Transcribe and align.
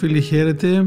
Φίλοι, 0.00 0.20
χαίρετε. 0.20 0.86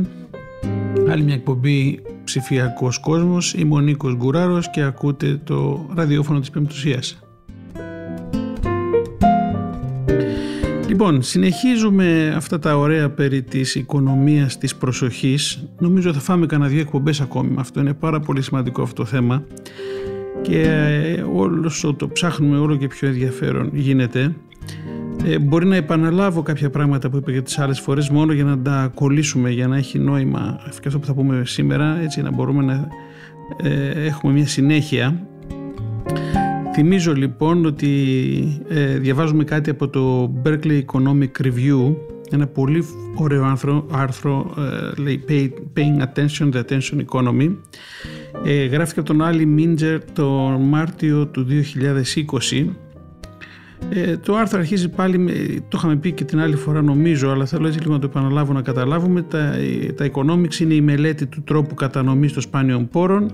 Άλλη 1.10 1.24
μια 1.24 1.34
εκπομπή 1.34 2.00
ψηφιακός 2.24 3.00
κόσμος. 3.00 3.54
Είμαι 3.54 3.76
ο 3.76 3.80
Νίκος 3.80 4.16
Γκουράρος 4.16 4.70
και 4.70 4.82
ακούτε 4.82 5.42
το 5.44 5.90
ραδιόφωνο 5.96 6.40
της 6.40 6.50
Πεμπτουσίας. 6.50 7.24
Λοιπόν, 10.88 11.22
συνεχίζουμε 11.22 12.34
αυτά 12.36 12.60
τα 12.60 12.78
ωραία 12.78 13.10
περί 13.10 13.44
της 13.44 13.76
οικονομίας 13.76 14.58
της 14.58 14.76
προσοχής. 14.76 15.68
Νομίζω 15.80 16.14
θα 16.14 16.20
φάμε 16.20 16.46
κανένα 16.46 16.70
δύο 16.70 16.80
εκπομπές 16.80 17.22
ακόμη 17.22 17.50
με 17.50 17.62
αυτό. 17.62 17.80
Είναι 17.80 17.94
πάρα 17.94 18.20
πολύ 18.20 18.42
σημαντικό 18.42 18.82
αυτό 18.82 19.02
το 19.02 19.06
θέμα 19.06 19.44
και 20.42 20.62
ε, 20.62 21.24
όσο 21.66 21.94
το 21.94 22.08
ψάχνουμε 22.08 22.58
όλο 22.58 22.76
και 22.76 22.88
πιο 22.88 23.08
ενδιαφέρον 23.08 23.70
γίνεται. 23.74 24.36
Ε, 25.26 25.40
μπορεί 25.40 25.66
να 25.66 25.76
επαναλάβω 25.76 26.42
κάποια 26.42 26.70
πράγματα 26.70 27.10
που 27.10 27.18
είπα 27.18 27.32
για 27.32 27.42
τις 27.44 27.60
άλλες 27.60 27.80
φορές 27.80 28.10
μόνο 28.10 28.34
για 28.34 28.44
να 28.44 28.60
τα 28.60 28.92
κολλήσουμε, 28.96 29.50
για 29.50 29.68
να 29.68 29.78
έχει 29.78 30.00
νόημα 30.00 30.60
και 30.80 30.88
αυτό 30.88 31.00
που 31.00 31.06
θα 31.06 31.14
πούμε 31.14 31.42
σήμερα, 31.46 32.00
έτσι 32.02 32.22
να 32.22 32.32
μπορούμε 32.32 32.64
να 32.64 32.88
ε, 33.64 34.06
έχουμε 34.06 34.34
μια 34.34 34.48
συνέχεια. 34.48 35.28
Θυμίζω 36.74 37.14
λοιπόν 37.14 37.66
ότι 37.66 38.64
ε, 38.70 38.98
διαβάζουμε 38.98 39.44
κάτι 39.44 39.70
από 39.70 39.88
το 39.88 40.34
Berkeley 40.46 40.82
Economic 40.86 41.46
Review, 41.46 41.96
ένα 42.32 42.48
πολύ 42.48 42.84
ωραίο 43.16 43.44
άρθρο, 43.46 43.88
άρθρο 43.92 44.54
ε, 44.58 45.02
λέει 45.02 45.24
Paying 45.78 46.02
Attention, 46.02 46.54
the 46.54 46.64
Attention 46.64 47.06
Economy. 47.06 47.56
Ε, 48.46 48.66
γράφηκε 48.66 49.00
από 49.00 49.10
τον 49.10 49.22
Άλλη 49.22 49.46
Μίντζερ 49.46 50.12
το 50.12 50.30
Μάρτιο 50.60 51.28
του 51.28 51.48
2020 52.52 52.66
ε, 53.90 54.18
το 54.18 54.36
άρθρο 54.36 54.60
αρχίζει 54.60 54.90
πάλι, 54.90 55.18
το 55.68 55.78
είχαμε 55.78 55.96
πει 55.96 56.12
και 56.12 56.24
την 56.24 56.40
άλλη 56.40 56.56
φορά 56.56 56.82
νομίζω, 56.82 57.30
αλλά 57.30 57.46
θέλω 57.46 57.68
έτσι 57.68 57.80
λίγο 57.80 57.94
να 57.94 58.00
το 58.00 58.06
επαναλάβω 58.06 58.54
να 58.54 58.62
καταλάβουμε. 58.62 59.22
Τα, 59.22 59.56
τα 59.96 60.10
economics 60.14 60.60
είναι 60.60 60.74
η 60.74 60.82
μελέτη 60.82 61.26
του 61.26 61.44
τρόπου 61.44 61.74
κατανομής 61.74 62.34
των 62.34 62.42
σπάνιων 62.42 62.88
πόρων, 62.88 63.34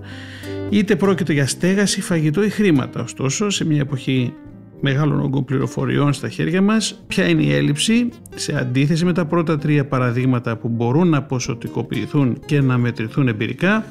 είτε 0.70 0.96
πρόκειται 0.96 1.34
για 1.34 1.48
στέγαση, 1.48 2.02
φαγητό 2.02 2.44
ή 2.44 2.50
χρήματα. 2.50 3.02
Ωστόσο, 3.02 3.50
σε 3.50 3.66
μια 3.66 3.80
εποχή 3.80 4.34
μεγάλων 4.82 5.22
όγκων 5.22 5.46
πληροφοριών 5.46 6.14
στα 6.14 6.30
χέρια 6.30 6.62
μας, 6.62 7.04
ποια 7.08 7.28
είναι 7.28 7.44
η 7.44 7.54
έλλειψη; 7.54 8.10
Σε 8.36 8.58
αντίθεση 8.60 9.06
με 9.06 9.14
τα 9.14 9.26
πρώτα 9.26 9.58
τρία 9.58 9.86
παραδείγματα 9.86 10.58
που 10.58 10.68
μπορούν 10.68 11.10
να 11.10 11.24
ποσοτικοποιηθούν 11.24 12.40
και 12.46 12.62
να 12.62 12.78
μετρηθούν 12.78 13.28
εμπειρικά, 13.28 13.86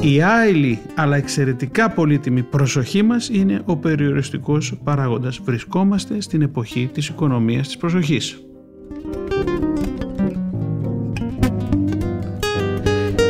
η 0.00 0.22
άειλη 0.22 0.78
αλλά 0.94 1.16
εξαιρετικά 1.16 1.90
πολύτιμη 1.90 2.42
προσοχή 2.42 3.02
μας 3.02 3.28
είναι 3.28 3.62
ο 3.64 3.76
περιοριστικός 3.76 4.80
παράγοντας. 4.84 5.40
Βρισκόμαστε 5.44 6.20
στην 6.20 6.42
εποχή 6.42 6.90
της 6.92 7.08
οικονομίας 7.08 7.66
της 7.66 7.76
προσοχής. 7.76 8.40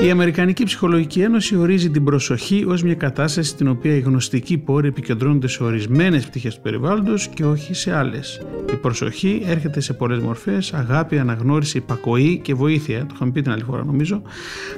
Η 0.02 0.10
Αμερικανική 0.10 0.64
Ψυχολογική 0.64 1.20
Ένωση 1.20 1.56
ορίζει 1.56 1.90
την 1.90 2.04
προσοχή 2.04 2.64
ως 2.68 2.82
μια 2.82 2.94
κατάσταση 2.94 3.48
στην 3.48 3.68
οποία 3.68 3.94
οι 3.94 4.00
γνωστικοί 4.00 4.58
πόροι 4.58 4.88
επικεντρώνονται 4.88 5.48
σε 5.48 5.62
ορισμένες 5.62 6.26
πτυχές 6.26 6.54
του 6.54 6.60
περιβάλλοντος 6.60 7.28
και 7.28 7.44
όχι 7.44 7.74
σε 7.74 7.96
άλλες. 7.96 8.40
Η 8.72 8.76
προσοχή 8.76 9.42
έρχεται 9.46 9.80
σε 9.80 9.92
πολλές 9.92 10.18
μορφές, 10.18 10.72
αγάπη, 10.72 11.18
αναγνώριση, 11.18 11.76
υπακοή 11.76 12.38
και 12.38 12.54
βοήθεια. 12.54 12.98
Το 12.98 13.12
είχαμε 13.14 13.30
πει 13.30 13.42
την 13.42 13.52
άλλη 13.52 13.62
φορά 13.62 13.84
νομίζω. 13.84 14.22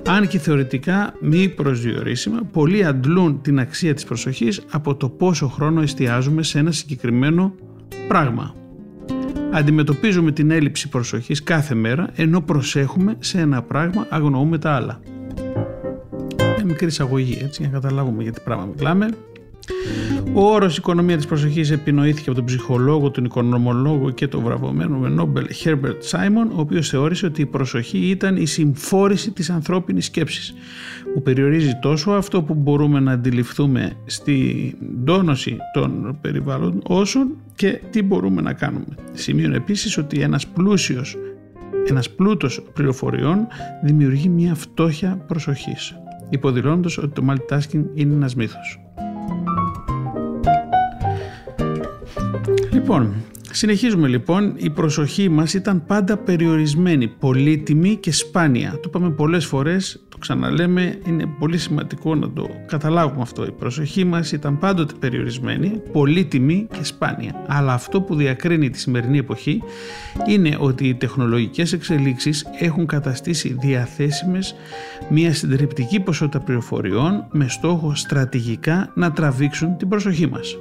Αν 0.07 0.29
και 0.29 0.39
θεωρητικά 0.39 1.15
μη 1.21 1.49
προσδιορίσιμα, 1.49 2.41
πολλοί 2.53 2.85
αντλούν 2.85 3.43
την 3.43 3.59
αξία 3.59 3.95
της 3.95 4.05
προσοχής 4.05 4.61
από 4.71 4.95
το 4.95 5.09
πόσο 5.09 5.49
χρόνο 5.49 5.83
εστιάζουμε 5.83 6.43
σε 6.43 6.59
ένα 6.59 6.71
συγκεκριμένο 6.71 7.55
πράγμα. 8.09 8.55
Αντιμετωπίζουμε 9.53 10.33
την 10.33 10.51
έλλειψη 10.51 10.89
προσοχής 10.89 11.43
κάθε 11.43 11.75
μέρα, 11.75 12.09
ενώ 12.15 12.41
προσέχουμε 12.41 13.17
σε 13.19 13.41
ένα 13.41 13.63
πράγμα, 13.63 14.07
αγνοούμε 14.11 14.59
τα 14.59 14.71
άλλα. 14.71 15.01
Μια 16.73 16.81
μικρή 16.81 17.03
εισαγωγή, 17.05 17.39
έτσι, 17.43 17.63
για 17.63 17.71
να 17.73 17.81
καταλάβουμε 17.81 18.23
για 18.23 18.33
τι 18.33 18.41
πράγμα 18.41 18.69
μιλάμε. 18.77 19.09
Ο 20.33 20.53
όρος 20.53 20.77
Οικονομία 20.77 21.17
της 21.17 21.27
Προσοχής 21.27 21.71
επινοήθηκε 21.71 22.29
από 22.31 22.39
τον 22.39 22.47
ψυχολόγο, 22.47 23.11
τον 23.11 23.25
οικονομολόγο 23.25 24.11
και 24.11 24.29
τον 24.29 24.43
βραβευμένο 24.43 24.99
με 24.99 25.09
Νόμπελ 25.09 25.47
Herbert 25.65 26.11
Simon, 26.11 26.49
ο 26.55 26.61
οποίος 26.61 26.89
θεώρησε 26.89 27.27
ότι 27.27 27.41
η 27.41 27.47
προσοχή 27.47 27.99
ήταν 27.99 28.37
η 28.37 28.47
συμφόρηση 28.47 29.31
της 29.31 29.51
ανθρώπινης 29.51 30.05
σκέψης, 30.05 30.55
που 31.15 31.23
περιορίζει 31.23 31.79
τόσο 31.83 32.11
αυτό 32.11 32.43
που 32.43 32.55
μπορούμε 32.55 33.01
να 33.01 33.13
αντιληφθούμε 33.13 33.93
στην 34.05 34.75
τόνωση 35.05 35.57
των 35.73 36.19
περιβάλλων, 36.21 36.83
όσο 36.87 37.21
και 37.55 37.81
τι 37.91 38.03
μπορούμε 38.03 38.43
να 38.43 38.53
κάνουμε. 38.53 38.95
Σημείων 39.13 39.55
επίσης 39.55 39.99
ότι 39.99 40.21
ένας 40.21 40.47
πλούσιος 40.47 41.17
ένας 41.89 42.11
πλούτος 42.11 42.63
πληροφοριών 42.73 43.47
δημιουργεί 43.83 44.29
μια 44.29 44.55
φτώχεια 44.55 45.25
προσοχής, 45.27 45.97
υποδηλώνοντας 46.33 46.99
ότι 46.99 47.09
το 47.09 47.23
multitasking 47.29 47.85
είναι 47.95 48.15
ένας 48.15 48.35
μύθος. 48.35 48.81
Λοιπόν, 52.73 53.15
συνεχίζουμε 53.57 54.09
λοιπόν. 54.09 54.55
Η 54.57 54.71
προσοχή 54.71 55.29
μας 55.29 55.55
ήταν 55.55 55.85
πάντα 55.87 56.17
περιορισμένη, 56.17 57.09
πολύτιμη 57.09 57.97
και 57.97 58.13
σπάνια. 58.13 58.71
Το 58.71 58.81
είπαμε 58.87 59.11
πολλές 59.11 59.47
φορές, 59.47 60.03
το 60.09 60.19
ξαναλέμε, 60.19 60.99
είναι 61.07 61.27
πολύ 61.39 61.59
σημαντικό 61.59 62.15
να 62.15 62.31
το 62.31 62.49
καταλάβουμε 62.67 63.23
αυτό. 63.23 63.45
Η 63.45 63.51
προσοχή 63.51 64.05
μας 64.05 64.33
ήταν 64.33 64.59
πάντοτε 64.59 64.95
περιορισμένη, 64.99 65.83
πολύτιμη 65.93 66.69
και 66.73 66.85
σπάνια. 66.85 67.45
Αλλά 67.47 67.73
αυτό 67.73 68.01
που 68.03 68.15
διακρίνει 68.15 68.71
τη 68.71 68.79
σημερινή 68.79 69.19
εποχή 69.19 69.63
είναι 70.29 70.57
ότι 70.59 70.89
οι 70.89 70.95
τεχνολογικές 70.95 71.73
εξελίξεις 71.73 72.47
έχουν 72.59 72.87
καταστήσει 72.87 73.57
διαθέσιμες 73.61 74.55
μια 75.11 75.35
συντριπτική 75.35 76.01
ποσότητα 76.01 76.41
πληροφοριών 76.41 77.27
με 77.33 77.49
στόχο 77.49 77.95
στρατηγικά 77.95 78.93
να 78.95 79.13
τραβήξουν 79.13 79.77
την 79.77 79.89
προσοχή 79.89 80.27
μας. 80.27 80.57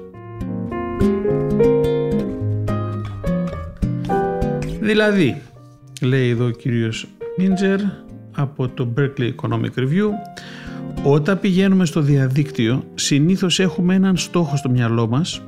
Δηλαδή, 4.92 5.42
λέει 6.02 6.30
εδώ 6.30 6.46
ο 6.46 6.50
κύριος 6.50 7.08
Μίντζερ 7.38 7.80
από 8.32 8.70
το 8.70 8.94
Berkeley 8.98 9.32
Economic 9.36 9.80
Review, 9.80 10.10
όταν 11.04 11.40
πηγαίνουμε 11.40 11.86
στο 11.86 12.02
διαδίκτυο 12.02 12.84
συνήθως 12.96 13.60
έχουμε 13.60 13.96
έναν 13.96 14.18
στόχο 14.18 14.56
στο 14.56 14.70
μυαλό 14.70 15.08
μας 15.08 15.42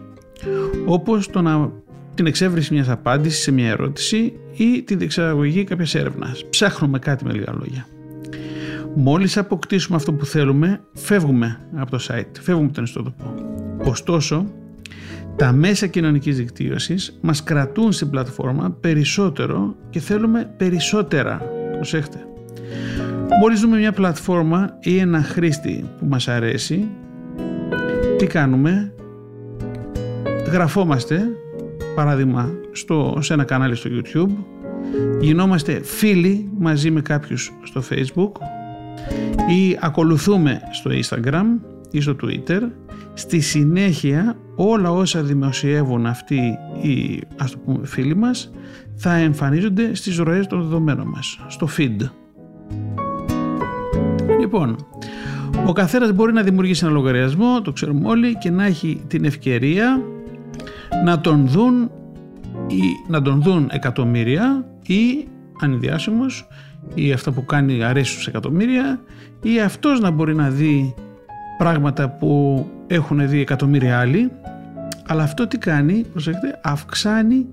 όπως 0.85 1.29
το 1.29 1.41
να, 1.41 1.71
την 2.13 2.25
εξέβριση 2.25 2.73
μιας 2.73 2.89
απάντησης 2.89 3.41
σε 3.41 3.51
μια 3.51 3.69
ερώτηση 3.69 4.33
ή 4.57 4.83
την 4.83 4.97
διεξαγωγή 4.97 5.63
κάποιας 5.63 5.95
έρευνας. 5.95 6.45
Ψάχνουμε 6.49 6.99
κάτι 6.99 7.25
με 7.25 7.33
λίγα 7.33 7.53
λόγια. 7.59 7.87
Μόλις 8.95 9.37
αποκτήσουμε 9.37 9.95
αυτό 9.95 10.13
που 10.13 10.25
θέλουμε, 10.25 10.81
φεύγουμε 10.93 11.59
από 11.75 11.91
το 11.91 12.05
site, 12.09 12.39
φεύγουμε 12.39 12.65
από 12.65 12.75
τον 12.75 12.83
ιστότοπο. 12.83 13.33
Ωστόσο, 13.83 14.45
τα 15.35 15.51
μέσα 15.51 15.87
κοινωνικής 15.87 16.37
δικτύωσης 16.37 17.17
μας 17.21 17.43
κρατούν 17.43 17.91
στην 17.91 18.09
πλατφόρμα 18.09 18.77
περισσότερο 18.79 19.75
και 19.89 19.99
θέλουμε 19.99 20.53
περισσότερα. 20.57 21.41
Προσέχτε. 21.71 22.17
Μόλις 23.39 23.59
δούμε 23.59 23.77
μια 23.77 23.91
πλατφόρμα 23.91 24.77
ή 24.79 24.97
ένα 24.97 25.21
χρήστη 25.21 25.85
που 25.99 26.05
μας 26.05 26.27
αρέσει, 26.27 26.87
τι 28.17 28.27
κάνουμε, 28.27 28.93
γραφόμαστε, 30.51 31.21
παράδειγμα, 31.95 32.51
στο, 32.71 33.17
σε 33.21 33.33
ένα 33.33 33.43
κανάλι 33.43 33.75
στο 33.75 33.89
YouTube, 33.93 34.31
γινόμαστε 35.19 35.81
φίλοι 35.83 36.49
μαζί 36.57 36.91
με 36.91 37.01
κάποιους 37.01 37.51
στο 37.63 37.83
Facebook 37.89 38.31
ή 39.49 39.77
ακολουθούμε 39.79 40.61
στο 40.71 40.91
Instagram 40.91 41.45
ή 41.91 42.01
στο 42.01 42.15
Twitter 42.23 42.61
Στη 43.13 43.39
συνέχεια 43.39 44.35
όλα 44.55 44.91
όσα 44.91 45.23
δημοσιεύουν 45.23 46.05
αυτοί 46.05 46.57
οι 46.81 47.21
ας 47.37 47.51
το 47.51 47.57
πούμε, 47.57 47.85
φίλοι 47.85 48.15
μας 48.15 48.51
θα 48.95 49.15
εμφανίζονται 49.15 49.95
στις 49.95 50.17
ροές 50.17 50.47
των 50.47 50.61
δεδομένων 50.61 51.07
μας, 51.07 51.39
στο 51.47 51.67
feed. 51.77 52.09
Λοιπόν, 54.39 54.75
ο 55.65 55.71
καθένας 55.71 56.11
μπορεί 56.11 56.33
να 56.33 56.41
δημιουργήσει 56.41 56.85
ένα 56.85 56.93
λογαριασμό, 56.93 57.61
το 57.61 57.71
ξέρουμε 57.71 58.07
όλοι, 58.07 58.37
και 58.37 58.49
να 58.49 58.65
έχει 58.65 59.03
την 59.07 59.25
ευκαιρία 59.25 60.01
να 61.03 61.21
τον 61.21 61.47
δουν, 61.47 61.91
ή, 62.67 62.81
να 63.07 63.21
τον 63.21 63.41
δουν 63.41 63.69
εκατομμύρια 63.71 64.65
ή 64.85 65.27
αν 65.59 65.71
είναι 65.71 65.79
διάσημος 65.79 66.47
ή 66.93 67.11
αυτό 67.11 67.31
που 67.31 67.45
κάνει 67.45 67.83
αρέσει 67.83 68.11
στους 68.11 68.27
εκατομμύρια 68.27 69.01
ή 69.41 69.59
αυτός 69.59 69.99
να 69.99 70.11
μπορεί 70.11 70.35
να 70.35 70.49
δει 70.49 70.93
πράγματα 71.57 72.09
που 72.09 72.65
έχουν 72.87 73.27
δει 73.29 73.39
εκατομμύρια 73.39 73.99
άλλοι 73.99 74.31
αλλά 75.07 75.23
αυτό 75.23 75.47
τι 75.47 75.57
κάνει, 75.57 76.05
προσέξτε, 76.11 76.59
αυξάνει 76.63 77.47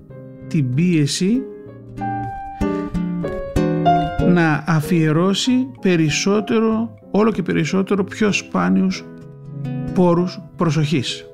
την 0.47 0.73
πίεση 0.73 1.41
να 4.27 4.63
αφιερώσει 4.67 5.71
περισσότερο, 5.81 6.95
όλο 7.11 7.31
και 7.31 7.41
περισσότερο 7.41 8.03
πιο 8.03 8.31
σπάνιους 8.31 9.05
πόρους 9.93 10.41
προσοχής. 10.55 11.25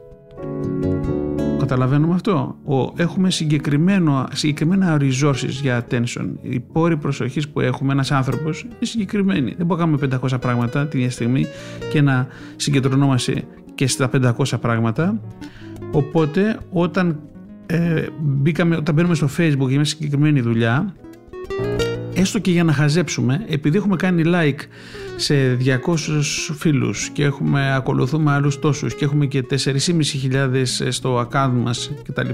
Καταλαβαίνουμε 1.60 2.14
αυτό. 2.14 2.56
Ο, 2.66 2.94
έχουμε 2.96 3.32
συγκεκριμένο, 3.32 4.28
συγκεκριμένα 4.34 4.98
resources 5.00 5.50
για 5.62 5.86
attention. 5.86 6.26
Οι 6.42 6.60
πόροι 6.60 6.98
προσοχής 6.98 7.50
που 7.50 7.60
έχουμε 7.60 7.94
ένας 7.94 8.12
άνθρωπος 8.12 8.62
είναι 8.62 8.74
συγκεκριμένοι. 8.80 9.54
Δεν 9.58 9.66
μπορούμε 9.66 9.92
να 9.92 10.08
κάνουμε 10.08 10.20
500 10.36 10.42
πράγματα 10.42 10.88
την 10.88 11.00
ίδια 11.00 11.12
στιγμή 11.12 11.46
και 11.92 12.02
να 12.02 12.28
συγκεντρωνόμαστε 12.56 13.44
και 13.76 13.88
στα 13.88 14.10
500 14.38 14.60
πράγματα. 14.62 15.22
Οπότε 15.92 16.60
όταν, 16.72 17.20
ε, 17.66 18.06
μπήκαμε, 18.20 18.76
όταν 18.76 18.96
μπαίνουμε 18.96 19.16
στο 19.16 19.30
facebook 19.38 19.68
για 19.68 19.76
μια 19.76 19.86
συγκεκριμένη 19.86 20.42
δουλειά 20.42 20.94
έστω 22.14 22.40
και 22.40 22.52
για 22.52 22.64
να 22.64 22.74
χαζέψουμε, 22.74 23.46
επειδή 23.48 23.78
έχουμε 23.78 23.96
κάνει 23.96 24.22
like 24.26 24.60
σε 25.20 25.58
200 25.66 26.22
φίλους 26.58 27.10
και 27.10 27.24
έχουμε 27.24 27.76
ακολουθούμε 27.76 28.32
άλλους 28.32 28.60
τόσους 28.60 28.96
και 28.96 29.06
έχουμε 29.06 29.26
και 29.26 29.46
4.500 29.50 30.64
στο 30.90 31.20
account 31.20 31.52
μας 31.64 31.92
κτλ. 32.04 32.30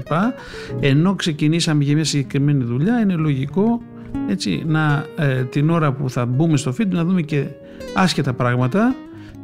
Ενώ 0.80 1.14
ξεκινήσαμε 1.14 1.84
για 1.84 1.94
μια 1.94 2.04
συγκεκριμένη 2.04 2.64
δουλειά, 2.64 3.00
είναι 3.00 3.14
λογικό 3.14 3.82
έτσι, 4.28 4.62
να, 4.66 5.06
ε, 5.16 5.42
την 5.42 5.70
ώρα 5.70 5.92
που 5.92 6.10
θα 6.10 6.26
μπούμε 6.26 6.56
στο 6.56 6.74
feed 6.78 6.88
να 6.88 7.04
δούμε 7.04 7.22
και 7.22 7.46
άσχετα 7.94 8.32
πράγματα 8.32 8.94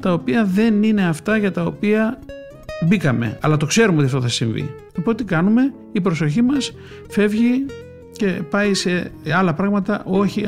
τα 0.01 0.13
οποία 0.13 0.45
δεν 0.45 0.83
είναι 0.83 1.07
αυτά 1.07 1.37
για 1.37 1.53
τα 1.53 1.63
οποία 1.63 2.19
μπήκαμε, 2.87 3.39
αλλά 3.41 3.57
το 3.57 3.67
ξέρουμε 3.67 3.97
ότι 3.97 4.07
αυτό 4.07 4.21
θα 4.21 4.29
συμβεί. 4.29 4.75
Οπότε 4.99 5.25
τι 5.25 5.25
κάνουμε, 5.25 5.73
η 5.93 6.01
προσοχή 6.01 6.43
μας 6.43 6.73
φεύγει 7.09 7.67
και 8.12 8.27
πάει 8.51 8.75
σε 8.75 9.12
άλλα 9.35 9.55
πράγματα 9.55 10.03
όχι 10.05 10.47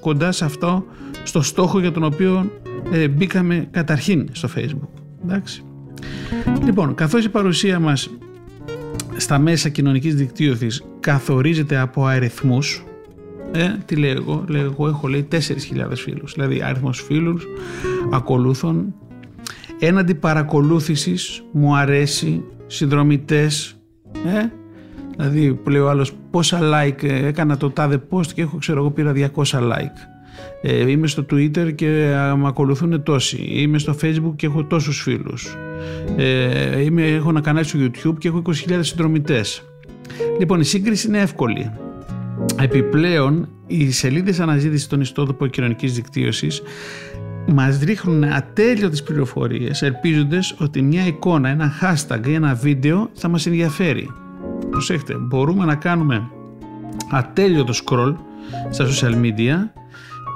κοντά 0.00 0.32
σε 0.32 0.44
αυτό 0.44 0.84
στο 1.22 1.42
στόχο 1.42 1.80
για 1.80 1.92
τον 1.92 2.02
οποίο 2.04 2.50
ε, 2.92 3.08
μπήκαμε 3.08 3.68
καταρχήν 3.70 4.28
στο 4.32 4.48
facebook. 4.56 4.88
Εντάξει. 5.24 5.62
Λοιπόν 6.64 6.94
καθώς 6.94 7.24
η 7.24 7.28
παρουσία 7.28 7.80
μας 7.80 8.10
στα 9.16 9.38
μέσα 9.38 9.68
κοινωνικής 9.68 10.14
δικτύωσης 10.14 10.82
καθορίζεται 11.00 11.78
από 11.78 12.04
αριθμούς 12.04 12.84
ε, 13.52 13.76
τι 13.84 13.96
λέω 13.96 14.10
εγώ, 14.10 14.44
λέω 14.48 14.64
εγώ 14.64 14.88
έχω 14.88 15.08
λέει 15.08 15.28
4.000 15.32 15.38
φίλους. 15.94 16.32
Δηλαδή 16.32 16.62
αριθμός 16.62 17.02
φίλους 17.02 17.46
ακολούθων 18.12 18.94
έναντι 19.78 20.14
παρακολούθησης 20.14 21.42
μου 21.52 21.76
αρέσει 21.76 22.44
συνδρομητές 22.66 23.76
ε, 24.12 24.57
Δηλαδή 25.18 25.54
που 25.54 25.70
λέει 25.70 25.80
ο 25.80 25.88
άλλος 25.88 26.12
πόσα 26.30 26.60
like 26.62 27.02
ε, 27.02 27.26
έκανα 27.26 27.56
το 27.56 27.70
τάδε 27.70 28.00
post 28.10 28.26
και 28.26 28.42
έχω 28.42 28.56
ξέρω 28.56 28.78
εγώ 28.78 28.90
πήρα 28.90 29.12
200 29.16 29.58
like. 29.58 29.98
Ε, 30.62 30.90
είμαι 30.90 31.06
στο 31.06 31.26
Twitter 31.30 31.74
και 31.74 31.86
με 32.36 32.46
ακολουθούν 32.46 33.02
τόσοι. 33.02 33.36
Είμαι 33.48 33.78
στο 33.78 33.96
Facebook 34.02 34.32
και 34.36 34.46
έχω 34.46 34.64
τόσους 34.64 35.02
φίλους. 35.02 35.56
Ε, 36.16 36.82
είμαι, 36.82 37.06
έχω 37.06 37.28
ένα 37.28 37.40
κανάλι 37.40 37.64
στο 37.66 37.78
YouTube 37.78 38.18
και 38.18 38.28
έχω 38.28 38.42
20.000 38.46 38.78
συνδρομητές. 38.80 39.62
Λοιπόν 40.38 40.60
η 40.60 40.64
σύγκριση 40.64 41.08
είναι 41.08 41.18
εύκολη. 41.18 41.70
Επιπλέον 42.60 43.48
οι 43.66 43.90
σελίδες 43.90 44.40
αναζήτησης 44.40 44.86
των 44.86 45.00
ιστότοπων 45.00 45.50
κοινωνικής 45.50 45.94
δικτύωσης 45.94 46.62
μας 47.46 47.78
ρίχνουν 47.78 48.24
ατέλειωτες 48.24 49.02
πληροφορίες 49.02 49.82
ελπίζοντας 49.82 50.54
ότι 50.58 50.82
μια 50.82 51.06
εικόνα, 51.06 51.48
ένα 51.48 51.72
hashtag 51.80 52.26
ή 52.26 52.34
ένα 52.34 52.54
βίντεο 52.54 53.10
θα 53.14 53.28
μας 53.28 53.46
ενδιαφέρει 53.46 54.10
προσέχτε, 54.70 55.14
μπορούμε 55.14 55.64
να 55.64 55.74
κάνουμε 55.74 56.30
ατέλειωτο 57.10 57.72
scroll 57.72 58.14
στα 58.70 58.86
social 58.86 59.14
media 59.14 59.68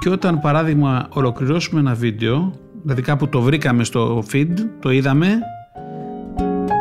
και 0.01 0.09
όταν 0.09 0.41
παράδειγμα 0.41 1.07
ολοκληρώσουμε 1.11 1.81
ένα 1.81 1.95
βίντεο, 1.95 2.53
δηλαδή 2.83 3.03
κάπου 3.03 3.29
το 3.29 3.41
βρήκαμε 3.41 3.85
στο 3.85 4.23
feed, 4.33 4.55
το 4.81 4.91
είδαμε, 4.91 5.39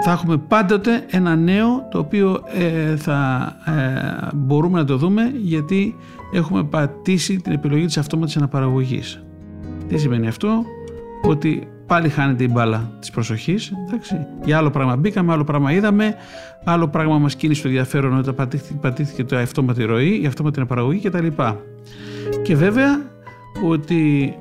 θα 0.04 0.12
έχουμε 0.12 0.38
πάντοτε 0.38 1.06
ένα 1.10 1.36
νέο 1.36 1.88
το 1.92 2.00
οποίο 2.00 2.42
ε, 2.54 2.96
θα 2.96 3.52
ε, 3.66 4.28
μπορούμε 4.36 4.80
να 4.80 4.86
το 4.86 4.98
δούμε 4.98 5.32
γιατί 5.42 5.96
έχουμε 6.34 6.64
πατήσει 6.64 7.42
την 7.42 7.52
επιλογή 7.52 7.86
της 7.86 7.98
αυτόματης 7.98 8.38
αναπαραγωγής. 8.38 9.24
Τι 9.88 9.98
σημαίνει 9.98 10.28
αυτό, 10.28 10.64
ότι 11.22 11.68
πάλι 11.92 12.10
χάνεται 12.10 12.44
η 12.44 12.50
μπάλα 12.52 12.92
της 13.00 13.12
προσοχής. 13.12 13.74
Για 14.44 14.58
άλλο 14.58 14.70
πράγμα 14.70 14.96
μπήκαμε, 14.96 15.32
άλλο 15.34 15.44
πράγμα 15.44 15.72
είδαμε, 15.72 16.16
άλλο 16.64 16.88
πράγμα 16.88 17.18
μας 17.18 17.36
κίνησε 17.36 17.62
το 17.62 17.68
ενδιαφέρον 17.68 18.18
όταν 18.18 18.36
πατήθηκε, 18.36 18.80
πατήθηκε 18.82 19.24
το 19.24 19.38
αυτόματη 19.38 19.84
ροή, 19.84 20.22
η 20.22 20.26
αυτόματη 20.26 20.60
αναπαραγωγή 20.60 21.10
κτλ. 21.10 21.28
Και 22.44 22.56
βέβαια 22.56 23.02
ότι 23.70 24.34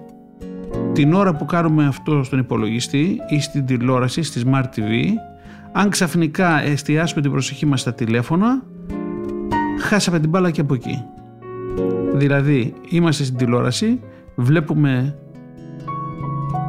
την 0.93 1.13
ώρα 1.13 1.37
που 1.37 1.45
κάνουμε 1.45 1.87
αυτό 1.87 2.23
στον 2.23 2.39
υπολογιστή 2.39 3.17
ή 3.29 3.41
στην 3.41 3.67
τηλεόραση, 3.67 4.23
στη 4.23 4.43
Smart 4.47 4.65
TV, 4.77 5.05
αν 5.73 5.89
ξαφνικά 5.89 6.63
εστιάσουμε 6.63 7.21
την 7.21 7.31
προσοχή 7.31 7.67
μας 7.67 7.81
στα 7.81 7.95
τηλέφωνα, 7.95 8.63
χάσαμε 9.81 10.21
την 10.21 10.29
μπάλα 10.29 10.51
και 10.51 10.61
από 10.61 10.75
εκεί. 10.75 11.05
Δηλαδή, 12.15 12.75
είμαστε 12.89 13.25
στην 13.25 13.37
τηλεόραση, 13.37 14.01
βλέπουμε 14.35 15.15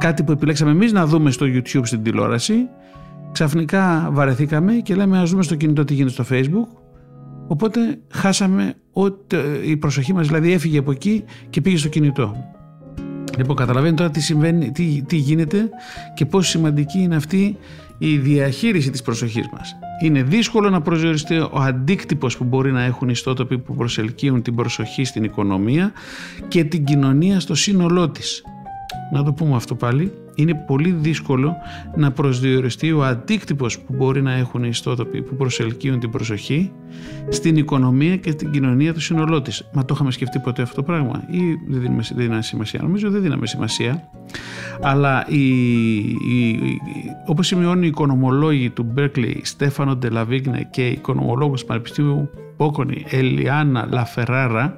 κάτι 0.02 0.24
που 0.24 0.32
επιλέξαμε 0.32 0.72
εμείς 0.72 0.92
να 0.92 1.06
δούμε 1.06 1.32
στο 1.32 1.46
YouTube 1.46 1.82
στην 1.84 2.04
τηλεόραση. 2.04 2.56
Ξαφνικά 3.32 4.10
βαρεθήκαμε 4.12 4.74
και 4.74 4.96
λέμε 4.96 5.20
ας 5.20 5.30
δούμε 5.30 5.44
στο 5.44 5.56
κινητό 5.56 5.84
τι 5.84 5.94
γίνεται 5.94 6.24
στο 6.24 6.26
Facebook. 6.30 6.78
Οπότε 7.48 8.00
χάσαμε 8.10 8.74
ότι 8.92 9.36
η 9.66 9.78
προσοχή 9.78 10.14
μας 10.14 10.28
δηλαδή 10.28 10.52
έφυγε 10.52 10.78
από 10.78 10.92
εκεί 10.92 11.24
και 11.50 11.62
πήγε 11.62 11.78
στο 11.78 11.90
κινητό. 11.90 12.36
Λοιπόν 13.38 13.56
καταλαβαίνετε 13.56 14.02
τώρα 14.02 14.14
τι 14.14 14.22
συμβαίνει 14.22 14.72
τι, 14.72 15.04
τι 15.08 15.16
γίνεται 15.16 15.70
και 16.14 16.26
πόσο 16.26 16.50
σημαντική 16.50 17.00
είναι 17.00 17.16
αυτή 17.16 17.58
η 17.98 18.18
διαχείριση 18.18 18.90
της 18.90 19.02
προσοχής 19.02 19.50
μας. 19.54 19.76
Είναι 20.04 20.24
δύσκολο 20.24 20.70
να 20.70 20.82
προσδιοριστεί 20.82 21.38
ο 21.38 21.60
αντίκτυπος 21.60 22.38
που 22.38 22.44
μπορεί 22.44 22.72
να 22.72 22.84
έχουν 22.84 23.08
οι 23.08 23.12
ιστότοποι 23.14 23.58
που 23.58 23.76
προσελκύουν 23.76 24.42
την 24.42 24.56
προσοχή 24.56 25.04
στην 25.04 25.24
οικονομία 25.24 25.92
και 26.48 26.64
την 26.64 26.84
κοινωνία 26.84 27.40
στο 27.40 27.56
σύνολό 27.56 28.10
της 28.10 28.44
να 29.12 29.24
το 29.24 29.34
πούμε 29.34 29.56
αυτό 29.56 29.76
πάλι, 29.76 30.12
είναι 30.36 30.54
πολύ 30.68 30.92
δύσκολο 30.92 31.56
να 31.96 32.12
προσδιοριστεί 32.12 32.92
ο 32.92 33.04
αντίκτυπος 33.04 33.80
που 33.80 33.94
μπορεί 33.96 34.22
να 34.22 34.34
έχουν 34.34 34.64
οι 34.64 34.68
ιστότοποι 34.70 35.22
που 35.22 35.36
προσελκύουν 35.36 36.00
την 36.00 36.10
προσοχή 36.10 36.72
στην 37.30 37.56
οικονομία 37.56 38.18
και 38.18 38.34
την 38.34 38.52
κοινωνία 38.52 38.94
του 38.94 39.02
σύνολό 39.02 39.42
της. 39.42 39.70
Μα 39.74 39.86
το 39.86 39.94
είχαμε 39.94 40.12
σκεφτεί 40.12 40.40
ποτέ 40.40 40.62
αυτό 40.62 40.76
το 40.76 40.84
πράγμα; 40.84 41.24
Ή 41.30 41.40
δεν 41.70 41.82
δίνουμε, 41.82 42.04
δεν 42.08 42.18
δίναμε 42.18 42.42
σημασία; 42.42 42.82
Νομίζω 42.82 43.10
δεν 43.10 43.22
δίναμε 43.22 43.48
σημασία. 43.48 44.10
Αλλά 44.82 45.26
η, 45.28 45.48
η, 46.10 46.60
όπως 47.26 47.48
σημειώνουν 47.48 47.84
οι 47.84 47.88
οικονομολόγοι 47.88 48.70
του 48.70 48.94
Berkeley, 48.98 49.36
Στέφανο 49.42 49.96
Ντελαβίγνε 49.96 50.68
και 50.72 50.88
οι 50.88 50.92
οικονομολόγος 50.92 51.62
του 51.62 51.68
Πανεπιστήμιου 51.68 52.30
Πόκονη, 52.58 53.06
Ελιάνα 53.10 53.88
Λαφεράρα, 53.92 54.76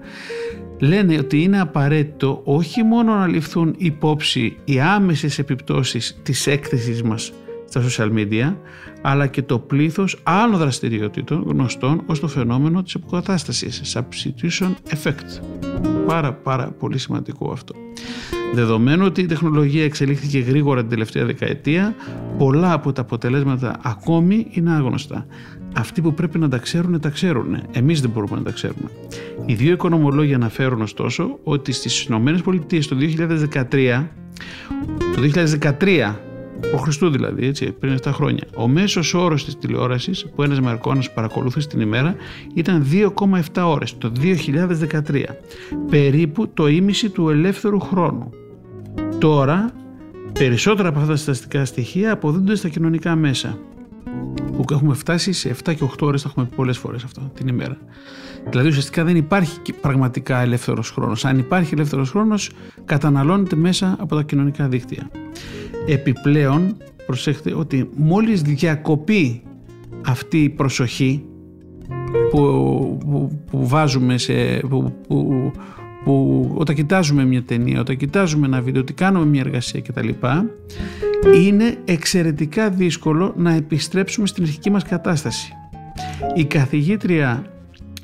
λένε 0.79 1.17
ότι 1.17 1.41
είναι 1.41 1.59
απαραίτητο 1.59 2.41
όχι 2.43 2.83
μόνο 2.83 3.15
να 3.15 3.27
ληφθούν 3.27 3.75
υπόψη 3.77 4.57
οι 4.63 4.79
άμεσες 4.79 5.39
επιπτώσεις 5.39 6.19
της 6.23 6.47
έκθεσης 6.47 7.03
μας 7.03 7.33
στα 7.69 7.81
social 7.89 8.11
media, 8.13 8.55
αλλά 9.01 9.27
και 9.27 9.41
το 9.41 9.59
πλήθος 9.59 10.19
άλλων 10.23 10.59
δραστηριοτήτων 10.59 11.43
γνωστών 11.47 12.01
ως 12.05 12.19
το 12.19 12.27
φαινόμενο 12.27 12.83
της 12.83 12.95
αποκατάστασης, 12.95 13.95
substitution 13.95 14.71
effect. 14.89 15.41
Πάρα 16.05 16.33
πάρα 16.33 16.71
πολύ 16.79 16.97
σημαντικό 16.97 17.51
αυτό. 17.51 17.75
Δεδομένου 18.53 19.05
ότι 19.05 19.21
η 19.21 19.25
τεχνολογία 19.25 19.83
εξελίχθηκε 19.83 20.39
γρήγορα 20.39 20.79
την 20.79 20.89
τελευταία 20.89 21.25
δεκαετία, 21.25 21.95
πολλά 22.37 22.73
από 22.73 22.91
τα 22.91 23.01
αποτελέσματα 23.01 23.79
ακόμη 23.83 24.47
είναι 24.49 24.71
άγνωστα 24.71 25.25
αυτοί 25.73 26.01
που 26.01 26.13
πρέπει 26.13 26.39
να 26.39 26.49
τα 26.49 26.57
ξέρουν 26.57 26.99
τα 26.99 27.09
ξέρουν. 27.09 27.57
Εμείς 27.71 28.01
δεν 28.01 28.09
μπορούμε 28.09 28.35
να 28.35 28.43
τα 28.43 28.51
ξέρουμε. 28.51 28.89
Οι 29.45 29.53
δύο 29.53 29.71
οικονομολόγοι 29.71 30.33
αναφέρουν 30.33 30.81
ωστόσο 30.81 31.39
ότι 31.43 31.71
στις 31.71 32.03
ΗΠΑ 32.03 32.41
το 32.87 32.95
2013, 32.95 34.07
το 35.15 35.21
2013 35.21 36.15
ο 36.73 36.77
Χριστού 36.77 37.09
δηλαδή, 37.09 37.45
έτσι, 37.47 37.71
πριν 37.71 37.97
7 38.03 38.11
χρόνια. 38.13 38.43
Ο 38.55 38.67
μέσος 38.67 39.13
όρος 39.13 39.45
της 39.45 39.57
τηλεόρασης 39.57 40.25
που 40.35 40.43
ένας 40.43 40.59
Μαρκώνας 40.59 41.13
παρακολουθούσε 41.13 41.67
την 41.67 41.79
ημέρα 41.79 42.15
ήταν 42.53 42.87
2,7 42.91 43.63
ώρες 43.65 43.97
το 43.97 44.11
2013. 44.21 45.23
Περίπου 45.89 46.49
το 46.53 46.67
ίμιση 46.67 47.09
του 47.09 47.29
ελεύθερου 47.29 47.79
χρόνου. 47.79 48.29
Τώρα, 49.17 49.71
περισσότερα 50.39 50.89
από 50.89 50.99
αυτά 50.99 51.11
τα 51.11 51.17
στατιστικά 51.17 51.65
στοιχεία 51.65 52.11
αποδίδονται 52.11 52.55
στα 52.55 52.69
κοινωνικά 52.69 53.15
μέσα 53.15 53.57
που 54.57 54.63
έχουμε 54.71 54.93
φτάσει 54.93 55.31
σε 55.31 55.55
7 55.63 55.75
και 55.75 55.83
8 55.83 56.01
ώρες, 56.01 56.21
θα 56.21 56.27
έχουμε 56.31 56.45
πει 56.45 56.55
πολλές 56.55 56.77
φορές 56.77 57.03
αυτό 57.03 57.31
την 57.33 57.47
ημέρα. 57.47 57.77
Δηλαδή 58.49 58.67
ουσιαστικά 58.67 59.03
δεν 59.03 59.15
υπάρχει 59.15 59.59
πραγματικά 59.81 60.41
ελεύθερος 60.41 60.91
χρόνος. 60.91 61.25
Αν 61.25 61.37
υπάρχει 61.37 61.73
ελεύθερος 61.73 62.09
χρόνος 62.09 62.51
καταναλώνεται 62.85 63.55
μέσα 63.55 63.95
από 63.99 64.15
τα 64.15 64.23
κοινωνικά 64.23 64.67
δίκτυα. 64.67 65.09
Επιπλέον 65.85 66.77
προσέχετε 67.05 67.53
ότι 67.53 67.89
μόλις 67.95 68.41
διακοπεί 68.41 69.43
αυτή 70.05 70.43
η 70.43 70.49
προσοχή 70.49 71.25
που, 72.31 73.31
που, 73.51 73.67
βάζουμε 73.67 74.17
σε, 74.17 74.33
που, 74.69 74.93
που, 75.07 75.51
που 76.03 76.49
όταν 76.55 76.75
κοιτάζουμε 76.75 77.25
μια 77.25 77.43
ταινία, 77.43 77.79
όταν 77.79 77.97
κοιτάζουμε 77.97 78.45
ένα 78.45 78.61
βίντεο, 78.61 78.81
ότι 78.81 78.93
κάνουμε 78.93 79.25
μια 79.25 79.41
εργασία 79.41 79.81
κτλ 79.81 80.09
είναι 81.35 81.77
εξαιρετικά 81.85 82.69
δύσκολο 82.69 83.33
να 83.37 83.53
επιστρέψουμε 83.53 84.27
στην 84.27 84.43
αρχική 84.43 84.69
μας 84.69 84.83
κατάσταση. 84.83 85.53
Η 86.35 86.45
καθηγήτρια 86.45 87.45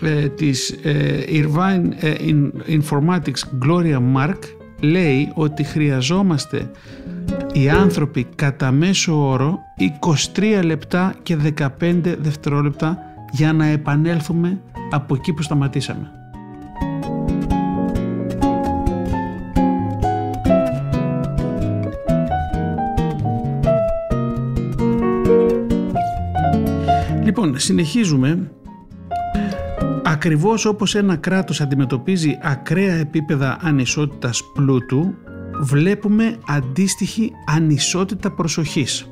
ε, 0.02 0.28
της 0.28 0.70
ε, 0.84 1.24
Irvine 1.30 1.90
ε, 2.00 2.14
Informatics 2.68 3.66
Gloria 3.66 4.00
Mark 4.16 4.40
λέει 4.80 5.32
ότι 5.34 5.64
χρειαζόμαστε 5.64 6.72
οι 7.54 7.70
άνθρωποι 7.70 8.28
κατά 8.36 8.72
μέσο 8.72 9.30
όρο 9.30 9.60
23 10.36 10.62
λεπτά 10.64 11.16
και 11.24 11.38
15 11.58 11.70
δευτερόλεπτα 12.20 12.98
για 13.32 13.54
να 13.54 13.66
επανέλθουμε 13.66 14.62
από 14.92 15.16
εκεί 15.16 15.34
που 15.34 15.42
σταματήσαμε. 15.42 16.19
Συνεχίζουμε. 27.60 28.52
Ακριβώς 30.04 30.66
όπως 30.66 30.96
ένα 30.96 31.16
κράτος 31.16 31.62
αντιμετωπίζει 31.62 32.38
ακραία 32.42 32.94
επίπεδα 32.96 33.58
ανισότητας 33.62 34.44
πλούτου, 34.54 35.14
βλέπουμε 35.62 36.38
αντίστοιχη 36.48 37.32
ανισότητα 37.46 38.32
προσοχής. 38.32 39.10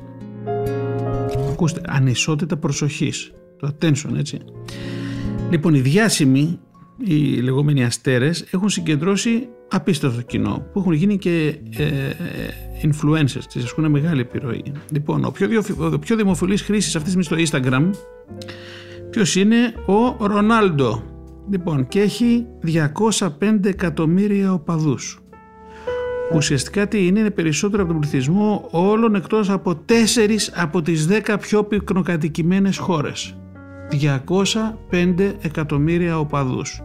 Ακούστε, 1.50 1.80
ανισότητα 1.86 2.56
προσοχής. 2.56 3.32
Το 3.58 3.70
attention, 3.72 4.16
έτσι. 4.16 4.38
Λοιπόν, 5.50 5.74
οι 5.74 5.80
διάσημοι, 5.80 6.58
οι 7.04 7.40
λεγόμενοι 7.40 7.84
αστέρες, 7.84 8.46
έχουν 8.50 8.68
συγκεντρώσει 8.68 9.48
απίστευτο 9.68 10.22
κοινό, 10.22 10.66
που 10.72 10.78
έχουν 10.78 10.92
γίνει 10.92 11.18
και 11.18 11.58
ε, 11.76 11.84
ε 11.84 12.12
influencers, 12.82 13.44
τις 13.52 13.64
ασκούν 13.64 13.90
μεγάλη 13.90 14.20
επιρροή. 14.20 14.72
Λοιπόν, 14.92 15.24
ο 15.24 15.30
πιο, 15.30 15.48
ο 15.92 15.98
πιο 15.98 16.16
δημοφιλής 16.16 16.62
χρήσης 16.62 16.96
αυτής 16.96 17.14
της 17.14 17.26
στο 17.26 17.36
Instagram, 17.38 17.90
ποιος 19.10 19.36
είναι 19.36 19.74
ο 19.86 20.26
Ρονάλντο. 20.26 21.02
Λοιπόν, 21.50 21.88
και 21.88 22.00
έχει 22.00 22.46
205 23.40 23.64
εκατομμύρια 23.64 24.52
οπαδούς. 24.52 25.20
Ουσιαστικά 26.34 26.88
τι 26.88 27.06
είναι, 27.06 27.18
είναι 27.18 27.30
περισσότερο 27.30 27.82
από 27.82 27.92
τον 27.92 28.00
πληθυσμό 28.00 28.68
όλων 28.70 29.14
εκτός 29.14 29.50
από 29.50 29.84
4 29.88 29.92
από 30.54 30.82
τις 30.82 31.08
10 31.10 31.36
πιο 31.40 31.64
πυκνοκατοικημένες 31.64 32.76
χώρες. 32.76 33.36
205 34.90 35.34
εκατομμύρια 35.40 36.18
οπαδούς. 36.18 36.82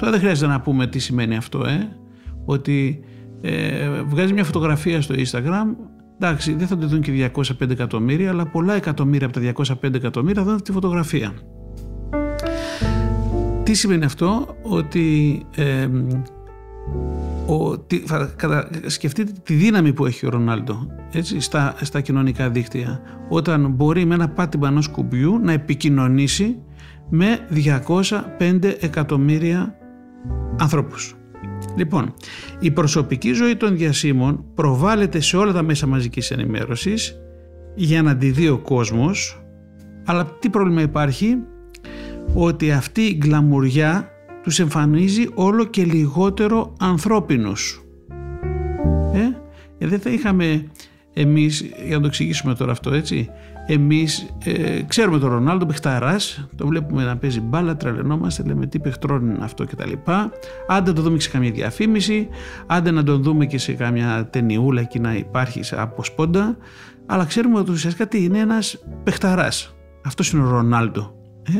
Τώρα 0.00 0.12
δεν 0.12 0.20
χρειάζεται 0.20 0.52
να 0.52 0.60
πούμε 0.60 0.86
τι 0.86 0.98
σημαίνει 0.98 1.36
αυτό, 1.36 1.64
ε; 1.66 1.96
ότι 2.44 3.04
ε, 3.40 3.88
βγάζει 4.06 4.32
μια 4.32 4.44
φωτογραφία 4.44 5.02
στο 5.02 5.14
Instagram. 5.18 5.76
Εντάξει 6.18 6.54
δεν 6.54 6.66
θα 6.66 6.76
τη 6.76 6.86
δουν 6.86 7.00
και 7.00 7.30
205 7.34 7.70
εκατομμύρια 7.70 8.30
αλλά 8.30 8.46
πολλά 8.46 8.74
εκατομμύρια 8.74 9.26
από 9.26 9.40
τα 9.40 9.64
205 9.82 9.94
εκατομμύρια 9.94 10.42
θα 10.42 10.50
δουν 10.50 10.62
τη 10.62 10.72
φωτογραφία. 10.72 11.32
Τι 13.62 13.74
σημαίνει 13.74 14.04
αυτό; 14.04 14.56
Ότι 14.62 15.42
ε, 15.56 15.88
ο, 17.46 17.78
τι, 17.78 18.02
σκεφτείτε 18.86 19.32
τη 19.42 19.54
δύναμη 19.54 19.92
που 19.92 20.06
έχει 20.06 20.26
ο 20.26 20.28
Ρονάλντο 20.28 20.86
έτσι, 21.12 21.40
στα, 21.40 21.74
στα 21.80 22.00
κοινωνικά 22.00 22.50
δίκτυα. 22.50 23.00
Όταν 23.28 23.70
μπορεί 23.70 24.04
με 24.04 24.14
ένα 24.14 24.28
πάτημα 24.28 24.68
ενός 24.68 24.88
κουμπιού 24.88 25.38
να 25.42 25.52
επικοινωνήσει 25.52 26.58
με 27.08 27.38
205 28.38 28.74
εκατομμύρια 28.80 29.74
ανθρώπους. 30.58 31.14
Λοιπόν, 31.76 32.14
η 32.60 32.70
προσωπική 32.70 33.32
ζωή 33.32 33.56
των 33.56 33.76
διασύμων 33.76 34.44
προβάλλεται 34.54 35.20
σε 35.20 35.36
όλα 35.36 35.52
τα 35.52 35.62
μέσα 35.62 35.86
μαζικής 35.86 36.30
ενημέρωσης 36.30 37.20
για 37.74 38.02
να 38.02 38.16
τη 38.16 38.30
δει 38.30 38.48
ο 38.48 38.58
κόσμος, 38.58 39.42
αλλά 40.04 40.24
τι 40.24 40.48
πρόβλημα 40.48 40.82
υπάρχει, 40.82 41.36
ότι 42.34 42.72
αυτή 42.72 43.00
η 43.00 43.14
γκλαμουριά 43.14 44.08
τους 44.42 44.58
εμφανίζει 44.58 45.28
όλο 45.34 45.64
και 45.64 45.84
λιγότερο 45.84 46.72
ανθρώπινους. 46.78 47.84
Ε, 49.14 49.20
ε 49.78 49.86
δεν 49.86 50.00
θα 50.00 50.10
είχαμε 50.10 50.64
εμείς, 51.12 51.60
για 51.86 51.96
να 51.96 52.00
το 52.00 52.06
εξηγήσουμε 52.06 52.54
τώρα 52.54 52.72
αυτό 52.72 52.94
έτσι, 52.94 53.30
εμείς 53.66 54.34
ε, 54.44 54.82
ξέρουμε 54.82 55.18
τον 55.18 55.30
Ρονάλντο 55.30 55.66
παιχταράς, 55.66 56.48
το 56.56 56.66
βλέπουμε 56.66 57.04
να 57.04 57.16
παίζει 57.16 57.40
μπάλα, 57.40 57.76
τρελαινόμαστε, 57.76 58.42
λέμε 58.42 58.66
τι 58.66 58.78
παιχτρόν 58.78 59.30
είναι 59.30 59.44
αυτό 59.44 59.64
κτλ. 59.64 59.92
Άντε 60.68 60.90
να 60.90 60.96
το 60.96 61.02
δούμε 61.02 61.16
και 61.16 61.22
σε 61.22 61.30
καμία 61.30 61.50
διαφήμιση, 61.50 62.28
άντε 62.66 62.90
να 62.90 63.02
τον 63.02 63.22
δούμε 63.22 63.46
και 63.46 63.58
σε 63.58 63.72
καμιά 63.72 64.28
ταινιούλα 64.30 64.80
εκεί 64.80 64.98
να 64.98 65.14
υπάρχει 65.14 65.60
από 65.70 66.04
σπόντα, 66.04 66.56
αλλά 67.06 67.24
ξέρουμε 67.24 67.58
ότι 67.58 67.70
ουσιαστικά 67.70 68.08
τι 68.08 68.24
είναι 68.24 68.38
ένας 68.38 68.78
παιχταράς. 69.04 69.74
Αυτός 70.04 70.30
είναι 70.30 70.42
ο 70.42 70.50
Ρονάλντο. 70.50 71.14
Ε; 71.42 71.52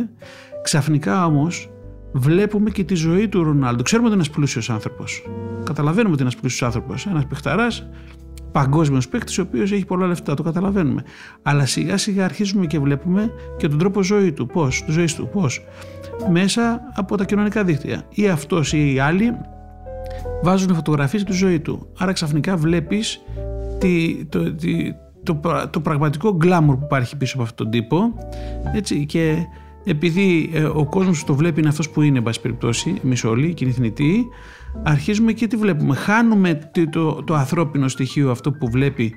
Ξαφνικά 0.63 1.27
όμως 1.27 1.71
βλέπουμε 2.13 2.71
και 2.71 2.85
τη 2.85 2.95
ζωή 2.95 3.29
του 3.29 3.43
Ρονάλντο. 3.43 3.83
Ξέρουμε 3.83 4.07
ότι 4.07 4.17
είναι 4.17 4.25
ένας 4.25 4.37
πλούσιος 4.37 4.71
άνθρωπος. 4.71 5.23
Καταλαβαίνουμε 5.65 6.13
ότι 6.13 6.23
είναι 6.23 6.31
ένας 6.31 6.41
πλούσιος 6.41 6.63
άνθρωπος. 6.63 7.07
Ένας 7.07 7.27
παιχταράς 7.27 7.89
παγκόσμιος 8.53 9.09
παίκτης, 9.09 9.39
ο 9.39 9.43
οποίος 9.43 9.73
έχει 9.73 9.85
πολλά 9.85 10.07
λεφτά, 10.07 10.35
το 10.35 10.43
καταλαβαίνουμε. 10.43 11.05
Αλλά 11.43 11.67
σιγά 11.67 11.97
σιγά 11.97 12.25
αρχίζουμε 12.25 12.67
και 12.67 12.79
βλέπουμε 12.79 13.33
και 13.57 13.69
τον 13.69 13.79
τρόπο 13.79 14.03
ζωή 14.03 14.33
του. 14.33 14.47
Πώς, 14.47 14.85
της 14.85 14.95
ζωής 14.95 15.15
του, 15.15 15.29
πώς; 15.33 15.65
Μέσα 16.31 16.81
από 16.95 17.17
τα 17.17 17.25
κοινωνικά 17.25 17.65
δίκτυα. 17.65 18.03
Ή 18.11 18.29
αυτός 18.29 18.73
ή 18.73 18.93
οι 18.95 18.99
άλλοι 18.99 19.33
βάζουν 20.43 20.75
φωτογραφίες 20.75 21.25
τη 21.25 21.33
ζωή 21.33 21.61
του. 21.61 21.89
Άρα 21.99 22.13
ξαφνικά 22.13 22.57
βλέπεις 22.57 23.21
το, 24.29 24.55
το, 25.23 25.41
το, 25.71 25.81
πραγματικό 25.81 26.31
γκλάμουρ 26.31 26.77
που 26.77 26.85
υπάρχει 26.85 27.17
πίσω 27.17 27.35
από 27.35 27.43
αυτόν 27.43 27.71
τον 27.71 27.81
τύπο 27.81 28.15
έτσι, 28.75 29.07
και 29.07 29.47
επειδή 29.85 30.51
ε, 30.53 30.65
ο 30.65 30.85
κόσμος 30.85 31.25
το 31.25 31.35
βλέπει 31.35 31.61
είναι 31.61 31.69
αυτός 31.69 31.91
που 31.91 32.03
είναι 32.03 32.19
εν 32.19 32.23
πάση 32.23 32.41
περιπτώσει 32.41 32.95
εμείς 33.05 33.25
όλοι, 33.25 33.47
οι 33.47 33.55
κινηθνητοί 33.55 34.27
αρχίζουμε 34.83 35.33
και 35.33 35.47
τι 35.47 35.57
βλέπουμε. 35.57 35.95
Χάνουμε 35.95 36.71
το, 36.91 37.23
το, 37.23 37.35
ανθρώπινο 37.35 37.89
στοιχείο 37.89 38.31
αυτό 38.31 38.53
που 38.53 38.71
βλέπει, 38.71 39.15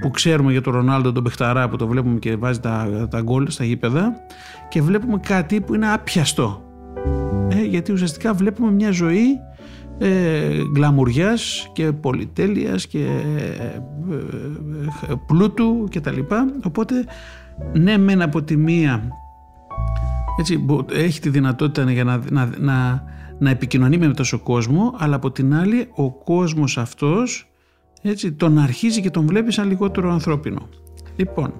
που 0.00 0.10
ξέρουμε 0.10 0.52
για 0.52 0.60
τον 0.60 0.72
Ρονάλντο 0.72 1.12
τον 1.12 1.22
Πεχταρά 1.22 1.68
που 1.68 1.76
το 1.76 1.86
βλέπουμε 1.86 2.18
και 2.18 2.36
βάζει 2.36 2.60
τα, 2.60 3.06
τα 3.10 3.20
γκολ 3.20 3.48
στα 3.48 3.64
γήπεδα 3.64 4.12
και 4.68 4.82
βλέπουμε 4.82 5.18
κάτι 5.18 5.60
που 5.60 5.74
είναι 5.74 5.92
άπιαστο. 5.92 6.64
Ε, 7.48 7.62
γιατί 7.62 7.92
ουσιαστικά 7.92 8.34
βλέπουμε 8.34 8.70
μια 8.70 8.90
ζωή 8.90 9.26
ε, 9.98 10.62
γκλαμουριάς 10.72 11.70
και 11.72 11.92
πολυτέλειας 11.92 12.86
και 12.86 13.06
ε, 13.38 13.64
ε 15.10 15.14
πλούτου 15.26 15.88
και 15.90 16.00
τα 16.00 16.10
λοιπά. 16.10 16.46
Οπότε 16.64 17.04
ναι 17.72 17.98
μεν 17.98 18.22
από 18.22 18.42
τη 18.42 18.56
μία 18.56 19.08
έτσι, 20.38 20.66
έχει 20.92 21.20
τη 21.20 21.28
δυνατότητα 21.28 21.90
για 21.90 22.04
να, 22.04 22.20
να, 22.30 22.50
να 22.58 23.04
να 23.38 23.50
επικοινωνεί 23.50 23.98
με 23.98 24.08
τόσο 24.08 24.38
κόσμο, 24.38 24.94
αλλά 24.98 25.16
από 25.16 25.30
την 25.30 25.54
άλλη 25.54 25.88
ο 25.94 26.10
κόσμος 26.10 26.78
αυτός 26.78 27.50
έτσι, 28.02 28.32
τον 28.32 28.58
αρχίζει 28.58 29.00
και 29.00 29.10
τον 29.10 29.26
βλέπει 29.26 29.52
σαν 29.52 29.68
λιγότερο 29.68 30.12
ανθρώπινο. 30.12 30.68
Λοιπόν, 31.16 31.52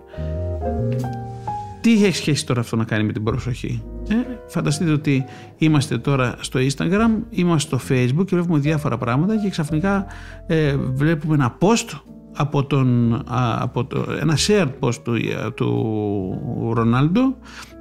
τι 1.81 2.05
έχει 2.05 2.17
σχέση 2.17 2.47
τώρα 2.47 2.61
αυτό 2.61 2.77
να 2.77 2.85
κάνει 2.85 3.05
με 3.05 3.13
την 3.13 3.23
προσοχή; 3.23 3.83
Ε, 4.09 4.15
φανταστείτε 4.47 4.93
ότι 4.93 5.25
είμαστε 5.57 5.99
τώρα 5.99 6.37
στο 6.41 6.61
Instagram, 6.61 7.11
είμαστε 7.31 7.77
στο 7.77 7.95
Facebook 7.95 8.27
και 8.27 8.37
βλέπουμε 8.37 8.59
διάφορα 8.59 8.99
πράγματα 8.99 9.37
και 9.37 9.49
ξαφνικά 9.49 10.07
ε, 10.47 10.77
βλέπουμε 10.77 11.35
ένα 11.35 11.59
post 11.61 12.01
από, 12.37 12.65
τον, 12.65 13.21
από 13.59 13.85
το, 13.85 14.07
ένα 14.21 14.37
shared 14.47 14.71
post 14.81 14.95
του, 15.05 15.15
του 15.55 16.73
Ρονάλντο 16.75 17.37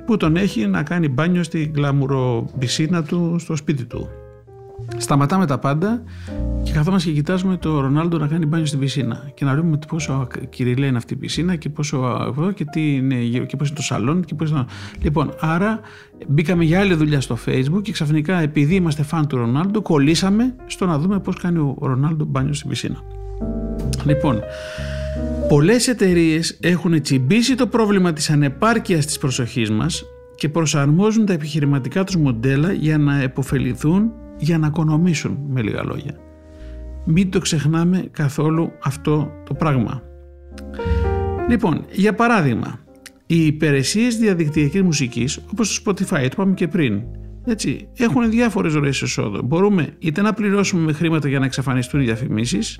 που 0.05 0.17
τον 0.17 0.35
έχει 0.35 0.67
να 0.67 0.83
κάνει 0.83 1.09
μπάνιο 1.09 1.43
στην 1.43 1.71
γκλαμουρο 1.71 2.49
πισίνα 2.59 3.03
του 3.03 3.35
στο 3.39 3.55
σπίτι 3.55 3.85
του. 3.85 4.09
Σταματάμε 4.97 5.45
τα 5.45 5.57
πάντα 5.57 6.03
και 6.63 6.71
καθόμαστε 6.71 7.09
και 7.09 7.15
κοιτάζουμε 7.15 7.57
το 7.57 7.79
Ρονάλντο 7.79 8.17
να 8.17 8.27
κάνει 8.27 8.45
μπάνιο 8.45 8.65
στην 8.65 8.79
πισίνα 8.79 9.31
και 9.33 9.45
να 9.45 9.51
βλέπουμε 9.51 9.79
πόσο 9.87 10.27
κυριλέ 10.49 10.85
είναι 10.85 10.97
αυτή 10.97 11.13
η 11.13 11.17
πισίνα 11.17 11.55
και 11.55 11.69
πόσο 11.69 12.51
και 12.55 12.65
τι 12.65 12.95
είναι 12.95 13.15
και 13.45 13.55
πώς 13.55 13.67
είναι 13.67 13.77
το 13.77 13.83
σαλόν 13.83 14.23
και 14.23 14.35
πώς 14.35 14.49
είναι... 14.49 14.65
Λοιπόν, 15.01 15.33
άρα 15.39 15.79
μπήκαμε 16.27 16.63
για 16.63 16.79
άλλη 16.79 16.93
δουλειά 16.93 17.21
στο 17.21 17.37
facebook 17.45 17.81
και 17.81 17.91
ξαφνικά 17.91 18.39
επειδή 18.39 18.75
είμαστε 18.75 19.03
φαν 19.03 19.27
του 19.27 19.37
Ρονάλντο 19.37 19.81
κολλήσαμε 19.81 20.55
στο 20.65 20.85
να 20.85 20.97
δούμε 20.97 21.19
πώς 21.19 21.35
κάνει 21.35 21.57
ο 21.57 21.77
Ρονάλντο 21.81 22.25
μπάνιο 22.25 22.53
στην 22.53 22.69
πισίνα. 22.69 22.97
Λοιπόν, 24.05 24.39
Πολλές 25.47 25.87
εταιρείες 25.87 26.57
έχουν 26.61 27.01
τσιμπήσει 27.01 27.55
το 27.55 27.67
πρόβλημα 27.67 28.13
της 28.13 28.29
ανεπάρκειας 28.29 29.05
της 29.05 29.17
προσοχής 29.17 29.71
μας 29.71 30.05
και 30.35 30.49
προσαρμόζουν 30.49 31.25
τα 31.25 31.33
επιχειρηματικά 31.33 32.03
τους 32.03 32.15
μοντέλα 32.15 32.71
για 32.71 32.97
να 32.97 33.21
επωφεληθούν, 33.21 34.11
για 34.37 34.57
να 34.57 34.67
οικονομήσουν 34.67 35.37
με 35.47 35.61
λίγα 35.61 35.83
λόγια. 35.83 36.19
Μην 37.05 37.29
το 37.29 37.39
ξεχνάμε 37.39 38.07
καθόλου 38.11 38.71
αυτό 38.83 39.31
το 39.45 39.53
πράγμα. 39.53 40.03
Λοιπόν, 41.49 41.85
για 41.91 42.13
παράδειγμα, 42.13 42.79
οι 43.25 43.45
υπηρεσίες 43.45 44.17
διαδικτυακής 44.17 44.81
μουσικής, 44.81 45.39
όπως 45.51 45.81
το 45.81 45.91
Spotify, 45.91 46.19
το 46.19 46.29
είπαμε 46.31 46.53
και 46.53 46.67
πριν, 46.67 47.01
έτσι, 47.45 47.87
έχουν 47.97 48.29
διάφορες 48.29 48.73
ροές 48.73 49.01
εσόδου. 49.01 49.43
Μπορούμε 49.43 49.95
είτε 49.99 50.21
να 50.21 50.33
πληρώσουμε 50.33 50.81
με 50.81 50.93
χρήματα 50.93 51.27
για 51.27 51.39
να 51.39 51.45
εξαφανιστούν 51.45 52.01
οι 52.01 52.03
διαφημίσεις 52.03 52.79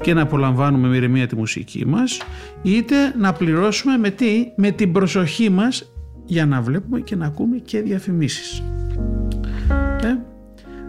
και 0.00 0.14
να 0.14 0.22
απολαμβάνουμε 0.22 0.88
με 0.88 0.96
ηρεμία 0.96 1.26
τη 1.26 1.36
μουσική 1.36 1.86
μας, 1.86 2.20
είτε 2.62 3.14
να 3.18 3.32
πληρώσουμε 3.32 3.96
με 3.96 4.10
τι, 4.10 4.46
με 4.56 4.70
την 4.70 4.92
προσοχή 4.92 5.50
μας 5.50 5.92
για 6.24 6.46
να 6.46 6.60
βλέπουμε 6.60 7.00
και 7.00 7.16
να 7.16 7.26
ακούμε 7.26 7.56
και 7.56 7.80
διαφημίσεις. 7.80 8.62
Ε; 10.02 10.16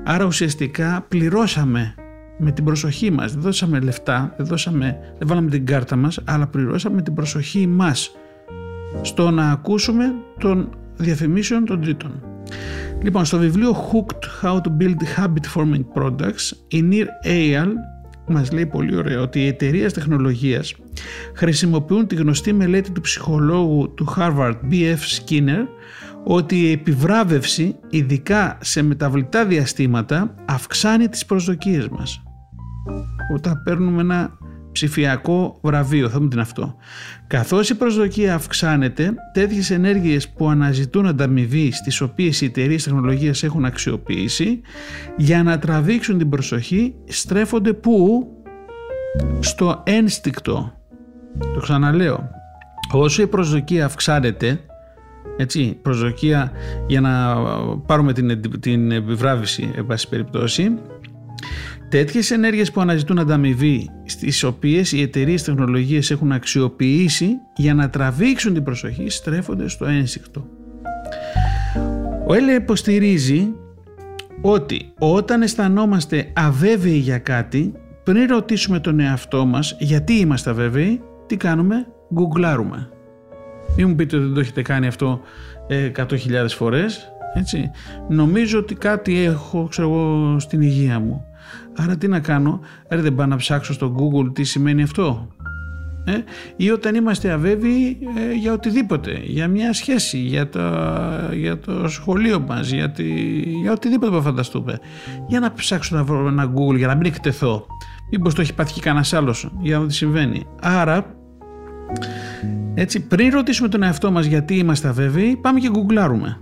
Άρα 0.04 0.26
ουσιαστικά 0.26 1.06
πληρώσαμε 1.08 1.96
με 2.38 2.52
την 2.52 2.64
προσοχή 2.64 3.12
μας, 3.12 3.34
δεν 3.34 3.42
δώσαμε 3.42 3.80
λεφτά, 3.80 4.34
δεν, 4.38 4.46
δώσαμε, 4.46 4.98
δεν 5.18 5.28
βάλαμε 5.28 5.50
την 5.50 5.66
κάρτα 5.66 5.96
μας, 5.96 6.20
αλλά 6.26 6.48
πληρώσαμε 6.48 7.02
την 7.02 7.14
προσοχή 7.14 7.68
μας 7.68 8.12
στο 9.02 9.32
να 9.32 9.52
ακούσουμε 9.52 10.14
των 10.40 10.70
διαφημίσεων 10.96 11.66
των 11.66 11.82
τρίτων. 11.82 12.24
Λοιπόν, 13.02 13.26
στο 13.26 13.38
βιβλίο 13.38 13.76
Hooked 13.92 14.46
How 14.46 14.56
to 14.56 14.70
Build 14.82 15.18
Habit 15.18 15.56
Forming 15.56 15.84
Products, 15.94 16.52
η 16.68 16.84
Nir 16.92 17.28
Eyal 17.28 17.68
μας 18.28 18.52
λέει 18.52 18.66
πολύ 18.66 18.96
ωραίο 18.96 19.22
ότι 19.22 19.40
οι 19.40 19.48
εταιρείες 19.48 19.94
τεχνολογίας 19.94 20.76
χρησιμοποιούν 21.36 22.08
τη 22.08 22.16
γνωστή 22.16 22.54
μελέτη 22.54 22.92
του 22.92 23.02
ψυχολόγου 23.02 23.94
του 23.94 24.14
Harvard 24.18 24.56
B.F. 24.72 24.98
Skinner 24.98 25.66
ότι 26.24 26.62
η 26.62 26.72
επιβράβευση, 26.72 27.76
ειδικά 27.90 28.58
σε 28.62 28.82
μεταβλητά 28.82 29.46
διαστήματα, 29.46 30.36
αυξάνει 30.46 31.08
τις 31.08 31.26
προσδοκίες 31.26 31.88
μας. 31.88 32.24
Όταν 33.34 33.62
παίρνουμε 33.64 34.02
ένα 34.02 34.38
ψηφιακό 34.72 35.60
βραβείο, 35.62 36.10
θα 36.10 36.18
δούμε 36.18 36.30
τι 36.30 36.40
αυτό. 36.40 36.76
Καθώς 37.28 37.70
η 37.70 37.76
προσδοκία 37.76 38.36
αυξάνεται, 38.36 39.14
τέτοιες 39.34 39.72
ενέργειες 39.72 40.30
που 40.30 40.50
αναζητούν 40.50 41.08
ανταμοιβή 41.08 41.72
στις 41.72 42.02
οποίες 42.02 42.42
οι 42.42 42.46
εταιρείες 42.46 42.84
τεχνολογίας 42.84 43.44
έχουν 43.44 43.66
αξιοποιήσει, 43.66 44.62
για 45.18 45.44
να 45.44 45.60
τραβήξουν 45.60 46.18
την 46.18 46.30
προσοχή, 46.30 46.96
στρέφονται 47.08 47.74
πού; 47.74 48.28
Στο 49.40 49.84
ένστικτο. 49.86 50.74
Το 51.54 51.60
ξαναλέω. 51.60 52.30
Όσο 52.92 53.22
η 53.22 53.28
προσδοκία 53.28 53.86
αυξάνεται, 53.86 54.60
έτσι, 55.38 55.78
προσδοκία 55.82 56.52
για 56.88 57.02
να 57.02 57.36
πάρουμε 57.86 58.14
την, 58.14 58.60
την 58.60 58.92
επιβράβευση, 58.92 59.72
εν 59.76 59.86
πάση 59.86 60.10
περιπτώσει, 60.10 60.72
Τέτοιες 61.90 62.32
ενέργειες 62.32 62.72
που 62.72 62.82
αναζητούν 62.82 63.20
ανταμοιβή 63.20 63.90
στις 64.06 64.44
οποίες 64.44 64.92
οι 64.92 65.02
εταιρείες 65.02 65.44
τεχνολογίες 65.44 66.12
έχουν 66.12 66.32
αξιοποιήσει 66.32 67.30
για 67.56 67.74
να 67.74 67.90
τραβήξουν 67.90 68.54
την 68.54 68.64
προσοχή 68.64 69.10
στρέφονται 69.10 69.68
στο 69.68 69.86
ένσυκτο. 69.86 70.48
Ο 72.28 72.34
Έλε 72.34 72.52
υποστηρίζει 72.52 73.52
ότι 74.42 74.94
όταν 75.00 75.42
αισθανόμαστε 75.42 76.32
αβέβαιοι 76.34 76.98
για 76.98 77.18
κάτι 77.18 77.74
πριν 78.04 78.28
ρωτήσουμε 78.28 78.80
τον 78.80 79.00
εαυτό 79.00 79.46
μας 79.46 79.76
γιατί 79.80 80.14
είμαστε 80.14 80.50
αβέβαιοι 80.50 81.02
τι 81.28 81.38
κάνουμε, 81.38 81.88
γκουγκλάρουμε. 82.14 82.90
Μην 83.78 83.90
μου 83.90 83.96
πείτε 83.96 84.16
ότι 84.16 84.26
δεν 84.26 84.34
το 84.34 84.40
έχετε 84.40 84.62
κάνει 84.62 84.88
αυτό 84.88 85.22
100.000 85.96 86.32
ε, 86.32 86.48
φορές 86.48 87.12
έτσι. 87.34 87.72
Νομίζω 88.10 88.60
ότι 88.60 88.76
κάτι 88.76 89.24
έχω 89.24 89.68
ξέρω 89.70 89.88
εγώ, 89.88 90.40
στην 90.40 90.62
υγεία 90.62 91.00
μου. 91.00 91.29
Άρα 91.82 91.98
τι 91.98 92.08
να 92.08 92.20
κάνω, 92.20 92.60
άρα 92.90 93.02
δεν 93.02 93.16
πάω 93.16 93.26
να 93.26 93.36
ψάξω 93.36 93.74
στο 93.74 93.96
Google 93.98 94.34
τι 94.34 94.44
σημαίνει 94.44 94.82
αυτό. 94.82 95.28
Ε; 96.06 96.12
Ή 96.56 96.72
όταν 96.72 96.96
είμαστε 96.96 97.32
αβέβαιοι 97.32 97.98
ε, 98.18 98.34
για 98.34 98.54
οτιδήποτε, 98.54 99.20
για 99.24 99.48
μια 99.48 99.74
σχέση, 99.74 100.18
για 100.18 100.50
το, 100.50 100.60
για 101.34 101.60
το 101.60 101.88
σχολείο 101.88 102.40
μας, 102.40 102.72
για, 102.72 102.92
τη, 102.92 103.04
για 103.62 103.72
οτιδήποτε 103.72 104.16
που 104.16 104.22
φανταστούμε. 104.22 104.80
Για 105.28 105.40
να 105.40 105.54
ψάξω 105.54 105.96
να 105.96 106.04
βρω 106.04 106.28
ένα 106.28 106.54
Google 106.56 106.78
για 106.78 106.88
να 106.88 106.96
μην 106.96 107.06
εκτεθώ. 107.06 107.66
Μήπως 108.12 108.34
το 108.34 108.42
έχει 108.42 108.54
πάθει 108.54 108.80
κανένας 108.80 109.14
άλλος 109.14 109.52
για 109.62 109.76
να 109.76 109.82
δω 109.82 109.88
τι 109.88 109.94
συμβαίνει. 109.94 110.46
Άρα, 110.62 111.16
έτσι, 112.74 113.08
πριν 113.08 113.30
ρωτήσουμε 113.30 113.68
τον 113.68 113.84
εαυτό 113.84 114.12
μας 114.12 114.26
γιατί 114.26 114.58
είμαστε 114.58 114.88
αβέβαιοι, 114.88 115.36
πάμε 115.36 115.60
και 115.60 115.70
γκουγκλάρουμε. 115.70 116.38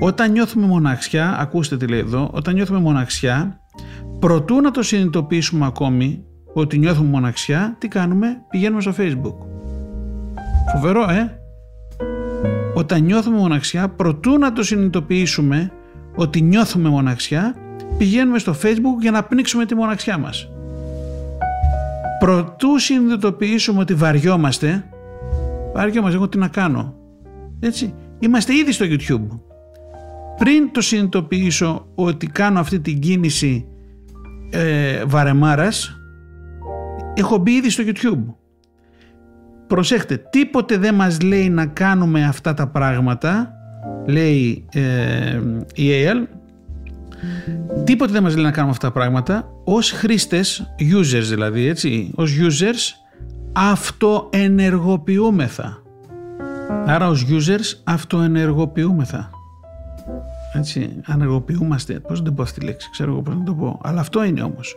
Όταν 0.00 0.32
νιώθουμε 0.32 0.66
μοναξιά, 0.66 1.36
ακούστε 1.38 1.76
τι 1.76 1.86
λέει 1.86 1.98
εδώ, 1.98 2.30
όταν 2.32 2.54
νιώθουμε 2.54 2.78
μοναξιά, 2.78 3.58
προτού 4.18 4.60
να 4.60 4.70
το 4.70 4.82
συνειδητοποιήσουμε 4.82 5.66
ακόμη 5.66 6.24
ότι 6.52 6.78
νιώθουμε 6.78 7.08
μοναξιά, 7.08 7.76
τι 7.78 7.88
κάνουμε, 7.88 8.42
πηγαίνουμε 8.50 8.80
στο 8.80 8.92
facebook. 8.98 9.34
Φοβερό, 10.72 11.10
ε! 11.10 11.38
Όταν 12.74 13.02
νιώθουμε 13.02 13.36
μοναξιά, 13.36 13.88
προτού 13.88 14.38
να 14.38 14.52
το 14.52 14.62
συνειδητοποιήσουμε 14.62 15.72
ότι 16.14 16.40
νιώθουμε 16.40 16.88
μοναξιά, 16.88 17.56
πηγαίνουμε 17.98 18.38
στο 18.38 18.54
facebook 18.62 19.00
για 19.00 19.10
να 19.10 19.22
πνίξουμε 19.22 19.64
τη 19.64 19.74
μοναξιά 19.74 20.18
μας. 20.18 20.48
Προτού 22.18 22.78
συνειδητοποιήσουμε 22.78 23.80
ότι 23.80 23.94
βαριόμαστε, 23.94 24.84
βαριόμαστε, 25.74 26.16
εγώ 26.16 26.28
τι 26.28 26.38
να 26.38 26.48
κάνω. 26.48 26.94
Έτσι, 27.60 27.94
είμαστε 28.18 28.54
ήδη 28.54 28.72
στο 28.72 28.86
YouTube 28.88 29.38
πριν 30.36 30.72
το 30.72 30.80
συνειδητοποιήσω 30.80 31.86
ότι 31.94 32.26
κάνω 32.26 32.60
αυτή 32.60 32.80
την 32.80 32.98
κίνηση 32.98 33.66
ε, 34.50 35.04
βαρεμάρας 35.04 35.98
έχω 37.14 37.38
μπει 37.38 37.52
ήδη 37.52 37.70
στο 37.70 37.84
YouTube. 37.86 38.34
Προσέχτε 39.66 40.16
τίποτε 40.30 40.76
δεν 40.76 40.94
μας 40.94 41.20
λέει 41.20 41.48
να 41.48 41.66
κάνουμε 41.66 42.24
αυτά 42.24 42.54
τα 42.54 42.66
πράγματα 42.66 43.52
λέει 44.06 44.64
ε, 44.72 45.40
η 45.74 45.90
AL 45.90 46.26
τίποτε 47.84 48.12
δεν 48.12 48.22
μας 48.22 48.34
λέει 48.34 48.44
να 48.44 48.50
κάνουμε 48.50 48.72
αυτά 48.72 48.86
τα 48.86 48.92
πράγματα 48.92 49.48
ως 49.64 49.90
χρήστες 49.90 50.74
users 50.78 51.24
δηλαδή 51.28 51.66
έτσι 51.66 52.10
ως 52.14 52.38
users 52.40 52.92
αυτοενεργοποιούμεθα. 53.52 55.82
Άρα 56.86 57.08
ως 57.08 57.26
users 57.30 57.80
αυτοενεργοποιούμεθα 57.84 59.30
έτσι, 60.54 61.00
ανεργοποιούμαστε. 61.04 62.00
Πώς 62.00 62.22
δεν 62.22 62.34
πω 62.34 62.42
αυτή 62.42 62.60
τη 62.60 62.66
λέξη, 62.66 62.90
ξέρω 62.90 63.10
εγώ 63.10 63.22
πώς 63.22 63.36
να 63.36 63.42
το 63.42 63.54
πω. 63.54 63.80
Αλλά 63.82 64.00
αυτό 64.00 64.24
είναι 64.24 64.42
όμως. 64.42 64.76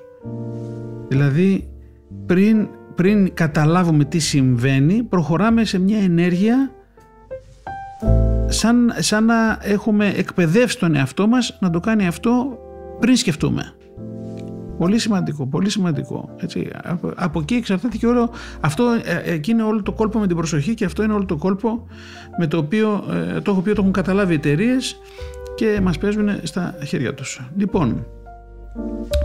Δηλαδή, 1.08 1.68
πριν, 2.26 2.68
πριν 2.96 3.34
καταλάβουμε 3.34 4.06
τι 4.06 4.20
συμβαίνει, 4.20 5.04
προχωράμε 5.04 5.66
σε 5.66 5.80
μια 5.80 5.98
ενέργεια 5.98 6.72
σαν, 8.48 8.94
σαν 8.98 9.26
να 9.26 9.60
έχουμε 9.62 10.14
εκπαιδεύσει 10.16 10.80
τον 10.80 10.96
εαυτό 10.96 11.28
μας 11.28 11.58
να 11.60 11.70
το 11.70 11.80
κάνει 11.80 12.08
αυτό 12.08 12.58
πριν 13.00 13.16
σκεφτούμε. 13.16 13.74
Πολύ 14.78 15.00
σημαντικό, 15.00 15.48
πολύ 15.48 15.70
σημαντικό. 15.70 16.36
Έτσι. 16.38 16.70
Από, 16.84 17.12
από 17.16 17.40
εκεί 17.40 17.56
εξαρτάται 17.56 17.98
και 17.98 18.08
όλο, 18.08 18.30
αυτό 18.60 18.84
ε, 19.04 19.34
εκεί 19.34 19.52
είναι 19.52 19.64
όλο 19.64 19.82
το 19.82 19.92
κόλπο 19.92 20.20
με 20.20 20.28
την 20.28 20.36
προσοχή 20.36 20.74
και 20.74 20.86
αυτό 20.86 21.04
είναι 21.04 21.14
όλο 21.14 21.26
το 21.26 21.36
κόλπο 21.36 21.88
με 22.38 22.48
το 22.48 22.58
οποίο, 22.58 23.04
ε, 23.36 23.42
το 23.42 23.52
οποίο 23.52 23.74
το 23.74 23.82
έχουν 23.82 23.94
καταλάβει 23.94 24.34
οι 24.34 24.36
εταιρείες 24.36 25.00
και 25.58 25.80
μας 25.82 25.98
παίζουν 25.98 26.30
στα 26.44 26.76
χέρια 26.86 27.14
τους. 27.14 27.42
Λοιπόν, 27.58 28.06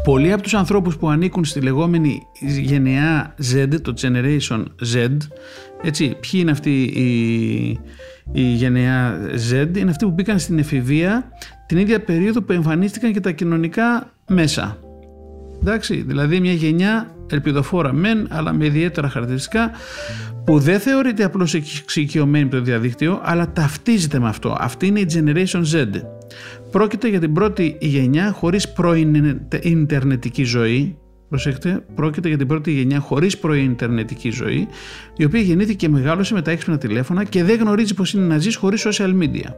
πολλοί 0.05 0.33
από 0.33 0.43
τους 0.43 0.55
ανθρώπους 0.55 0.97
που 0.97 1.09
ανήκουν 1.09 1.45
στη 1.45 1.61
λεγόμενη 1.61 2.23
γενεά 2.61 3.35
Z, 3.53 3.81
το 3.83 3.95
Generation 4.01 4.65
Z, 4.95 5.17
έτσι, 5.83 6.17
ποιοι 6.21 6.41
είναι 6.43 6.51
αυτοί 6.51 6.83
η, 6.83 7.69
η 8.33 8.43
γενεά 8.43 9.21
Z, 9.51 9.77
είναι 9.77 9.91
αυτοί 9.91 10.05
που 10.05 10.11
μπήκαν 10.11 10.39
στην 10.39 10.59
εφηβεία 10.59 11.29
την 11.67 11.79
ίδια 11.79 12.01
περίοδο 12.01 12.43
που 12.43 12.53
εμφανίστηκαν 12.53 13.13
και 13.13 13.21
τα 13.21 13.31
κοινωνικά 13.31 14.13
μέσα. 14.29 14.79
Εντάξει, 15.61 16.05
δηλαδή 16.07 16.41
μια 16.41 16.53
γενιά 16.53 17.15
ελπιδοφόρα 17.31 17.93
μεν, 17.93 18.27
αλλά 18.31 18.53
με 18.53 18.65
ιδιαίτερα 18.65 19.09
χαρακτηριστικά 19.09 19.71
που 20.45 20.59
δεν 20.59 20.81
θεωρείται 20.81 21.25
απλώς 21.25 21.55
εξοικειωμένη 21.55 22.45
με 22.45 22.51
το 22.51 22.61
διαδίκτυο, 22.61 23.21
αλλά 23.23 23.53
ταυτίζεται 23.53 24.19
με 24.19 24.29
αυτό. 24.29 24.57
Αυτή 24.59 24.87
είναι 24.87 25.01
η 25.01 25.07
Generation 25.15 25.63
Z. 25.73 25.87
Πρόκειται 26.71 27.09
για 27.09 27.21
την 27.21 27.33
πρώτη 27.33 27.77
γενιά 27.81 28.33
χωρίς 28.33 28.73
προϊντερνετική 28.73 30.45
ζωή. 30.45 30.97
Προσέξτε, 31.29 31.85
πρόκειται 31.95 32.29
για 32.29 32.39
την 32.39 32.47
πρώτη 32.47 32.71
γενιά 32.71 32.99
χωρίς 32.99 33.39
προϊντερνετική 33.39 34.31
ζωή, 34.31 34.69
η 35.17 35.25
οποία 35.25 35.41
γεννήθηκε 35.41 35.87
και 35.87 35.93
μεγάλωσε 35.93 36.35
με 36.35 36.43
τα 36.43 36.51
έξυπνα 36.51 36.79
τηλέφωνα 36.79 37.25
και 37.25 37.45
δεν 37.45 37.59
γνωρίζει 37.59 37.95
πώ 37.95 38.05
είναι 38.15 38.27
να 38.27 38.39
ζει 38.39 38.55
χωρίς 38.55 38.87
social 38.87 39.23
media. 39.23 39.51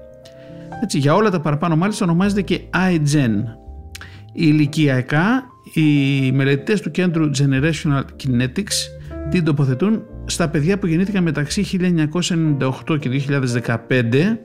Έτσι, 0.82 0.98
για 0.98 1.14
όλα 1.14 1.30
τα 1.30 1.40
παραπάνω, 1.40 1.76
μάλιστα 1.76 2.04
ονομάζεται 2.04 2.42
και 2.42 2.60
iGen. 2.90 3.32
Ηλικιακά, 4.32 5.44
οι 5.72 6.32
μελετητές 6.32 6.80
του 6.80 6.90
κέντρου 6.90 7.30
Generational 7.38 8.02
Kinetics 8.22 8.88
την 9.30 9.44
τοποθετούν 9.44 10.02
στα 10.24 10.48
παιδιά 10.48 10.78
που 10.78 10.86
γεννήθηκαν 10.86 11.22
μεταξύ 11.22 11.66
1998 12.88 12.98
και 13.00 13.10
2015 13.28 14.36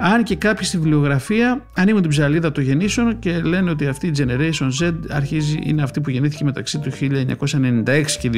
αν 0.00 0.22
και 0.22 0.36
κάποιοι 0.36 0.66
στη 0.66 0.76
βιβλιογραφία 0.76 1.66
ανοίγουν 1.76 2.00
την 2.00 2.10
ψαλίδα 2.10 2.52
των 2.52 2.64
γεννήσεων 2.64 3.18
και 3.18 3.40
λένε 3.40 3.70
ότι 3.70 3.86
αυτή 3.86 4.06
η 4.06 4.12
Generation 4.16 4.68
Z 4.82 4.92
αρχίζει, 5.08 5.58
είναι 5.62 5.82
αυτή 5.82 6.00
που 6.00 6.10
γεννήθηκε 6.10 6.44
μεταξύ 6.44 6.78
του 6.78 6.90
1996 6.90 8.04
και 8.20 8.30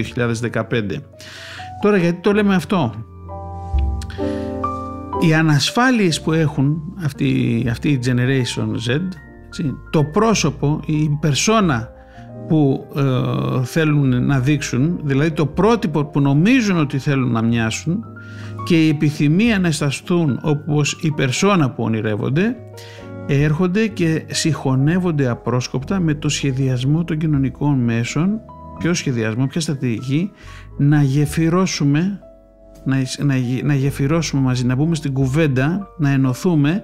2015. 0.50 0.62
Τώρα 1.80 1.96
γιατί 1.96 2.20
το 2.20 2.32
λέμε 2.32 2.54
αυτό; 2.54 2.94
Οι 5.20 5.34
ανασφάλειες 5.34 6.20
που 6.20 6.32
έχουν 6.32 6.82
αυτή, 7.04 7.66
αυτή 7.70 7.88
η 7.88 8.00
Generation 8.06 8.90
Z, 8.90 9.00
το 9.90 10.04
πρόσωπο, 10.04 10.80
η 10.86 11.18
περσόνα 11.20 11.88
που 12.48 12.86
ε, 12.96 13.64
θέλουν 13.64 14.26
να 14.26 14.38
δείξουν, 14.38 15.00
δηλαδή 15.02 15.30
το 15.30 15.46
πρότυπο 15.46 16.04
που 16.04 16.20
νομίζουν 16.20 16.78
ότι 16.78 16.98
θέλουν 16.98 17.32
να 17.32 17.42
μοιάσουν 17.42 18.04
και 18.64 18.86
η 18.86 18.88
επιθυμία 18.88 19.58
να 19.58 19.68
αισθανθούν 19.68 20.38
όπως 20.42 20.98
η 21.02 21.10
περσόνα 21.10 21.70
που 21.70 21.82
ονειρεύονται, 21.82 22.56
έρχονται 23.26 23.86
και 23.86 24.24
συγχωνεύονται 24.30 25.28
απρόσκοπτα 25.28 26.00
με 26.00 26.14
το 26.14 26.28
σχεδιασμό 26.28 27.04
των 27.04 27.18
κοινωνικών 27.18 27.78
μέσων, 27.78 28.40
ποιο 28.78 28.94
σχεδιασμό, 28.94 29.46
ποια 29.46 29.60
στρατηγική, 29.60 30.30
να 30.78 31.02
γεφυρώσουμε 31.02 32.20
να, 32.84 32.96
να, 33.18 33.34
να 33.62 33.74
γεφυρώσουμε 33.74 34.42
μαζί, 34.42 34.66
να 34.66 34.74
μπούμε 34.74 34.94
στην 34.94 35.12
κουβέντα, 35.12 35.88
να 35.98 36.10
ενωθούμε, 36.10 36.82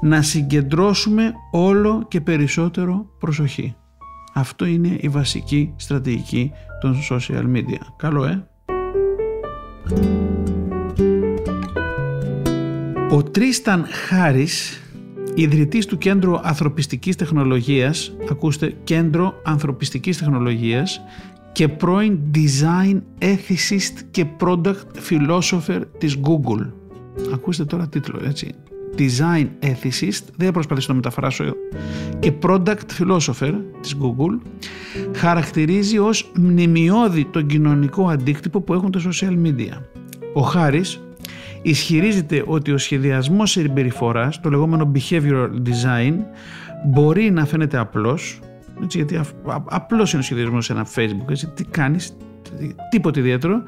να 0.00 0.22
συγκεντρώσουμε 0.22 1.32
όλο 1.50 2.04
και 2.08 2.20
περισσότερο 2.20 3.06
προσοχή. 3.18 3.76
Αυτό 4.34 4.64
είναι 4.64 4.96
η 5.00 5.08
βασική 5.08 5.72
στρατηγική 5.76 6.52
των 6.80 6.96
social 7.10 7.44
media. 7.56 7.80
Καλό, 7.96 8.24
ε! 8.24 8.46
Ο 13.10 13.22
Τρίσταν 13.22 13.86
Χάρης, 14.08 14.82
ιδρυτής 15.34 15.86
του 15.86 15.98
Κέντρου 15.98 16.38
Ανθρωπιστικής 16.42 17.16
Τεχνολογίας, 17.16 18.16
ακούστε, 18.30 18.74
Κέντρο 18.84 19.40
Ανθρωπιστικής 19.44 20.18
Τεχνολογίας 20.18 21.00
και 21.52 21.68
πρώην 21.68 22.18
Design 22.34 23.00
Ethicist 23.18 24.00
και 24.10 24.26
Product 24.40 24.86
Philosopher 25.10 25.80
της 25.98 26.16
Google. 26.22 26.66
Ακούστε 27.32 27.64
τώρα 27.64 27.88
τίτλο, 27.88 28.20
έτσι 28.24 28.54
design 28.98 29.46
ethicist, 29.60 30.22
δεν 30.36 30.46
θα 30.46 30.52
προσπαθήσω 30.52 30.88
να 30.88 30.94
μεταφράσω, 30.94 31.44
και 32.18 32.32
product 32.42 32.86
philosopher 32.98 33.54
της 33.80 33.96
Google, 34.00 34.38
χαρακτηρίζει 35.16 35.98
ως 35.98 36.32
μνημειώδη 36.36 37.24
τον 37.24 37.46
κοινωνικό 37.46 38.08
αντίκτυπο 38.08 38.60
που 38.60 38.74
έχουν 38.74 38.90
τα 38.90 39.00
social 39.00 39.46
media. 39.46 39.82
Ο 40.34 40.40
Χάρης 40.40 41.00
ισχυρίζεται 41.62 42.42
ότι 42.46 42.72
ο 42.72 42.78
σχεδιασμός 42.78 43.50
συμπεριφοράς, 43.50 44.40
το 44.40 44.50
λεγόμενο 44.50 44.92
behavioral 44.94 45.48
design, 45.48 46.14
μπορεί 46.86 47.30
να 47.30 47.44
φαίνεται 47.44 47.78
απλός, 47.78 48.38
έτσι, 48.82 48.98
γιατί 48.98 49.20
απλώς 49.64 50.12
είναι 50.12 50.20
ο 50.20 50.24
σχεδιασμός 50.24 50.64
σε 50.64 50.72
ένα 50.72 50.86
facebook, 50.94 51.30
έτσι, 51.30 51.46
τι 51.46 51.64
κάνεις, 51.64 52.16
τίποτε 52.90 53.20
ιδιαίτερο, 53.20 53.62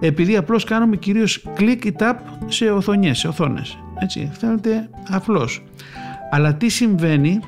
επειδή 0.00 0.36
απλώς 0.36 0.64
κάνουμε 0.64 0.96
κυρίως 0.96 1.44
click 1.58 1.84
ή 1.84 1.92
tap 1.98 2.14
σε 2.46 2.70
οθονιές, 2.70 3.18
σε 3.18 3.28
οθόνες. 3.28 3.78
Έτσι, 3.98 4.30
φαίνεται 4.38 4.88
απλώς. 5.10 5.62
Αλλά 6.30 6.54
τι 6.54 6.68
συμβαίνει 6.68 7.40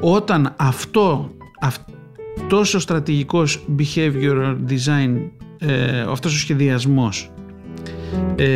όταν 0.00 0.54
αυτό, 0.56 1.30
αυτός 1.60 2.74
ο 2.74 2.78
στρατηγικός 2.78 3.64
behavioral 3.78 4.56
design, 4.68 5.30
ε, 5.58 6.00
αυτός 6.00 6.34
ο 6.34 6.38
σχεδιασμός 6.38 7.30
ε, 8.36 8.46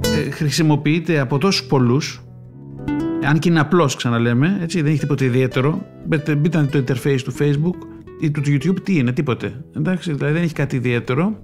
ε, 0.00 0.30
χρησιμοποιείται 0.30 1.18
από 1.18 1.38
τόσους 1.38 1.66
πολλούς 1.66 2.26
αν 3.26 3.38
και 3.38 3.48
είναι 3.48 3.60
απλός 3.60 3.96
ξαναλέμε, 3.96 4.58
έτσι, 4.62 4.80
δεν 4.80 4.90
έχει 4.90 5.00
τίποτα 5.00 5.24
ιδιαίτερο. 5.24 5.86
Μπείτε 6.06 6.38
το 6.70 6.78
interface 6.78 7.20
του 7.24 7.34
facebook 7.38 7.76
ή 8.20 8.30
του 8.30 8.40
YouTube 8.46 8.82
τι 8.82 8.96
είναι, 8.96 9.12
τίποτε. 9.12 9.64
Εντάξει, 9.76 10.12
δηλαδή 10.12 10.32
δεν 10.32 10.42
έχει 10.42 10.52
κάτι 10.52 10.76
ιδιαίτερο. 10.76 11.40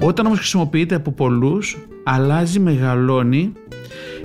Όταν 0.00 0.26
όμως 0.26 0.38
χρησιμοποιείται 0.38 0.94
από 0.94 1.12
πολλούς 1.12 1.76
αλλάζει, 2.04 2.60
μεγαλώνει 2.60 3.52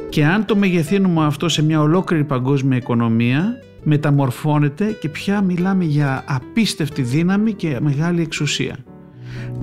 και 0.09 0.25
αν 0.25 0.45
το 0.45 0.55
μεγεθύνουμε 0.55 1.25
αυτό 1.25 1.49
σε 1.49 1.63
μια 1.63 1.81
ολόκληρη 1.81 2.23
παγκόσμια 2.23 2.77
οικονομία 2.77 3.57
μεταμορφώνεται 3.83 4.97
και 5.01 5.09
πια 5.09 5.41
μιλάμε 5.41 5.83
για 5.83 6.23
απίστευτη 6.27 7.01
δύναμη 7.01 7.53
και 7.53 7.77
μεγάλη 7.81 8.21
εξουσία. 8.21 8.77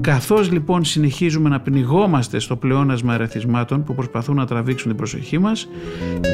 Καθώς 0.00 0.50
λοιπόν 0.50 0.84
συνεχίζουμε 0.84 1.48
να 1.48 1.60
πνιγόμαστε 1.60 2.38
στο 2.38 2.56
πλεόνασμα 2.56 3.14
ερεθισμάτων 3.14 3.84
που 3.84 3.94
προσπαθούν 3.94 4.36
να 4.36 4.46
τραβήξουν 4.46 4.88
την 4.88 4.96
προσοχή 4.96 5.38
μας, 5.38 5.68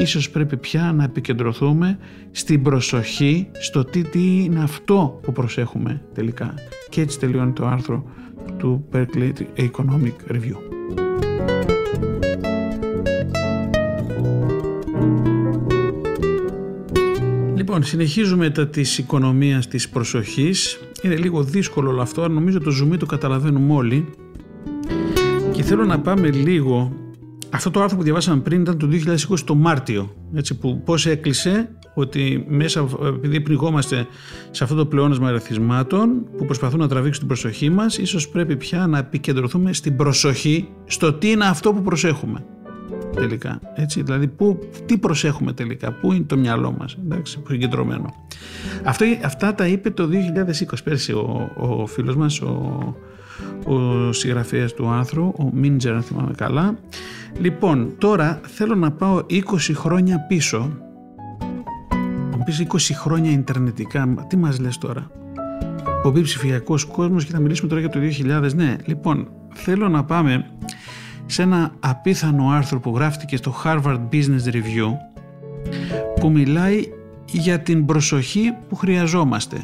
ίσως 0.00 0.30
πρέπει 0.30 0.56
πια 0.56 0.92
να 0.96 1.04
επικεντρωθούμε 1.04 1.98
στην 2.30 2.62
προσοχή, 2.62 3.48
στο 3.52 3.84
τι, 3.84 4.02
τι 4.02 4.44
είναι 4.44 4.62
αυτό 4.62 5.20
που 5.22 5.32
προσέχουμε 5.32 6.02
τελικά. 6.14 6.54
Και 6.88 7.00
έτσι 7.00 7.18
τελειώνει 7.18 7.52
το 7.52 7.66
άρθρο 7.66 8.04
του 8.58 8.84
Berkeley 8.92 9.32
Economic 9.56 10.32
Review. 10.32 10.56
Λοιπόν, 17.54 17.82
συνεχίζουμε 17.82 18.50
τα 18.50 18.68
της 18.68 18.98
οικονομίας 18.98 19.68
της 19.68 19.88
προσοχής. 19.88 20.80
Είναι 21.02 21.16
λίγο 21.16 21.42
δύσκολο 21.42 21.90
όλο 21.90 22.02
αυτό, 22.02 22.22
αλλά 22.22 22.34
νομίζω 22.34 22.60
το 22.60 22.70
ζουμί 22.70 22.96
το 22.96 23.06
καταλαβαίνουμε 23.06 23.74
όλοι. 23.74 24.08
Και 25.52 25.62
θέλω 25.62 25.84
να 25.84 26.00
πάμε 26.00 26.30
λίγο... 26.30 26.92
Αυτό 27.50 27.70
το 27.70 27.82
άρθρο 27.82 27.96
που 27.96 28.02
διαβάσαμε 28.02 28.40
πριν 28.40 28.60
ήταν 28.60 28.78
το 28.78 28.88
2020 29.30 29.38
το 29.44 29.54
Μάρτιο, 29.54 30.14
έτσι, 30.34 30.58
που 30.58 30.82
πώς 30.84 31.06
έκλεισε 31.06 31.68
ότι 31.94 32.44
μέσα, 32.48 32.88
επειδή 33.06 33.40
πνιγόμαστε 33.40 34.06
σε 34.50 34.64
αυτό 34.64 34.76
το 34.76 34.86
πλεόνασμα 34.86 35.28
ερεθισμάτων 35.28 36.24
που 36.36 36.44
προσπαθούν 36.44 36.78
να 36.78 36.88
τραβήξουν 36.88 37.18
την 37.18 37.28
προσοχή 37.28 37.70
μας, 37.70 37.98
ίσως 37.98 38.28
πρέπει 38.28 38.56
πια 38.56 38.86
να 38.86 38.98
επικεντρωθούμε 38.98 39.72
στην 39.72 39.96
προσοχή, 39.96 40.68
στο 40.84 41.12
τι 41.12 41.30
είναι 41.30 41.44
αυτό 41.44 41.72
που 41.72 41.82
προσέχουμε 41.82 42.44
τελικά. 43.16 43.60
Έτσι, 43.74 44.02
δηλαδή, 44.02 44.26
που, 44.26 44.58
τι 44.86 44.98
προσέχουμε 44.98 45.52
τελικά, 45.52 45.92
πού 45.92 46.12
είναι 46.12 46.24
το 46.24 46.36
μυαλό 46.36 46.74
μας, 46.78 46.96
εντάξει, 47.04 47.38
που 47.38 47.50
συγκεντρωμένο. 47.50 48.14
Αυτό, 48.84 49.04
αυτά 49.24 49.54
τα 49.54 49.66
είπε 49.66 49.90
το 49.90 50.08
2020 50.72 50.78
πέρσι 50.84 51.12
ο, 51.12 51.50
ο 51.56 51.86
φίλος 51.86 52.16
μας, 52.16 52.40
ο, 52.40 52.96
ο 53.64 54.12
συγγραφέας 54.12 54.74
του 54.74 54.88
άνθρω, 54.88 55.32
ο 55.38 55.50
Μίντζερ, 55.52 55.94
αν 55.94 56.02
θυμάμαι 56.02 56.32
καλά. 56.36 56.78
Λοιπόν, 57.40 57.94
τώρα 57.98 58.40
θέλω 58.44 58.74
να 58.74 58.92
πάω 58.92 59.22
20 59.30 59.40
χρόνια 59.74 60.18
πίσω. 60.28 60.78
Να 62.30 62.44
πεις 62.44 62.66
20 62.68 62.78
χρόνια 62.94 63.30
ιντερνετικά, 63.30 64.26
τι 64.28 64.36
μας 64.36 64.58
λες 64.58 64.78
τώρα; 64.78 65.10
Πομπή 66.02 66.20
ψηφιακό 66.20 66.74
κόσμος 66.92 67.24
και 67.24 67.32
θα 67.32 67.40
μιλήσουμε 67.40 67.68
τώρα 67.68 67.80
για 67.80 67.90
το 67.90 67.98
2000. 68.44 68.54
Ναι, 68.54 68.76
λοιπόν, 68.84 69.28
θέλω 69.54 69.88
να 69.88 70.04
πάμε 70.04 70.46
σε 71.26 71.42
ένα 71.42 71.72
απίθανο 71.80 72.48
άρθρο 72.48 72.80
που 72.80 72.92
γράφτηκε 72.96 73.36
στο 73.36 73.54
Harvard 73.64 74.00
Business 74.12 74.52
Review 74.52 74.90
που 76.20 76.30
μιλάει 76.30 76.82
για 77.26 77.60
την 77.60 77.86
προσοχή 77.86 78.54
που 78.68 78.76
χρειαζόμαστε. 78.76 79.56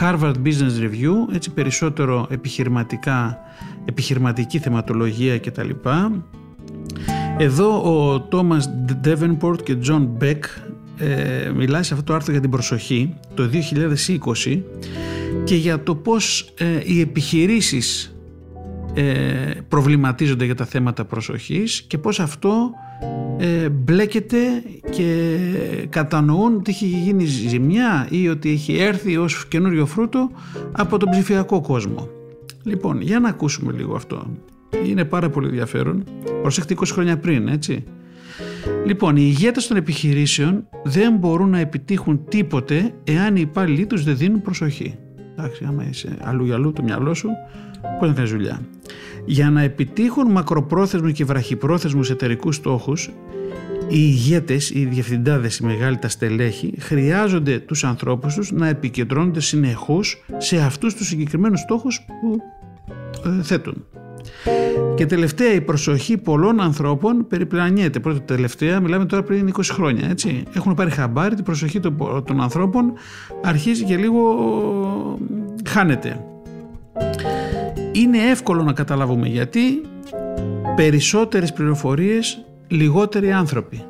Harvard 0.00 0.34
Business 0.44 0.80
Review, 0.80 1.34
έτσι 1.34 1.50
περισσότερο 1.50 2.26
επιχειρηματικά, 2.30 3.38
επιχειρηματική 3.84 4.58
θεματολογία 4.58 5.38
κτλ. 5.38 5.70
Εδώ 7.38 7.68
ο 7.76 8.28
Thomas 8.32 8.60
Davenport 9.06 9.62
και 9.62 9.76
John 9.88 10.08
Beck 10.20 10.40
ε, 10.98 11.50
μιλάει 11.56 11.82
σε 11.82 11.94
αυτό 11.94 12.06
το 12.06 12.14
άρθρο 12.14 12.32
για 12.32 12.40
την 12.40 12.50
προσοχή 12.50 13.14
το 13.34 13.50
2020 14.44 14.60
και 15.44 15.54
για 15.54 15.82
το 15.82 15.94
πώς 15.94 16.52
ε, 16.58 16.80
οι 16.84 17.00
επιχειρήσεις 17.00 18.04
ε, 18.04 18.15
προβληματίζονται 19.68 20.44
για 20.44 20.54
τα 20.54 20.64
θέματα 20.64 21.04
προσοχής 21.04 21.82
και 21.82 21.98
πώς 21.98 22.20
αυτό 22.20 22.70
ε, 23.38 23.68
μπλέκεται 23.68 24.38
και 24.90 25.38
κατανοούν 25.88 26.54
ότι 26.54 26.70
έχει 26.70 26.86
γίνει 26.86 27.24
ζημιά 27.24 28.06
ή 28.10 28.28
ότι 28.28 28.50
έχει 28.50 28.76
έρθει 28.76 29.16
ως 29.16 29.46
καινούριο 29.48 29.86
φρούτο 29.86 30.30
από 30.72 30.98
τον 30.98 31.10
ψηφιακό 31.10 31.60
κόσμο. 31.60 32.08
Λοιπόν, 32.62 33.00
για 33.00 33.20
να 33.20 33.28
ακούσουμε 33.28 33.72
λίγο 33.72 33.94
αυτό. 33.94 34.30
Είναι 34.86 35.04
πάρα 35.04 35.30
πολύ 35.30 35.46
ενδιαφέρον. 35.46 36.04
Προσέχτε 36.42 36.74
20 36.78 36.82
χρόνια 36.86 37.18
πριν, 37.18 37.48
έτσι. 37.48 37.84
Λοιπόν, 38.86 39.16
οι 39.16 39.22
ηγέτες 39.24 39.66
των 39.66 39.76
επιχειρήσεων 39.76 40.68
δεν 40.84 41.16
μπορούν 41.16 41.50
να 41.50 41.58
επιτύχουν 41.58 42.24
τίποτε 42.28 42.94
εάν 43.04 43.36
οι 43.36 43.40
υπάλληλοι 43.40 43.86
τους 43.86 44.04
δεν 44.04 44.16
δίνουν 44.16 44.42
προσοχή. 44.42 44.94
Εντάξει, 45.38 45.64
άμα 45.68 45.84
είσαι 45.88 46.16
αλλού 46.22 46.44
για 46.44 46.54
αλλού 46.54 46.72
το 46.72 46.82
μυαλό 46.82 47.14
σου, 47.14 47.28
πώς 47.98 48.08
να 48.08 48.14
κάνεις 48.14 48.30
δουλειά. 48.30 48.60
Για 49.24 49.50
να 49.50 49.62
επιτύχουν 49.62 50.30
μακροπρόθεσμους 50.30 51.12
και 51.12 51.24
βραχυπρόθεσμους 51.24 52.10
εταιρικούς 52.10 52.56
στόχους, 52.56 53.10
οι 53.88 53.98
ηγέτες, 53.98 54.70
οι 54.70 54.84
διευθυντάδες, 54.84 55.58
οι 55.58 55.64
μεγάλοι 55.64 55.98
τα 55.98 56.08
στελέχη 56.08 56.74
χρειάζονται 56.78 57.58
τους 57.58 57.84
ανθρώπους 57.84 58.34
τους 58.34 58.52
να 58.52 58.68
επικεντρώνονται 58.68 59.40
συνεχώς 59.40 60.24
σε 60.36 60.56
αυτούς 60.56 60.94
τους 60.94 61.06
συγκεκριμένους 61.06 61.60
στόχους 61.60 62.00
που 62.20 62.36
ε, 63.28 63.42
θέτουν. 63.42 63.84
Και 64.96 65.06
τελευταία 65.06 65.52
η 65.52 65.60
προσοχή 65.60 66.16
πολλών 66.16 66.60
ανθρώπων 66.60 67.26
περιπλανιέται. 67.28 68.00
Πρώτα 68.00 68.22
τελευταία, 68.22 68.80
μιλάμε 68.80 69.04
τώρα 69.04 69.22
πριν 69.22 69.52
20 69.56 69.60
χρόνια, 69.72 70.08
έτσι. 70.08 70.42
Έχουν 70.54 70.74
πάρει 70.74 70.90
χαμπάρι, 70.90 71.34
την 71.34 71.44
προσοχή 71.44 71.80
των, 71.80 71.96
των 72.26 72.40
ανθρώπων 72.40 72.92
αρχίζει 73.42 73.84
και 73.84 73.96
λίγο 73.96 74.22
χάνεται. 75.68 76.20
Είναι 77.92 78.18
εύκολο 78.18 78.62
να 78.62 78.72
καταλάβουμε 78.72 79.28
γιατί 79.28 79.80
περισσότερες 80.76 81.52
πληροφορίες, 81.52 82.44
λιγότεροι 82.68 83.32
άνθρωποι. 83.32 83.84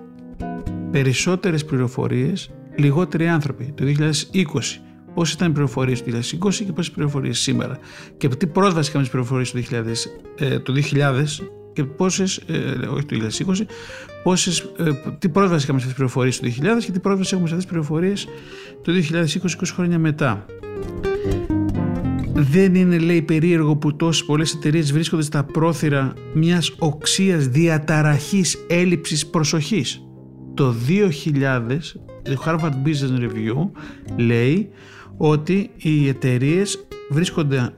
Περισσότερες 0.91 1.65
πληροφορίες, 1.65 2.51
λιγότεροι 2.77 3.29
άνθρωποι. 3.29 3.73
Το 3.75 3.85
2020 3.85 4.81
Πώς 5.17 5.33
ήταν 5.33 5.51
οι 5.51 5.53
πληροφορίες 5.53 6.03
του 6.03 6.11
2020 6.11 6.65
και 6.65 6.73
πόσε 6.73 6.91
πληροφορίες 6.91 7.39
σήμερα. 7.39 7.79
Και 8.17 8.29
τι 8.29 8.47
πρόσβαση 8.47 8.89
είχαμε 8.89 9.05
στις 9.05 9.15
πληροφορίες 9.15 9.51
του 9.51 9.57
2000, 9.57 10.11
ε, 10.39 10.59
το 10.59 10.73
2000 10.73 11.43
και 11.73 11.85
πόσες, 11.85 12.37
ε, 12.47 12.87
όχι 12.87 13.05
το 13.05 13.15
2020, 13.15 13.67
πόσες, 14.23 14.59
ε, 14.77 14.91
τι 15.19 15.29
πρόσβαση 15.29 15.65
είχαμε 15.65 15.81
στι 15.81 15.93
πληροφορίες 15.93 16.39
του 16.39 16.45
2000 16.45 16.85
και 16.85 16.93
τι 16.93 17.01
πρόσβαση 17.01 17.35
έχουμε 17.35 17.49
σε 17.49 17.55
αυτές 17.55 17.71
τις 17.71 17.79
πληροφορίες 17.79 18.29
το 18.83 18.93
2020, 18.93 19.57
20 19.57 19.75
χρόνια 19.75 19.99
μετά. 19.99 20.47
Δεν 22.33 22.75
είναι 22.75 22.99
λέει 22.99 23.23
περίεργο 23.23 23.77
που 23.77 23.97
τόσες 23.97 24.25
πολλές 24.25 24.55
εταιρείες 24.55 24.93
βρίσκονται 24.93 25.23
στα 25.23 25.45
πρόθυρα 25.45 26.13
μιας 26.35 26.75
οξίας 26.79 27.49
διαταραχής 27.49 28.65
έλλειψης 28.69 29.27
προσοχής. 29.27 30.01
Το 30.55 30.71
2000 30.73 32.01
το 32.23 32.43
Harvard 32.45 32.75
Business 32.87 33.21
Review 33.21 33.71
λέει 34.17 34.71
ότι 35.17 35.71
οι 35.77 36.09
εταιρείες 36.09 36.87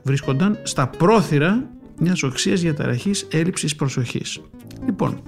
βρίσκονταν 0.03 0.59
στα 0.63 0.87
πρόθυρα 0.87 1.69
μιας 1.99 2.23
οξίας 2.23 2.61
διαταραχής 2.61 3.27
έλλειψης 3.31 3.75
προσοχής. 3.75 4.41
Λοιπόν, 4.85 5.21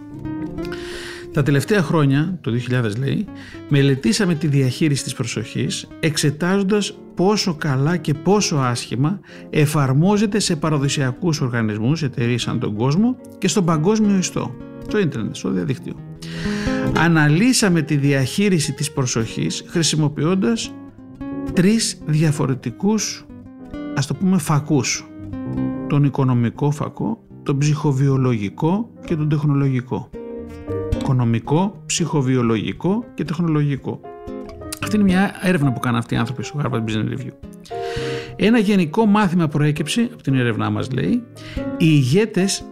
τα 1.33 1.43
τελευταία 1.43 1.81
χρόνια, 1.81 2.37
το 2.41 2.51
2000 2.51 2.97
λέει, 2.99 3.25
μελετήσαμε 3.69 4.35
τη 4.35 4.47
διαχείριση 4.47 5.03
της 5.03 5.13
προσοχής 5.13 5.87
εξετάζοντας 5.99 6.97
πόσο 7.15 7.53
καλά 7.55 7.97
και 7.97 8.13
πόσο 8.13 8.55
άσχημα 8.55 9.19
εφαρμόζεται 9.49 10.39
σε 10.39 10.55
παραδοσιακούς 10.55 11.41
οργανισμούς, 11.41 12.03
εταιρείες 12.03 12.41
σαν 12.41 12.59
τον 12.59 12.75
κόσμο 12.75 13.17
και 13.37 13.47
στον 13.47 13.65
παγκόσμιο 13.65 14.17
ιστό, 14.17 14.55
στο 14.87 14.99
ίντερνετ, 14.99 15.35
στο 15.35 15.49
διαδίκτυο. 15.49 15.95
Αναλύσαμε 16.97 17.81
τη 17.81 17.95
διαχείριση 17.95 18.73
της 18.73 18.91
προσοχής 18.91 19.63
χρησιμοποιώντας 19.67 20.73
τρεις 21.53 22.01
διαφορετικούς 22.05 23.25
ας 23.95 24.07
το 24.07 24.13
πούμε 24.13 24.37
φακούς. 24.37 25.05
Τον 25.87 26.03
οικονομικό 26.03 26.71
φακό, 26.71 27.23
τον 27.43 27.57
ψυχοβιολογικό 27.57 28.89
και 29.05 29.15
τον 29.15 29.29
τεχνολογικό. 29.29 30.09
Οικονομικό, 30.99 31.81
ψυχοβιολογικό 31.85 33.05
και 33.13 33.23
τεχνολογικό. 33.23 33.99
Αυτή 34.83 34.95
είναι 34.95 35.05
μια 35.05 35.31
έρευνα 35.41 35.71
που 35.73 35.79
κάνουν 35.79 35.99
αυτοί 35.99 36.13
οι 36.13 36.17
άνθρωποι 36.17 36.43
στο 36.43 36.59
Harvard 36.63 36.83
Business 36.83 37.17
Review. 37.17 37.31
Ένα 38.35 38.59
γενικό 38.59 39.05
μάθημα 39.05 39.47
προέκυψε 39.47 40.09
από 40.13 40.23
την 40.23 40.35
έρευνά 40.35 40.69
μας 40.69 40.91
λέει 40.91 41.23
οι 41.55 41.85
ηγέτες 41.85 42.63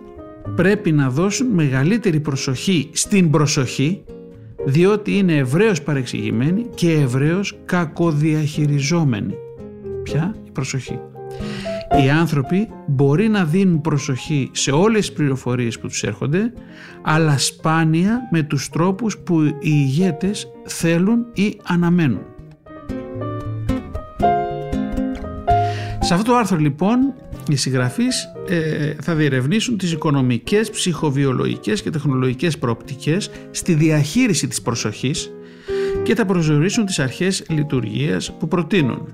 πρέπει 0.55 0.91
να 0.91 1.09
δώσουν 1.09 1.47
μεγαλύτερη 1.47 2.19
προσοχή 2.19 2.89
στην 2.93 3.29
προσοχή 3.29 4.03
διότι 4.65 5.17
είναι 5.17 5.35
ευρέως 5.35 5.81
παρεξηγημένοι 5.81 6.65
και 6.75 6.91
ευρέως 6.91 7.59
κακοδιαχειριζόμενοι. 7.65 9.33
Ποια 10.03 10.35
η 10.47 10.51
προσοχή. 10.51 10.99
Οι 12.03 12.09
άνθρωποι 12.09 12.69
μπορεί 12.87 13.27
να 13.27 13.45
δίνουν 13.45 13.81
προσοχή 13.81 14.49
σε 14.53 14.71
όλες 14.71 14.99
τις 14.99 15.15
πληροφορίες 15.15 15.79
που 15.79 15.87
τους 15.87 16.03
έρχονται, 16.03 16.53
αλλά 17.01 17.37
σπάνια 17.37 18.19
με 18.31 18.41
τους 18.41 18.69
τρόπους 18.69 19.17
που 19.17 19.41
οι 19.41 19.55
ηγέτες 19.61 20.47
θέλουν 20.65 21.25
ή 21.33 21.57
αναμένουν. 21.63 22.21
Σε 25.99 26.13
αυτό 26.13 26.31
το 26.31 26.37
άρθρο 26.37 26.57
λοιπόν 26.57 27.13
οι 27.47 27.55
συγγραφείς 27.55 28.25
ε, 28.47 28.93
θα 29.01 29.15
διερευνήσουν 29.15 29.77
τις 29.77 29.91
οικονομικές, 29.91 30.69
ψυχοβιολογικές 30.69 31.81
και 31.81 31.89
τεχνολογικές 31.89 32.57
προοπτικές 32.57 33.29
στη 33.51 33.73
διαχείριση 33.73 34.47
της 34.47 34.61
προσοχής 34.61 35.31
και 36.03 36.15
θα 36.15 36.25
προσδιορίσουν 36.25 36.85
τις 36.85 36.99
αρχές 36.99 37.45
λειτουργίας 37.49 38.33
που 38.39 38.47
προτείνουν. 38.47 39.07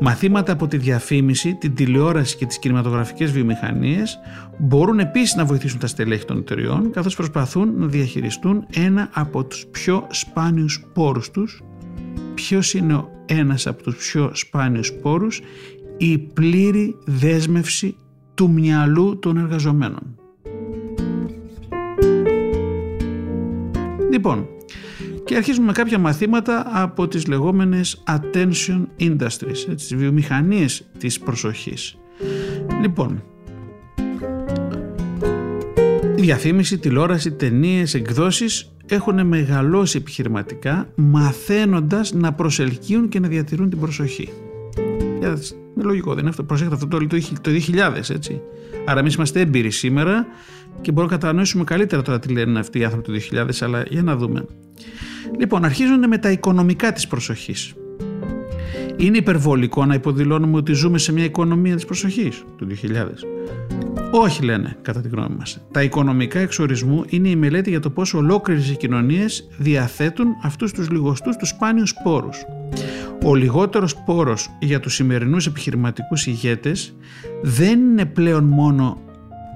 Μαθήματα 0.00 0.52
από 0.52 0.66
τη 0.66 0.76
διαφήμιση, 0.76 1.54
την 1.54 1.74
τηλεόραση 1.74 2.36
και 2.36 2.46
τις 2.46 2.58
κινηματογραφικές 2.58 3.30
βιομηχανίες 3.30 4.18
μπορούν 4.58 4.98
επίσης 4.98 5.34
να 5.34 5.44
βοηθήσουν 5.44 5.78
τα 5.78 5.86
στελέχη 5.86 6.24
των 6.24 6.38
εταιριών 6.38 6.90
καθώς 6.90 7.14
προσπαθούν 7.14 7.74
να 7.76 7.86
διαχειριστούν 7.86 8.66
ένα 8.74 9.08
από 9.12 9.44
τους 9.44 9.66
πιο 9.70 10.06
σπάνιους 10.10 10.84
πόρους 10.92 11.30
τους. 11.30 11.62
Ποιος 12.34 12.74
είναι 12.74 12.94
ο 12.94 13.10
ένας 13.26 13.66
από 13.66 13.82
τους 13.82 14.10
πιο 14.10 14.30
σπάνιους 14.34 14.92
πόρους 14.92 15.40
η 15.96 16.18
πλήρη 16.18 16.96
δέσμευση 17.04 17.96
του 18.34 18.50
μυαλού 18.50 19.18
των 19.18 19.36
εργαζομένων. 19.36 20.18
Λοιπόν, 24.10 24.46
και 25.24 25.36
αρχίζουμε 25.36 25.66
με 25.66 25.72
κάποια 25.72 25.98
μαθήματα 25.98 26.70
από 26.72 27.08
τις 27.08 27.26
λεγόμενες 27.26 28.02
attention 28.06 28.86
industries, 29.00 29.74
τις 29.76 29.94
βιομηχανίες 29.94 30.86
της 30.98 31.18
προσοχής. 31.18 31.98
Λοιπόν, 32.80 33.22
η 36.16 36.20
διαφήμιση, 36.20 36.78
τηλεόραση, 36.78 37.32
ταινίες, 37.32 37.94
εκδόσεις 37.94 38.72
έχουν 38.86 39.26
μεγαλώσει 39.26 39.98
επιχειρηματικά 39.98 40.88
μαθαίνοντας 40.94 42.12
να 42.12 42.32
προσελκύουν 42.32 43.08
και 43.08 43.20
να 43.20 43.28
διατηρούν 43.28 43.70
την 43.70 43.80
προσοχή. 43.80 44.28
Είναι 45.76 45.84
λογικό, 45.84 46.10
δεν 46.10 46.20
είναι 46.20 46.28
αυτό. 46.28 46.42
Προσέξτε, 46.42 46.74
αυτό 46.74 46.86
το, 46.86 47.06
το 47.40 47.50
2000, 47.50 48.10
έτσι. 48.10 48.40
Άρα, 48.84 49.00
εμείς 49.00 49.14
είμαστε 49.14 49.40
έμπειροι 49.40 49.70
σήμερα 49.70 50.26
και 50.80 50.92
μπορούμε 50.92 51.12
να 51.12 51.18
κατανοήσουμε 51.18 51.64
καλύτερα 51.64 52.02
τώρα 52.02 52.18
τι 52.18 52.28
λένε 52.28 52.58
αυτοί 52.58 52.78
οι 52.78 52.84
άνθρωποι 52.84 53.12
του 53.12 53.36
2000, 53.36 53.48
αλλά 53.60 53.82
για 53.88 54.02
να 54.02 54.16
δούμε. 54.16 54.46
Λοιπόν, 55.38 55.64
αρχίζουν 55.64 56.08
με 56.08 56.18
τα 56.18 56.30
οικονομικά 56.30 56.92
της 56.92 57.06
προσοχής. 57.06 57.74
Είναι 58.96 59.16
υπερβολικό 59.16 59.84
να 59.84 59.94
υποδηλώνουμε 59.94 60.56
ότι 60.56 60.72
ζούμε 60.72 60.98
σε 60.98 61.12
μια 61.12 61.24
οικονομία 61.24 61.74
της 61.74 61.84
προσοχής 61.84 62.44
του 62.56 62.66
2000. 62.66 63.24
Όχι 64.10 64.44
λένε 64.44 64.76
κατά 64.82 65.00
τη 65.00 65.08
γνώμη 65.08 65.36
μας. 65.38 65.60
Τα 65.70 65.82
οικονομικά 65.82 66.38
εξορισμού 66.38 67.04
είναι 67.08 67.28
η 67.28 67.36
μελέτη 67.36 67.70
για 67.70 67.80
το 67.80 67.90
πόσο 67.90 68.18
ολόκληρες 68.18 68.70
οι 68.70 68.76
κοινωνίες 68.76 69.48
διαθέτουν 69.58 70.26
αυτούς 70.42 70.72
τους 70.72 70.90
λιγοστούς 70.90 71.36
τους 71.36 71.48
σπάνιους 71.48 71.94
πόρους. 72.02 72.44
Ο 73.24 73.34
λιγότερος 73.34 73.96
πόρος 73.96 74.50
για 74.60 74.80
τους 74.80 74.94
σημερινούς 74.94 75.46
επιχειρηματικούς 75.46 76.26
ηγέτες 76.26 76.96
δεν 77.42 77.80
είναι 77.80 78.04
πλέον 78.04 78.44
μόνο 78.44 79.00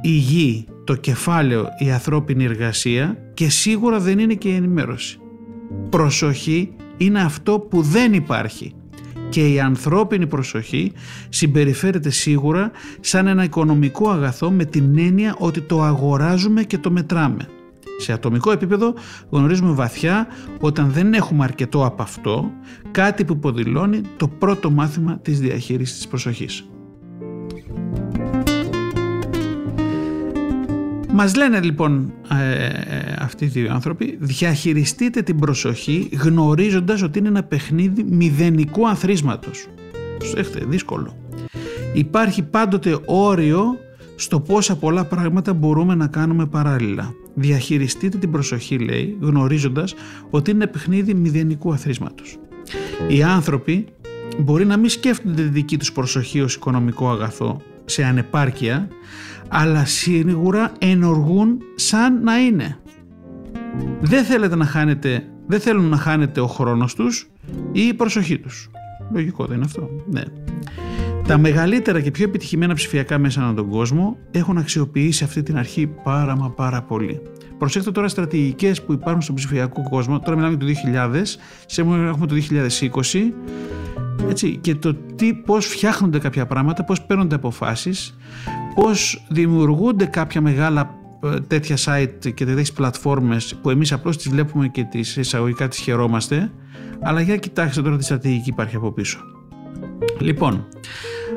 η 0.03 0.11
γη, 0.11 0.67
το 0.85 0.95
κεφάλαιο, 0.95 1.67
η 1.79 1.91
ανθρώπινη 1.91 2.45
εργασία 2.45 3.17
και 3.35 3.49
σίγουρα 3.49 3.99
δεν 3.99 4.19
είναι 4.19 4.35
και 4.35 4.49
η 4.49 4.55
ενημέρωση. 4.55 5.19
Προσοχή 5.91 6.73
είναι 6.97 7.21
αυτό 7.21 7.59
που 7.59 7.83
δεν 7.83 8.13
υπάρχει 8.13 8.75
και 9.31 9.53
η 9.53 9.61
ανθρώπινη 9.61 10.27
προσοχή 10.27 10.93
συμπεριφέρεται 11.29 12.11
σίγουρα 12.11 12.71
σαν 13.01 13.27
ένα 13.27 13.45
οικονομικό 13.45 14.11
αγαθό 14.11 14.51
με 14.51 14.65
την 14.65 14.99
έννοια 14.99 15.37
ότι 15.39 15.61
το 15.61 15.83
αγοράζουμε 15.83 16.63
και 16.63 16.79
το 16.79 16.91
μετράμε. 16.91 17.49
Σε 17.99 18.13
ατομικό 18.13 18.53
επίπεδο 18.53 18.95
γνωρίζουμε 19.31 19.73
βαθιά 19.73 20.27
όταν 20.61 20.91
δεν 20.91 21.15
έχουμε 21.15 21.45
αρκετό 21.45 21.85
από 21.85 22.03
αυτό, 22.03 22.51
κάτι 22.91 23.25
που 23.25 23.33
υποδηλώνει 23.33 24.01
το 24.17 24.29
πρώτο 24.29 24.71
μάθημα 24.71 25.19
της 25.19 25.41
διαχείρισης 25.41 25.97
της 25.97 26.09
προσοχής. 26.09 26.65
Μας 31.23 31.35
λένε 31.35 31.61
λοιπόν 31.61 32.13
ε, 32.41 32.65
ε, 32.65 33.15
αυτοί 33.19 33.45
οι 33.45 33.49
δύο 33.49 33.73
άνθρωποι 33.73 34.17
διαχειριστείτε 34.21 35.23
την 35.23 35.39
προσοχή 35.39 36.09
γνωρίζοντας 36.23 37.03
ότι 37.03 37.19
είναι 37.19 37.29
ένα 37.29 37.43
παιχνίδι 37.43 38.03
μηδενικού 38.03 38.89
ανθρίσματος. 38.89 39.67
Έχετε 40.37 40.65
δύσκολο. 40.69 41.17
Υπάρχει 41.93 42.43
πάντοτε 42.43 42.99
όριο 43.05 43.79
στο 44.17 44.41
πόσα 44.41 44.77
πολλά 44.77 45.05
πράγματα 45.05 45.55
μπορούμε 45.55 45.95
να 45.95 46.07
κάνουμε 46.07 46.47
παράλληλα. 46.47 47.15
Διαχειριστείτε 47.35 48.19
την 48.19 48.31
προσοχή, 48.31 48.79
λέει, 48.79 49.17
γνωρίζοντας 49.21 49.95
ότι 50.31 50.51
είναι 50.51 50.67
παιχνίδι 50.67 51.15
μηδενικού 51.15 51.73
αθροίσματος. 51.73 52.37
Οι 53.09 53.23
άνθρωποι 53.23 53.87
μπορεί 54.39 54.65
να 54.65 54.77
μην 54.77 54.89
σκέφτονται 54.89 55.43
τη 55.43 55.49
δική 55.49 55.79
τους 55.79 55.93
προσοχή 55.93 56.41
ως 56.41 56.55
οικονομικό 56.55 57.11
αγαθό 57.11 57.61
σε 57.85 58.05
ανεπάρκεια, 58.05 58.89
αλλά 59.51 59.85
σίγουρα 59.85 60.73
ενεργούν 60.79 61.59
σαν 61.75 62.23
να 62.23 62.39
είναι. 62.39 62.79
δεν, 64.01 64.25
θέλετε 64.25 64.57
να 64.57 64.65
χάνετε, 64.65 65.25
δεν 65.47 65.61
θέλουν 65.61 65.85
να 65.85 65.97
χάνετε 65.97 66.41
ο 66.41 66.47
χρόνος 66.47 66.95
τους 66.95 67.31
ή 67.73 67.81
η 67.81 67.95
προσοχή 67.95 68.39
τους. 68.39 68.71
Λογικό 69.13 69.45
δεν 69.45 69.57
είναι 69.57 69.65
αυτό. 69.65 69.91
Ναι. 70.11 70.23
Τα 71.27 71.39
μεγαλύτερα 71.39 72.01
και 72.01 72.11
πιο 72.11 72.25
επιτυχημένα 72.25 72.75
ψηφιακά 72.75 73.19
μέσα 73.19 73.43
ανά 73.43 73.55
τον 73.55 73.69
κόσμο 73.69 74.17
έχουν 74.31 74.59
αξιοποιήσει 74.59 75.25
αυτή 75.25 75.43
την 75.43 75.59
αρχή 75.59 75.87
πάρα 75.87 76.37
μα 76.37 76.51
πάρα 76.51 76.83
πολύ. 76.83 77.23
Προσέξτε 77.59 77.91
τώρα 77.91 78.09
στρατηγικές 78.09 78.83
που 78.83 78.93
υπάρχουν 78.93 79.23
στον 79.23 79.35
ψηφιακό 79.35 79.83
κόσμο. 79.91 80.21
Τώρα 80.21 80.37
μιλάμε 80.37 80.57
το 80.57 80.67
2000, 80.67 81.23
σήμερα 81.67 82.09
έχουμε 82.09 82.27
το 82.27 82.35
2020. 82.35 83.33
Έτσι, 84.29 84.57
και 84.57 84.75
το 84.75 84.95
τι, 84.95 85.35
πώς 85.35 85.67
φτιάχνονται 85.67 86.19
κάποια 86.19 86.47
πράγματα, 86.47 86.85
πώς 86.85 87.03
παίρνονται 87.03 87.35
αποφάσεις, 87.35 88.17
πώς 88.75 89.27
δημιουργούνται 89.29 90.05
κάποια 90.05 90.41
μεγάλα 90.41 90.95
ε, 91.23 91.41
τέτοια 91.41 91.77
site 91.85 92.33
και 92.35 92.45
τέτοιες 92.45 92.73
πλατφόρμες 92.73 93.55
που 93.63 93.71
εμείς 93.71 93.93
απλώς 93.93 94.17
τις 94.17 94.29
βλέπουμε 94.29 94.69
και 94.69 94.85
τις 94.85 95.17
εισαγωγικά 95.17 95.69
τις 95.69 95.79
χαιρόμαστε 95.79 96.51
αλλά 97.01 97.21
για 97.21 97.37
κοιτάξτε 97.37 97.83
τώρα 97.83 97.97
τι 97.97 98.05
στρατηγική 98.05 98.49
υπάρχει 98.49 98.77
από 98.77 98.93
πίσω. 98.93 99.19
Λοιπόν, 100.19 100.67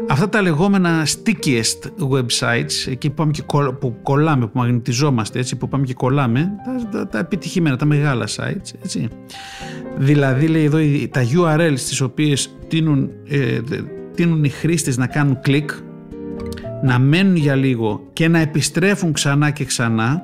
αυτά 0.09 0.29
τα 0.29 0.41
λεγόμενα 0.41 1.05
stickiest 1.05 2.09
websites, 2.11 2.87
εκεί 2.91 3.09
που, 3.09 3.15
πάμε 3.15 3.31
και 3.31 3.43
που 3.79 3.95
κολλάμε, 4.03 4.45
που 4.45 4.59
μαγνητιζόμαστε, 4.59 5.39
έτσι, 5.39 5.55
που 5.55 5.67
πάμε 5.67 5.85
και 5.85 5.93
κολλάμε, 5.93 6.51
τα, 6.91 7.07
τα, 7.07 7.19
επιτυχημένα, 7.19 7.77
τα 7.77 7.85
μεγάλα 7.85 8.27
sites, 8.27 8.71
έτσι. 8.83 9.07
Δηλαδή, 9.97 10.47
λέει 10.47 10.63
εδώ, 10.63 10.77
τα 11.11 11.21
URLs 11.35 11.73
στις 11.75 12.01
οποίες 12.01 12.55
τίνουν, 12.67 13.09
ε, 13.27 13.59
τίνουν 14.15 14.43
οι 14.43 14.49
χρήστες 14.49 14.97
να 14.97 15.07
κάνουν 15.07 15.39
κλικ, 15.41 15.71
να 16.83 16.99
μένουν 16.99 17.35
για 17.35 17.55
λίγο 17.55 18.09
και 18.13 18.27
να 18.27 18.39
επιστρέφουν 18.39 19.13
ξανά 19.13 19.51
και 19.51 19.65
ξανά, 19.65 20.21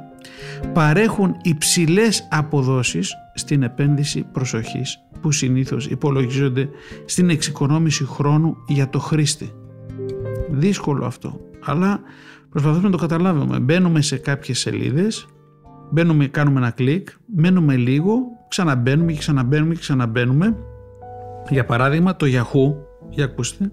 παρέχουν 0.74 1.36
υψηλές 1.42 2.28
αποδόσεις 2.32 3.14
στην 3.34 3.64
επένδυση 3.64 4.26
προσοχής 4.32 5.00
που 5.22 5.32
συνήθως 5.32 5.88
υπολογίζονται 5.88 6.70
στην 7.06 7.30
εξοικονόμηση 7.30 8.06
χρόνου 8.06 8.58
για 8.68 8.90
το 8.90 9.00
χρήστη. 9.00 9.54
Δύσκολο 10.50 11.06
αυτό, 11.06 11.40
αλλά 11.64 12.00
προσπαθούμε 12.50 12.84
να 12.84 12.90
το 12.90 12.98
καταλάβουμε. 12.98 13.60
Μπαίνουμε 13.60 14.02
σε 14.02 14.18
κάποιες 14.18 14.60
σελίδες, 14.60 15.28
μπαίνουμε, 15.92 16.28
κάνουμε 16.28 16.60
ένα 16.60 16.70
κλικ, 16.70 17.10
μένουμε 17.36 17.76
λίγο, 17.76 18.20
ξαναμπαίνουμε 18.48 19.12
και 19.12 19.18
ξαναμπαίνουμε 19.18 19.74
και 19.74 19.80
ξαναμπαίνουμε. 19.80 20.56
Για 21.50 21.66
παράδειγμα 21.66 22.16
το 22.16 22.26
Yahoo, 22.30 22.74
για 23.10 23.26
ακούστε, 23.26 23.72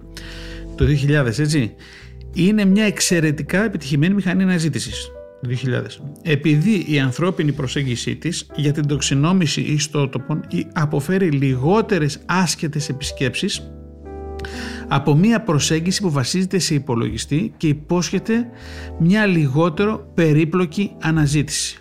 το 0.76 0.84
2000 0.84 1.38
έτσι, 1.38 1.74
είναι 2.36 2.64
μια 2.64 2.84
εξαιρετικά 2.84 3.64
επιτυχημένη 3.64 4.14
μηχανή 4.14 4.42
αναζήτησης. 4.42 5.10
2000. 5.42 6.02
Επειδή 6.22 6.84
η 6.88 6.98
ανθρώπινη 6.98 7.52
προσέγγιση 7.52 8.16
της 8.16 8.46
για 8.54 8.72
την 8.72 8.86
τοξινόμηση 8.86 9.60
ιστότοπων 9.60 10.40
αποφέρει 10.72 11.30
λιγότερες 11.30 12.18
άσχετες 12.26 12.88
επισκέψεις 12.88 13.70
από 14.88 15.14
μια 15.14 15.40
προσέγγιση 15.40 16.02
που 16.02 16.10
βασίζεται 16.10 16.58
σε 16.58 16.74
υπολογιστή 16.74 17.54
και 17.56 17.68
υπόσχεται 17.68 18.48
μια 18.98 19.26
λιγότερο 19.26 20.10
περίπλοκη 20.14 20.92
αναζήτηση. 21.00 21.78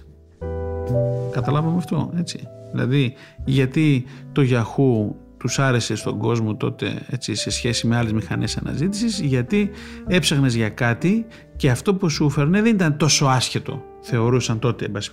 Καταλάβαμε 1.32 1.78
αυτό, 1.78 2.12
έτσι. 2.18 2.40
Δηλαδή, 2.72 3.14
γιατί 3.46 4.06
το 4.32 4.42
Yahoo 4.50 5.25
τους 5.46 5.60
άρεσε 5.60 5.96
στον 5.96 6.18
κόσμο 6.18 6.56
τότε 6.56 7.02
έτσι, 7.10 7.36
σε 7.36 7.50
σχέση 7.50 7.88
με 7.88 7.98
άλλες 7.98 8.14
μηχανές 8.14 8.58
αναζήτησης 8.58 9.20
γιατί 9.20 9.70
έψαχνες 10.08 10.56
για 10.56 10.70
κάτι 10.70 11.26
και 11.56 11.70
αυτό 11.70 11.96
που 11.96 12.10
σου 12.10 12.26
έφερνε 12.26 12.62
δεν 12.62 12.74
ήταν 12.74 12.98
τόσο 12.98 13.26
άσχετο 13.26 13.84
θεωρούσαν 14.02 14.60
τότε 14.60 14.86
εν 14.86 14.92
πάση 14.92 15.12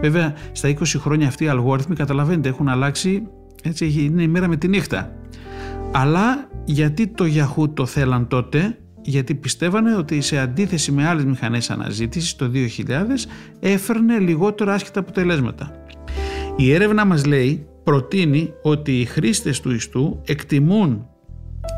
Βέβαια 0.00 0.34
στα 0.52 0.68
20 0.68 0.82
χρόνια 0.84 1.28
αυτοί 1.28 1.44
οι 1.44 1.48
αλγόριθμοι 1.48 1.94
καταλαβαίνετε 1.94 2.48
έχουν 2.48 2.68
αλλάξει 2.68 3.26
έτσι 3.62 3.94
είναι 3.98 4.22
η 4.22 4.28
μέρα 4.28 4.48
με 4.48 4.56
τη 4.56 4.68
νύχτα 4.68 5.12
αλλά 5.92 6.48
γιατί 6.64 7.06
το 7.06 7.24
Yahoo 7.24 7.74
το 7.74 7.86
θέλαν 7.86 8.28
τότε; 8.28 8.78
Γιατί 9.02 9.34
πιστεύανε 9.34 9.96
ότι 9.96 10.20
σε 10.20 10.38
αντίθεση 10.38 10.92
με 10.92 11.06
άλλες 11.06 11.24
μηχανές 11.24 11.70
αναζήτησης 11.70 12.36
το 12.36 12.50
2000 12.54 12.90
έφερνε 13.60 14.18
λιγότερο 14.18 14.72
άσχετα 14.72 15.00
αποτελέσματα. 15.00 15.70
Η 16.56 16.72
έρευνα 16.72 17.04
μας 17.04 17.24
λέει 17.26 17.66
προτείνει 17.84 18.52
ότι 18.62 19.00
οι 19.00 19.04
χρήστες 19.04 19.60
του 19.60 19.70
ιστού 19.70 20.20
εκτιμούν 20.24 21.06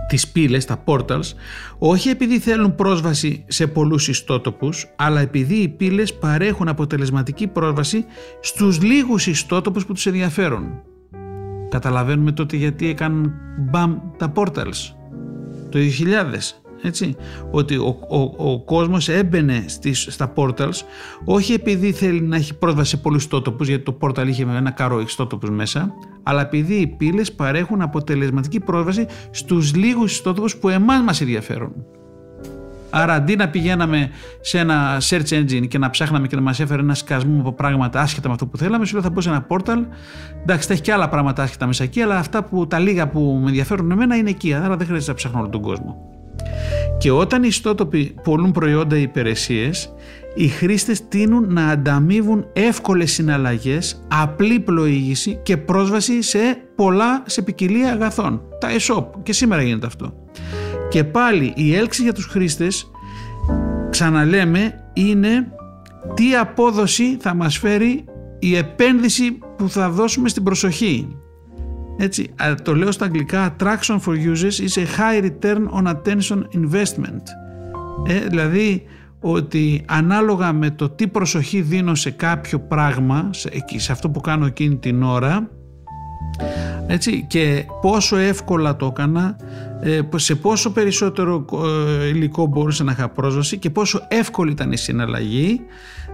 τις 0.09 0.29
πύλες, 0.29 0.64
τα 0.64 0.85
portals, 0.85 1.33
όχι 1.79 2.09
επειδή 2.09 2.38
θέλουν 2.38 2.75
πρόσβαση 2.75 3.45
σε 3.49 3.66
πολλούς 3.66 4.09
ιστότοπους, 4.09 4.87
αλλά 4.97 5.21
επειδή 5.21 5.55
οι 5.55 5.69
πύλες 5.69 6.14
παρέχουν 6.14 6.69
αποτελεσματική 6.69 7.47
πρόσβαση 7.47 8.05
στους 8.40 8.83
λίγους 8.83 9.27
ιστότοπους 9.27 9.87
που 9.87 9.92
τους 9.92 10.07
ενδιαφέρουν. 10.07 10.83
Καταλαβαίνουμε 11.69 12.33
τότε 12.33 12.57
γιατί 12.57 12.88
έκαναν 12.88 13.33
μπαμ 13.59 13.99
τα 14.16 14.33
portals 14.35 14.97
το 15.71 15.79
2000 15.79 16.65
έτσι, 16.82 17.16
ότι 17.50 17.76
ο, 17.76 17.98
ο, 18.08 18.50
ο 18.50 18.64
κόσμος 18.64 19.08
έμπαινε 19.08 19.64
στις, 19.66 20.06
στα 20.10 20.32
portals 20.36 20.82
όχι 21.24 21.52
επειδή 21.52 21.92
θέλει 21.92 22.20
να 22.20 22.36
έχει 22.36 22.54
πρόσβαση 22.54 22.90
σε 22.90 22.96
πολλούς 22.96 23.22
ιστότοπους 23.22 23.68
γιατί 23.68 23.82
το 23.82 23.98
portal 24.00 24.26
είχε 24.26 24.42
ένα 24.42 24.70
κάρο 24.70 25.00
ιστότοπους 25.00 25.50
μέσα 25.50 25.92
αλλά 26.22 26.40
επειδή 26.40 26.74
οι 26.74 26.86
πύλες 26.86 27.32
παρέχουν 27.32 27.82
αποτελεσματική 27.82 28.60
πρόσβαση 28.60 29.06
στους 29.30 29.74
λίγους 29.74 30.12
ιστότοπους 30.12 30.56
που 30.56 30.68
εμάς 30.68 31.02
μας 31.02 31.20
ενδιαφέρουν. 31.20 31.72
Άρα 32.90 33.14
αντί 33.14 33.36
να 33.36 33.48
πηγαίναμε 33.48 34.10
σε 34.40 34.58
ένα 34.58 35.00
search 35.00 35.28
engine 35.28 35.68
και 35.68 35.78
να 35.78 35.90
ψάχναμε 35.90 36.26
και 36.26 36.36
να 36.36 36.42
μας 36.42 36.60
έφερε 36.60 36.82
ένα 36.82 36.94
σκασμό 36.94 37.40
από 37.40 37.52
πράγματα 37.52 38.00
άσχετα 38.00 38.28
με 38.28 38.34
αυτό 38.34 38.46
που 38.46 38.56
θέλαμε, 38.56 38.84
σου 38.84 38.92
λέω 38.92 39.02
θα 39.02 39.10
πω 39.10 39.20
σε 39.20 39.28
ένα 39.28 39.46
portal. 39.48 39.86
Εντάξει, 40.42 40.66
θα 40.66 40.72
έχει 40.72 40.82
και 40.82 40.92
άλλα 40.92 41.08
πράγματα 41.08 41.42
άσχετα 41.42 41.66
μέσα 41.66 41.84
εκεί, 41.84 42.00
αλλά 42.00 42.18
αυτά 42.18 42.44
που 42.44 42.66
τα 42.66 42.78
λίγα 42.78 43.08
που 43.08 43.38
με 43.42 43.46
ενδιαφέρουν 43.48 43.90
εμένα 43.90 44.16
είναι 44.16 44.30
εκεί. 44.30 44.54
Άρα 44.54 44.76
δεν 44.76 44.86
χρειάζεται 44.86 45.10
να 45.10 45.16
ψάχνω 45.16 45.38
όλο 45.38 45.48
τον 45.48 45.60
κόσμο. 45.60 46.15
Και 46.99 47.11
όταν 47.11 47.42
οι 47.42 47.49
ιστότοποι 47.49 48.14
πολλούν 48.22 48.53
προϊόντα 48.53 48.96
ή 48.96 49.03
υπηρεσίες, 49.03 49.94
οι 50.35 50.49
χρήστες 50.49 51.09
τείνουν 51.09 51.53
να 51.53 51.66
ανταμείβουν 51.66 52.46
εύκολες 52.53 53.12
συναλλαγές, 53.12 54.07
απλή 54.09 54.61
πλοήγηση 54.61 55.40
και 55.42 55.57
πρόσβαση 55.57 56.22
σε 56.22 56.38
πολλά, 56.75 57.22
σε 57.27 57.42
ποικιλία 57.42 57.92
αγαθών. 57.92 58.42
Τα 58.61 58.68
e-shop 58.79 59.05
και 59.22 59.33
σήμερα 59.33 59.62
γίνεται 59.62 59.87
αυτό. 59.87 60.14
Και 60.88 61.05
πάλι 61.05 61.53
η 61.57 61.75
έλξη 61.75 62.03
για 62.03 62.12
τους 62.12 62.27
χρήστες, 62.27 62.90
ξαναλέμε, 63.90 64.75
είναι 64.92 65.49
τι 66.14 66.37
απόδοση 66.37 67.16
θα 67.20 67.35
μας 67.35 67.59
φέρει 67.59 68.05
η 68.38 68.57
επένδυση 68.57 69.38
που 69.57 69.68
θα 69.68 69.90
δώσουμε 69.90 70.29
στην 70.29 70.42
προσοχή. 70.42 71.16
Έτσι, 71.98 72.35
το 72.62 72.74
λέω 72.74 72.92
στα 72.92 73.04
αγγλικά 73.04 73.56
attraction 73.56 73.98
for 74.06 74.12
users 74.12 74.61
is 74.61 74.78
a 74.78 74.87
high 74.98 75.22
return 75.22 75.68
on 75.70 75.87
attention 75.87 76.42
investment. 76.54 77.22
Ε, 78.06 78.26
δηλαδή 78.28 78.82
ότι 79.20 79.85
ανάλογα 79.88 80.52
με 80.52 80.70
το 80.70 80.88
τι 80.88 81.09
προσοχή 81.09 81.61
δίνω 81.61 81.94
σε 81.94 82.11
κάποιο 82.11 82.61
πράγμα, 82.61 83.30
σε, 83.32 83.50
σε 83.76 83.92
αυτό 83.92 84.11
που 84.11 84.20
κάνω 84.20 84.46
εκείνη 84.46 84.76
την 84.76 85.02
ώρα, 85.02 85.50
έτσι, 86.87 87.24
και 87.28 87.64
πόσο 87.80 88.16
εύκολα 88.16 88.76
το 88.76 88.87
έκανα, 88.87 89.37
ε, 89.80 90.00
σε 90.16 90.35
πόσο 90.35 90.72
περισσότερο 90.72 91.44
ε, 92.00 92.06
υλικό 92.06 92.46
μπορούσα 92.46 92.85
να 92.85 92.92
είχα 92.92 93.09
πρόσβαση 93.09 93.59
και 93.59 93.70
πόσο 93.70 94.00
εύκολη 94.09 94.50
ήταν 94.50 94.72
η 94.72 94.76
συναλλαγή, 94.76 95.61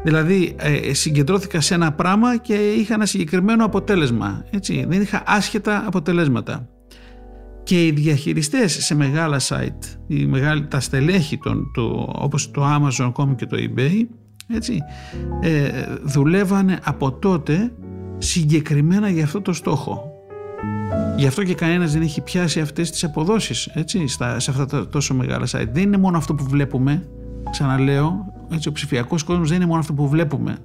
Δηλαδή 0.04 0.54
ε, 0.58 0.94
συγκεντρώθηκα 0.94 1.60
σε 1.60 1.74
ένα 1.74 1.92
πράγμα 1.92 2.36
και 2.36 2.54
είχα 2.54 2.94
ένα 2.94 3.06
συγκεκριμένο 3.06 3.64
αποτέλεσμα. 3.64 4.44
Έτσι, 4.50 4.84
δεν 4.88 5.00
είχα 5.00 5.22
άσχετα 5.26 5.84
αποτελέσματα. 5.86 6.68
Και 7.62 7.86
οι 7.86 7.90
διαχειριστές 7.90 8.84
σε 8.84 8.94
μεγάλα 8.94 9.40
site, 9.40 9.98
οι 10.06 10.26
μεγάλοι, 10.26 10.66
τα 10.66 10.80
στελέχη 10.80 11.38
των, 11.38 11.70
το, 11.74 12.12
όπως 12.14 12.50
το 12.50 12.62
Amazon 12.64 13.34
και 13.36 13.46
το 13.46 13.56
eBay, 13.60 14.06
έτσι, 14.48 14.78
ε, 15.40 15.68
δουλεύανε 16.02 16.78
από 16.84 17.12
τότε 17.12 17.72
συγκεκριμένα 18.18 19.08
για 19.08 19.24
αυτό 19.24 19.40
το 19.40 19.52
στόχο. 19.52 20.12
Γι' 21.16 21.26
αυτό 21.26 21.42
και 21.42 21.54
κανένας 21.54 21.92
δεν 21.92 22.02
έχει 22.02 22.20
πιάσει 22.20 22.60
αυτές 22.60 22.90
τις 22.90 23.04
αποδόσεις 23.04 23.66
έτσι, 23.66 24.06
στα, 24.06 24.40
σε 24.40 24.50
αυτά 24.50 24.66
τα 24.66 24.88
τόσο 24.88 25.14
μεγάλα 25.14 25.46
site. 25.46 25.68
Δεν 25.72 25.82
είναι 25.82 25.96
μόνο 25.96 26.16
αυτό 26.16 26.34
που 26.34 26.44
βλέπουμε, 26.48 27.08
ξαναλέω, 27.50 28.31
έτσι, 28.52 28.68
ο 28.68 28.72
ψηφιακός 28.72 29.22
κόσμος 29.22 29.48
δεν 29.48 29.56
είναι 29.56 29.66
μόνο 29.66 29.80
αυτό 29.80 29.92
που 29.92 30.08
βλέπουμε. 30.08 30.58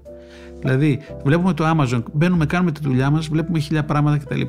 Δηλαδή, 0.60 1.00
βλέπουμε 1.24 1.54
το 1.54 1.76
Amazon, 1.76 2.04
μπαίνουμε, 2.14 2.46
κάνουμε 2.46 2.72
τη 2.72 2.80
δουλειά 2.84 3.10
μας, 3.10 3.28
βλέπουμε 3.28 3.60
χίλια 3.60 3.86
πράγματα 3.86 4.18
κτλ. 4.18 4.42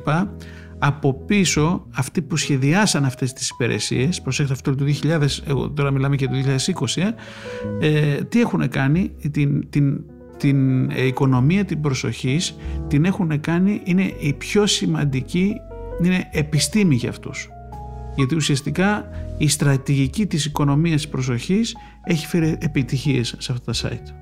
Από 0.81 1.13
πίσω, 1.13 1.85
αυτοί 1.95 2.21
που 2.21 2.37
σχεδιάσαν 2.37 3.05
αυτές 3.05 3.33
τις 3.33 3.49
υπηρεσίες, 3.49 4.21
προσέξτε 4.21 4.53
αυτό 4.53 4.75
το 4.75 4.85
2000, 4.85 5.27
εγώ 5.47 5.69
τώρα 5.69 5.91
μιλάμε 5.91 6.15
και 6.15 6.27
το 6.27 6.33
2020, 6.33 7.13
ε, 7.79 7.87
ε, 7.87 8.23
τι 8.23 8.41
έχουν 8.41 8.69
κάνει, 8.69 9.11
την, 9.31 9.69
την, 9.69 10.01
την 10.37 10.89
οικονομία 10.89 11.65
την 11.65 11.81
προσοχής 11.81 12.55
την 12.87 13.05
έχουν 13.05 13.39
κάνει, 13.39 13.81
είναι 13.83 14.13
η 14.19 14.33
πιο 14.33 14.65
σημαντική, 14.65 15.53
είναι 16.03 16.29
επιστήμη 16.31 16.95
για 16.95 17.09
αυτούς 17.09 17.49
γιατί 18.15 18.35
ουσιαστικά 18.35 19.09
η 19.37 19.47
στρατηγική 19.47 20.25
της 20.25 20.45
οικονομίας 20.45 21.01
της 21.01 21.09
προσοχής 21.09 21.75
έχει 22.03 22.27
φέρει 22.27 22.57
επιτυχίες 22.59 23.35
σε 23.37 23.51
αυτά 23.51 23.71
τα 23.71 23.89
site. 23.89 24.13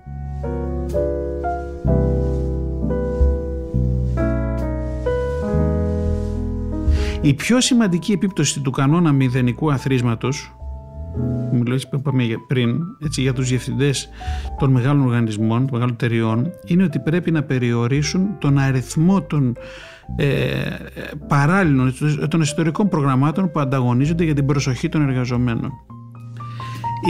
Η 7.21 7.33
πιο 7.33 7.61
σημαντική 7.61 8.11
επίπτωση 8.11 8.59
του 8.59 8.71
κανόνα 8.71 9.11
μηδενικού 9.11 9.71
αθροίσματος 9.71 10.51
μιλήσαμε 11.51 12.01
πριν 12.47 12.79
έτσι, 13.03 13.21
για 13.21 13.33
τους 13.33 13.49
διευθυντές 13.49 14.09
των 14.59 14.71
μεγάλων 14.71 15.05
οργανισμών, 15.05 15.57
των 15.59 15.69
μεγάλων 15.71 15.93
εταιριών 15.93 16.51
είναι 16.65 16.83
ότι 16.83 16.99
πρέπει 16.99 17.31
να 17.31 17.43
περιορίσουν 17.43 18.38
τον 18.39 18.57
αριθμό 18.57 19.21
των 19.21 19.57
παράλληλων, 21.28 21.93
των 22.28 22.41
ιστορικών 22.41 22.89
προγραμμάτων 22.89 23.51
που 23.51 23.60
ανταγωνίζονται 23.60 24.24
για 24.24 24.34
την 24.34 24.45
προσοχή 24.45 24.89
των 24.89 25.01
εργαζομένων. 25.10 25.72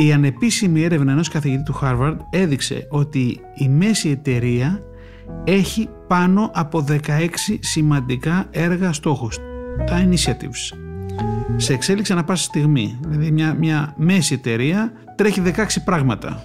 Η 0.06 0.14
ανεπίσημη 0.14 0.84
έρευνα 0.84 1.12
ενός 1.12 1.30
καθηγητή 1.30 1.64
του 1.64 1.80
Harvard 1.82 2.18
έδειξε 2.30 2.88
ότι 2.89 3.39
η 3.56 3.70
μέση 3.70 4.10
εταιρεία 4.10 4.80
έχει 5.43 5.89
πάνω 6.08 6.52
από 6.54 6.86
16 6.89 6.98
σημαντικά 7.60 8.45
έργα 8.52 8.93
στόχους, 8.93 9.38
τα 9.86 10.08
initiatives 10.10 10.78
σε 11.56 11.74
εξέλιξη 11.74 12.12
ανα 12.12 12.24
πάσα 12.24 12.43
στιγμή. 12.43 12.98
Δηλαδή 13.08 13.32
μια, 13.32 13.54
μια 13.54 13.93
μέση 13.98 14.34
εταιρεία 14.34 14.91
τρέχει 15.16 15.41
16 15.45 15.66
πράγματα 15.86 16.43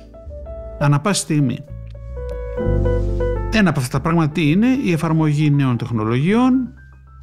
ανα 0.78 1.00
πάσα 1.00 1.22
στιγμή. 1.22 1.58
Ένα 3.54 3.70
από 3.70 3.80
αυτά 3.80 3.96
τα 3.96 4.02
πράγματα 4.02 4.32
τι 4.32 4.50
είναι 4.50 4.66
η 4.84 4.92
εφαρμογή 4.92 5.50
νέων 5.50 5.76
τεχνολογιών, 5.76 6.68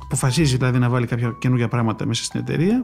αποφασίζει 0.04 0.58
δηλαδή 0.58 0.80
να 0.80 0.90
βάλει 0.90 1.06
κάποια 1.06 1.36
καινούργια 1.40 1.68
πράγματα 1.68 2.06
μέσα 2.06 2.24
στην 2.24 2.40
εταιρεία 2.40 2.84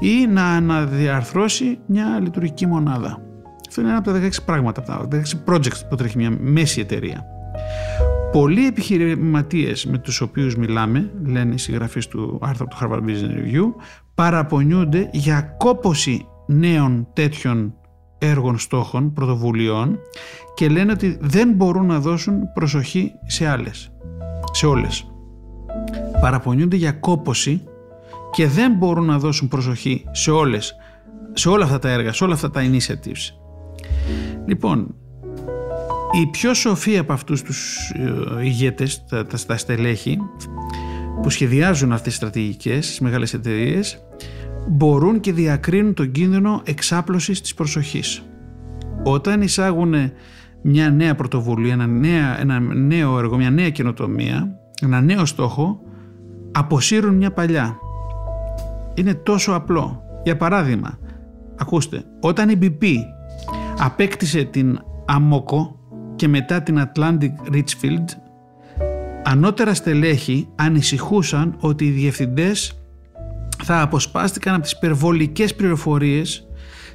ή 0.00 0.26
να 0.26 0.44
αναδιαρθρώσει 0.44 1.78
μια 1.86 2.20
λειτουργική 2.22 2.66
μονάδα. 2.66 3.22
Αυτό 3.68 3.80
είναι 3.80 3.90
ένα 3.90 3.98
από 3.98 4.10
τα 4.10 4.20
16 4.22 4.30
πράγματα, 4.44 4.82
από 4.86 5.08
τα 5.08 5.22
16 5.46 5.52
projects 5.52 5.88
που 5.88 5.96
τρέχει 5.96 6.16
μια 6.16 6.36
μέση 6.40 6.80
εταιρεία. 6.80 7.24
Πολλοί 8.32 8.66
επιχειρηματίες 8.66 9.86
με 9.86 9.98
τους 9.98 10.20
οποίους 10.20 10.56
μιλάμε, 10.56 11.10
λένε 11.24 11.54
οι 11.54 11.58
συγγραφείς 11.58 12.06
του 12.06 12.38
άρθρου 12.42 12.66
του 12.66 12.76
Harvard 12.80 13.02
Business 13.02 13.36
Review, 13.38 13.74
παραπονιούνται 14.14 15.08
για 15.12 15.54
κόποση 15.58 16.26
νέων 16.46 17.08
τέτοιων 17.12 17.74
έργων 18.18 18.58
στόχων, 18.58 19.12
πρωτοβουλειών 19.12 19.98
και 20.54 20.68
λένε 20.68 20.92
ότι 20.92 21.18
δεν 21.20 21.52
μπορούν 21.52 21.86
να 21.86 22.00
δώσουν 22.00 22.52
προσοχή 22.54 23.12
σε 23.26 23.46
άλλες, 23.46 23.92
σε 24.52 24.66
όλες. 24.66 25.06
Παραπονιούνται 26.20 26.76
για 26.76 26.92
κόποση 26.92 27.62
και 28.32 28.46
δεν 28.46 28.72
μπορούν 28.72 29.04
να 29.04 29.18
δώσουν 29.18 29.48
προσοχή 29.48 30.04
σε 30.10 30.30
όλες, 30.30 30.74
σε 31.32 31.48
όλα 31.48 31.64
αυτά 31.64 31.78
τα 31.78 31.88
έργα, 31.90 32.12
σε 32.12 32.24
όλα 32.24 32.34
αυτά 32.34 32.50
τα 32.50 32.60
initiatives. 32.64 33.34
Λοιπόν, 34.46 34.94
οι 36.12 36.26
πιο 36.26 36.54
σοφοί 36.54 36.98
από 36.98 37.12
αυτούς 37.12 37.42
τους 37.42 37.90
ε, 38.38 38.44
ηγέτες, 38.44 39.04
τα, 39.08 39.26
τα, 39.26 39.38
τα 39.46 39.56
στελέχη, 39.56 40.18
που 41.22 41.30
σχεδιάζουν 41.30 41.92
αυτές 41.92 42.06
τις 42.06 42.16
στρατηγικές 42.16 42.86
στις 42.86 43.00
μεγάλες 43.00 43.34
εταιρείες, 43.34 44.02
μπορούν 44.68 45.20
και 45.20 45.32
διακρίνουν 45.32 45.94
τον 45.94 46.10
κίνδυνο 46.10 46.62
εξάπλωσης 46.64 47.40
της 47.40 47.54
προσοχής. 47.54 48.22
Όταν 49.04 49.42
εισάγουν 49.42 49.94
μια 50.62 50.90
νέα 50.90 51.14
πρωτοβουλία, 51.14 51.72
ένα, 51.72 51.86
νέα, 51.86 52.40
ένα 52.40 52.60
νέο 52.60 53.18
έργο, 53.18 53.36
μια 53.36 53.50
νέα 53.50 53.70
καινοτομία, 53.70 54.58
ένα 54.82 55.00
νέο 55.00 55.24
στόχο, 55.24 55.80
αποσύρουν 56.52 57.14
μια 57.14 57.32
παλιά. 57.32 57.78
Είναι 58.94 59.14
τόσο 59.14 59.52
απλό. 59.52 60.02
Για 60.24 60.36
παράδειγμα, 60.36 60.98
ακούστε, 61.56 62.04
όταν 62.20 62.48
η 62.48 62.58
BP 62.62 62.84
απέκτησε 63.78 64.44
την 64.44 64.78
Amoco 65.06 65.74
και 66.16 66.28
μετά 66.28 66.62
την 66.62 66.82
Atlantic 66.86 67.52
Richfield, 67.52 68.04
ανώτερα 69.24 69.74
στελέχη 69.74 70.48
ανησυχούσαν 70.54 71.56
ότι 71.60 71.84
οι 71.84 71.90
διευθυντές 71.90 72.78
θα 73.64 73.80
αποσπάστηκαν 73.80 74.54
από 74.54 74.62
τις 74.62 74.72
υπερβολικές 74.72 75.54
πληροφορίες 75.54 76.48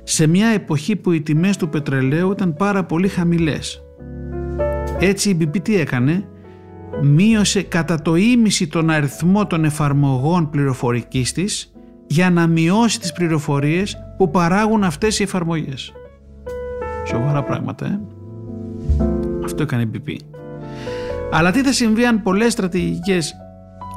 σε 0.03 0.27
μια 0.27 0.47
εποχή 0.47 0.95
που 0.95 1.11
οι 1.11 1.21
τιμές 1.21 1.57
του 1.57 1.69
πετρελαίου 1.69 2.31
ήταν 2.31 2.53
πάρα 2.53 2.83
πολύ 2.83 3.07
χαμηλές. 3.07 3.83
Έτσι 4.99 5.29
η 5.29 5.37
BP 5.41 5.61
τι 5.61 5.75
έκανε, 5.75 6.27
μείωσε 7.01 7.61
κατά 7.61 8.01
το 8.01 8.15
ίμιση 8.15 8.67
τον 8.67 8.89
αριθμό 8.89 9.47
των 9.47 9.65
εφαρμογών 9.65 10.49
πληροφορικής 10.49 11.31
της 11.31 11.73
για 12.07 12.29
να 12.29 12.47
μειώσει 12.47 12.99
τις 12.99 13.11
πληροφορίες 13.11 13.97
που 14.17 14.31
παράγουν 14.31 14.83
αυτές 14.83 15.19
οι 15.19 15.23
εφαρμογές. 15.23 15.93
Σοβαρά 17.07 17.43
πράγματα, 17.43 17.85
ε. 17.85 17.99
Αυτό 19.43 19.63
έκανε 19.63 19.81
η 19.81 19.91
BP. 19.93 20.15
Αλλά 21.31 21.51
τι 21.51 21.63
θα 21.63 21.71
συμβεί 21.71 22.05
αν 22.05 22.21
πολλές 22.21 22.51
στρατηγικές 22.51 23.33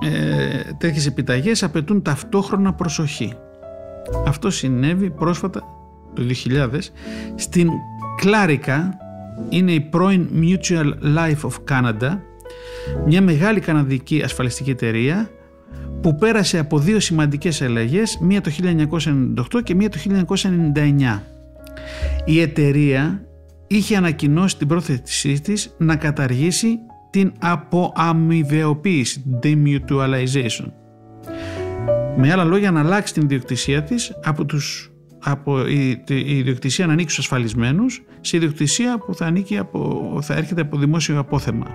ε, 0.03 0.73
τέτοιες 0.79 1.07
επιταγές 1.07 1.63
απαιτούν 1.63 2.03
ταυτόχρονα 2.03 2.73
προσοχή. 2.73 3.33
Αυτό 4.27 4.51
συνέβη 4.51 5.11
πρόσφατα 5.11 5.63
το 6.15 6.23
2000 6.45 6.69
στην 7.35 7.69
Κλάρικα 8.17 8.97
είναι 9.49 9.73
η 9.73 9.81
πρώην 9.81 10.29
Mutual 10.41 10.93
Life 11.17 11.49
of 11.49 11.75
Canada 11.75 12.19
μια 13.07 13.23
μεγάλη 13.23 13.61
καναδική 13.61 14.23
ασφαλιστική 14.23 14.71
εταιρεία 14.71 15.31
που 16.01 16.15
πέρασε 16.15 16.59
από 16.59 16.79
δύο 16.79 17.01
σημαντικές 17.01 17.63
αλλαγές 17.63 18.19
μία 18.21 18.41
το 18.41 18.51
1998 19.55 19.63
και 19.63 19.75
μία 19.75 19.89
το 19.89 19.99
1999. 21.15 21.21
Η 22.25 22.41
εταιρεία 22.41 23.27
είχε 23.67 23.97
ανακοινώσει 23.97 24.57
την 24.57 24.67
πρόθεσή 24.67 25.41
της 25.41 25.75
να 25.79 25.97
καταργήσει 25.97 26.79
την 27.17 27.33
αποαμοιβεοποίηση, 27.39 29.25
demutualization. 29.43 30.67
Με 32.17 32.33
άλλα 32.33 32.45
λόγια 32.45 32.71
να 32.71 32.81
αλλάξει 32.81 33.13
την 33.13 33.23
ιδιοκτησία 33.23 33.83
της 33.83 34.13
από, 34.25 34.45
τους, 34.45 34.93
από 35.23 35.67
η, 35.67 36.03
η 36.09 36.39
ιδιοκτησία 36.39 36.87
να 36.87 36.93
ανοίξει 36.93 37.15
στους 37.15 37.25
ασφαλισμένους 37.25 38.03
σε 38.21 38.37
ιδιοκτησία 38.37 38.99
που 38.99 39.15
θα, 39.15 39.27
ανήκει 39.27 39.59
από, 39.59 40.19
θα 40.23 40.35
έρχεται 40.35 40.61
από 40.61 40.79
δημόσιο 40.79 41.19
απόθεμα. 41.19 41.67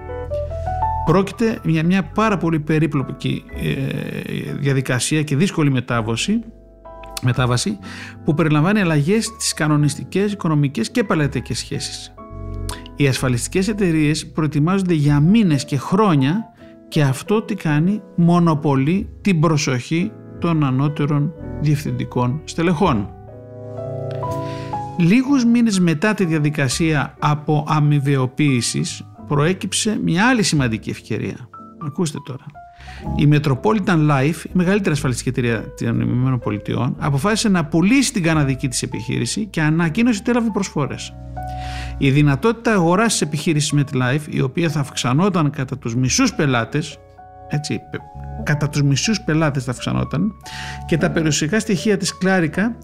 Πρόκειται 1.05 1.59
για 1.63 1.83
μια 1.85 2.03
πάρα 2.03 2.37
πολύ 2.37 2.59
περίπλοκη 2.59 3.43
ε, 3.61 4.53
διαδικασία 4.53 5.23
και 5.23 5.35
δύσκολη 5.35 5.71
μετάβαση, 5.71 6.39
μετάβαση 7.21 7.77
που 8.23 8.33
περιλαμβάνει 8.33 8.79
αλλαγές 8.79 9.25
στις 9.25 9.53
κανονιστικές, 9.53 10.31
οικονομικές 10.31 10.91
και 10.91 11.03
παλαιτικές 11.03 11.57
σχέσεις. 11.57 12.10
Οι 12.95 13.07
ασφαλιστικές 13.07 13.67
εταιρείες 13.67 14.27
προετοιμάζονται 14.27 14.93
για 14.93 15.19
μήνες 15.19 15.65
και 15.65 15.77
χρόνια 15.77 16.43
και 16.87 17.01
αυτό 17.01 17.41
τι 17.41 17.55
κάνει 17.55 18.01
μονοπολεί 18.15 19.09
την 19.21 19.39
προσοχή 19.39 20.11
των 20.39 20.63
ανώτερων 20.63 21.33
διευθυντικών 21.61 22.41
στελεχών. 22.43 23.09
Λίγους 24.97 25.45
μήνες 25.45 25.79
μετά 25.79 26.13
τη 26.13 26.25
διαδικασία 26.25 27.15
από 27.19 27.65
αμοιβεοποίησης 27.67 29.05
προέκυψε 29.27 29.99
μια 30.03 30.27
άλλη 30.27 30.43
σημαντική 30.43 30.89
ευκαιρία. 30.89 31.49
Ακούστε 31.85 32.17
τώρα. 32.25 32.45
Η 33.15 33.27
Metropolitan 33.31 34.09
Life, 34.09 34.45
η 34.45 34.49
μεγαλύτερη 34.53 34.91
ασφαλιστική 34.91 35.29
εταιρεία 35.29 35.63
των 35.79 36.01
ΗΠΑ, 36.43 36.93
αποφάσισε 36.97 37.49
να 37.49 37.65
πουλήσει 37.65 38.13
την 38.13 38.23
καναδική 38.23 38.67
της 38.67 38.81
επιχείρηση 38.81 39.45
και 39.45 39.61
ανακοίνωσε 39.61 40.19
ότι 40.21 40.31
έλαβε 40.31 40.49
προσφορές. 40.53 41.13
Η 42.03 42.11
δυνατότητα 42.11 42.73
αγοράς 42.73 43.11
της 43.11 43.21
επιχείρησης 43.21 43.73
MetLife, 43.75 44.27
η 44.29 44.41
οποία 44.41 44.69
θα 44.69 44.79
αυξανόταν 44.79 45.49
κατά 45.49 45.77
τους 45.77 45.95
μισούς 45.95 46.33
πελάτες, 46.33 46.97
έτσι, 47.47 47.79
κατά 48.43 48.69
τους 48.69 48.83
μισούς 48.83 49.21
πελάτες 49.21 49.63
θα 49.63 49.71
αυξανόταν 49.71 50.31
και 50.85 50.97
τα 50.97 51.11
περιουσιακά 51.11 51.59
στοιχεία 51.59 51.97
της 51.97 52.17
Κλάρικα 52.17 52.77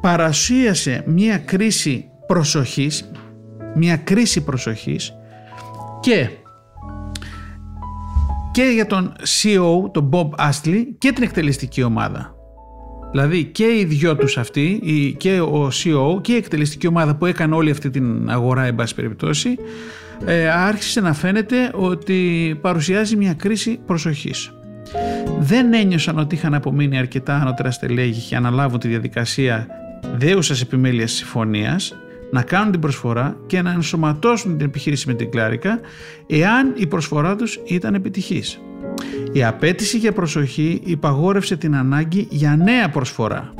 παρασίασε 0.00 1.02
μια 1.06 1.38
κρίση 1.38 2.08
προσοχής 2.26 3.10
μια 3.74 3.96
κρίση 3.96 4.44
προσοχής 4.44 5.12
και 6.00 6.28
και 8.52 8.62
για 8.62 8.86
τον 8.86 9.12
CEO, 9.20 9.90
τον 9.92 10.10
Bob 10.12 10.50
Astley 10.50 10.84
και 10.98 11.12
την 11.12 11.22
εκτελεστική 11.22 11.82
ομάδα. 11.82 12.31
Δηλαδή 13.12 13.44
και 13.44 13.64
οι 13.64 13.84
δυο 13.84 14.16
τους 14.16 14.38
αυτοί, 14.38 14.80
και 15.16 15.40
ο 15.40 15.68
CEO 15.68 16.22
και 16.22 16.32
η 16.32 16.36
εκτελεστική 16.36 16.86
ομάδα 16.86 17.14
που 17.14 17.26
έκανε 17.26 17.54
όλη 17.54 17.70
αυτή 17.70 17.90
την 17.90 18.30
αγορά 18.30 18.64
εν 18.64 18.74
πάση 18.74 18.94
περιπτώσει, 18.94 19.56
ε, 20.24 20.48
άρχισε 20.48 21.00
να 21.00 21.12
φαίνεται 21.12 21.70
ότι 21.74 22.58
παρουσιάζει 22.60 23.16
μια 23.16 23.34
κρίση 23.34 23.80
προσοχής. 23.86 24.52
Δεν 25.38 25.72
ένιωσαν 25.72 26.18
ότι 26.18 26.34
είχαν 26.34 26.54
απομείνει 26.54 26.98
αρκετά 26.98 27.34
ανώτερα 27.34 27.70
στελέχη 27.70 28.28
και 28.28 28.36
αναλάβουν 28.36 28.78
τη 28.78 28.88
διαδικασία 28.88 29.66
δέουσας 30.16 30.60
επιμέλειας 30.60 31.12
συμφωνίας 31.12 31.94
να 32.30 32.42
κάνουν 32.42 32.70
την 32.70 32.80
προσφορά 32.80 33.36
και 33.46 33.62
να 33.62 33.70
ενσωματώσουν 33.70 34.56
την 34.56 34.66
επιχείρηση 34.66 35.08
με 35.08 35.14
την 35.14 35.30
Κλάρικα 35.30 35.80
εάν 36.26 36.72
η 36.76 36.86
προσφορά 36.86 37.36
τους 37.36 37.60
ήταν 37.64 37.94
επιτυχής. 37.94 38.60
Η 39.32 39.44
απέτηση 39.44 39.98
για 39.98 40.12
προσοχή 40.12 40.80
υπαγόρευσε 40.84 41.56
την 41.56 41.76
ανάγκη 41.76 42.26
για 42.30 42.56
νέα 42.56 42.90
προσφορά. 42.90 43.54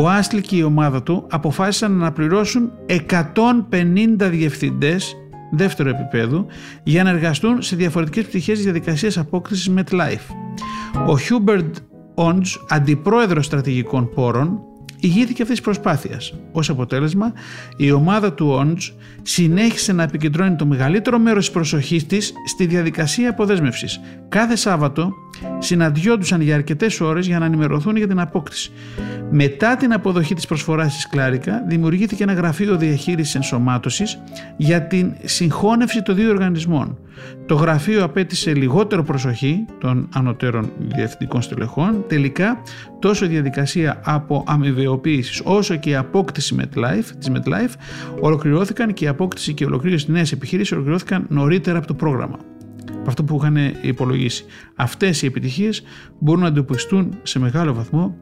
Ο 0.00 0.08
Άσλη 0.08 0.40
και 0.40 0.56
η 0.56 0.62
ομάδα 0.62 1.02
του 1.02 1.26
αποφάσισαν 1.30 1.92
να 1.92 2.12
πληρώσουν 2.12 2.70
150 2.86 4.28
διευθυντές 4.30 5.16
δεύτερο 5.50 5.88
επίπεδο 5.88 6.46
για 6.82 7.02
να 7.02 7.10
εργαστούν 7.10 7.62
σε 7.62 7.76
διαφορετικές 7.76 8.24
πτυχές 8.24 8.54
της 8.54 8.64
διαδικασίας 8.64 9.18
απόκρισης 9.18 9.72
MetLife. 9.76 10.34
Ο 11.06 11.14
Hubert 11.28 11.70
Όντζ, 12.14 12.54
αντιπρόεδρος 12.68 13.46
στρατηγικών 13.46 14.10
πόρων, 14.14 14.60
ηγήθηκε 15.00 15.42
αυτής 15.42 15.56
της 15.56 15.60
προσπάθειας. 15.60 16.34
Ως 16.52 16.70
αποτέλεσμα, 16.70 17.32
η 17.76 17.90
ομάδα 17.90 18.32
του 18.32 18.48
Όντζ 18.48 18.88
συνέχισε 19.22 19.92
να 19.92 20.02
επικεντρώνει 20.02 20.56
το 20.56 20.66
μεγαλύτερο 20.66 21.18
μέρος 21.18 21.44
της 21.44 21.54
προσοχής 21.54 22.06
της 22.06 22.32
στη 22.46 22.66
διαδικασία 22.66 23.30
αποδέσμευσης. 23.30 24.00
Κάθε 24.28 24.56
Σάββατο 24.56 25.12
συναντιόντουσαν 25.58 26.40
για 26.40 26.54
αρκετές 26.54 27.00
ώρες 27.00 27.26
για 27.26 27.38
να 27.38 27.44
ενημερωθούν 27.44 27.96
για 27.96 28.08
την 28.08 28.20
απόκτηση. 28.20 28.70
Μετά 29.30 29.76
την 29.76 29.92
αποδοχή 29.92 30.34
της 30.34 30.46
προσφοράς 30.46 30.94
της 30.94 31.08
Κλάρικα, 31.08 31.64
δημιουργήθηκε 31.68 32.22
ένα 32.22 32.32
γραφείο 32.32 32.76
διαχείρισης 32.76 33.34
ενσωμάτωσης 33.34 34.18
για 34.56 34.82
την 34.82 35.12
συγχώνευση 35.24 36.02
των 36.02 36.14
δύο 36.14 36.30
οργανισμών. 36.30 36.98
Το 37.46 37.54
γραφείο 37.54 38.04
απέτησε 38.04 38.54
λιγότερο 38.54 39.02
προσοχή 39.02 39.64
των 39.80 40.08
ανωτέρων 40.14 40.70
διευθυντικών 40.78 41.42
στελεχών. 41.42 42.04
Τελικά, 42.08 42.62
τόσο 42.98 43.24
η 43.24 43.28
διαδικασία 43.28 44.00
από 44.04 44.44
αμοιβαιοποίηση 44.88 45.42
όσο 45.44 45.76
και 45.76 45.90
η 45.90 45.94
απόκτηση 45.94 46.56
MetLife, 46.58 47.04
της 47.18 47.30
MetLife 47.32 47.74
ολοκληρώθηκαν 48.20 48.92
και 48.92 49.04
η 49.04 49.08
απόκτηση 49.08 49.54
και 49.54 49.64
η 49.64 49.66
ολοκλήρωση 49.66 50.04
της 50.04 50.14
νέας 50.14 50.32
επιχείρησης 50.32 50.72
ολοκληρώθηκαν 50.72 51.26
νωρίτερα 51.28 51.78
από 51.78 51.86
το 51.86 51.94
πρόγραμμα 51.94 52.38
από 52.98 53.20
αυτό 53.20 53.24
που 53.24 53.36
είχαν 53.40 53.74
υπολογίσει. 53.82 54.44
Αυτές 54.74 55.22
οι 55.22 55.26
επιτυχίες 55.26 55.82
μπορούν 56.18 56.40
να 56.40 56.46
εντοπιστούν 56.46 57.18
σε 57.22 57.38
μεγάλο 57.38 57.74
βαθμό 57.74 58.16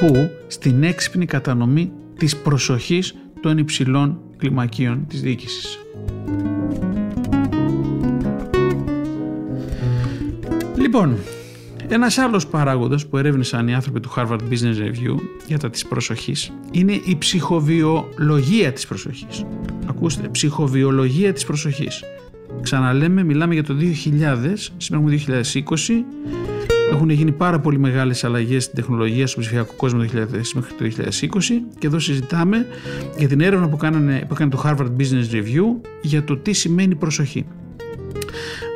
που 0.00 0.30
στην 0.46 0.82
έξυπνη 0.82 1.26
κατανομή 1.26 1.92
της 2.18 2.36
προσοχής 2.36 3.14
των 3.40 3.58
υψηλών 3.58 4.20
κλιμακίων 4.36 5.06
της 5.08 5.20
διοίκησης. 5.20 5.78
Λοιπόν, 10.76 11.16
ένας 11.88 12.18
άλλος 12.18 12.46
παράγοντας 12.46 13.06
που 13.06 13.16
ερεύνησαν 13.18 13.68
οι 13.68 13.74
άνθρωποι 13.74 14.00
του 14.00 14.12
Harvard 14.16 14.40
Business 14.50 14.78
Review 14.78 15.16
για 15.46 15.58
τα 15.58 15.70
της 15.70 15.86
προσοχής 15.86 16.52
είναι 16.70 16.92
η 16.92 17.16
ψυχοβιολογία 17.18 18.72
της 18.72 18.86
προσοχής. 18.86 19.44
Ακούστε, 19.86 20.28
ψυχοβιολογία 20.28 21.32
της 21.32 21.44
προσοχής. 21.44 22.02
Ξαναλέμε, 22.62 23.24
μιλάμε 23.24 23.54
για 23.54 23.64
το 23.64 23.74
2000, 23.74 24.72
σήμερα 24.76 25.02
έχουμε 25.02 25.10
2020. 25.10 26.04
Έχουν 26.92 27.10
γίνει 27.10 27.32
πάρα 27.32 27.60
πολύ 27.60 27.78
μεγάλες 27.78 28.24
αλλαγές 28.24 28.62
στην 28.62 28.74
τεχνολογία 28.74 29.26
στον 29.26 29.42
ψηφιακό 29.42 29.72
κόσμο 29.76 29.98
το 29.98 30.04
2000 30.04 30.52
μέχρι 30.54 30.74
το 30.74 30.84
2020 30.84 31.62
και 31.78 31.86
εδώ 31.86 31.98
συζητάμε 31.98 32.66
για 33.18 33.28
την 33.28 33.40
έρευνα 33.40 33.68
που, 33.68 33.76
κάνανε, 33.76 34.24
που 34.28 34.34
έκανε 34.34 34.50
το 34.50 34.62
Harvard 34.64 34.90
Business 35.00 35.34
Review 35.34 35.88
για 36.02 36.24
το 36.24 36.36
τι 36.36 36.52
σημαίνει 36.52 36.94
προσοχή. 36.94 37.46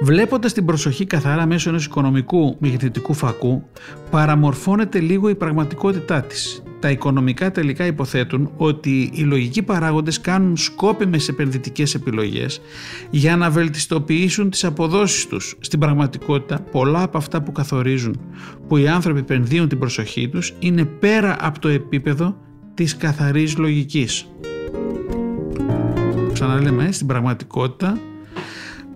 Βλέποντας 0.03 0.53
την 0.53 0.65
προσοχή 0.65 1.07
καθαρά 1.07 1.47
μέσω 1.47 1.69
ενός 1.69 1.85
οικονομικού 1.85 2.57
μεγεθυντικού 2.59 3.15
φακού, 3.15 3.63
παραμορφώνεται 4.11 5.01
λίγο 5.01 5.29
η 5.29 5.35
πραγματικότητά 5.35 6.23
της 6.23 6.63
τα 6.81 6.91
οικονομικά 6.91 7.51
τελικά 7.53 7.87
υποθέτουν 7.87 8.51
ότι 8.57 9.11
οι 9.15 9.21
λογικοί 9.21 9.63
παράγοντες 9.63 10.21
κάνουν 10.21 10.57
σκόπιμες 10.57 11.29
επενδυτικές 11.29 11.95
επιλογές 11.95 12.61
για 13.11 13.37
να 13.37 13.51
βελτιστοποιήσουν 13.51 14.51
τις 14.51 14.65
αποδόσεις 14.65 15.27
τους. 15.27 15.57
Στην 15.61 15.79
πραγματικότητα 15.79 16.61
πολλά 16.61 17.03
από 17.03 17.19
αυτά 17.19 17.43
που 17.43 17.53
καθορίζουν 17.53 18.21
που 18.69 18.77
οι 18.77 18.89
άνθρωποι 18.89 19.19
επενδύουν 19.19 19.69
την 19.69 19.79
προσοχή 19.79 20.29
τους 20.29 20.55
είναι 20.59 20.85
πέρα 20.85 21.37
από 21.41 21.59
το 21.59 21.69
επίπεδο 21.69 22.37
της 22.75 22.97
καθαρής 22.97 23.57
λογικής. 23.57 24.27
Ξαναλέμε, 26.33 26.85
ε, 26.85 26.93
στην 26.93 27.07
πραγματικότητα 27.07 27.99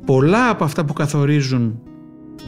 πολλά 0.04 0.48
από 0.48 0.64
αυτά 0.64 0.84
που 0.84 0.92
καθορίζουν 0.92 1.80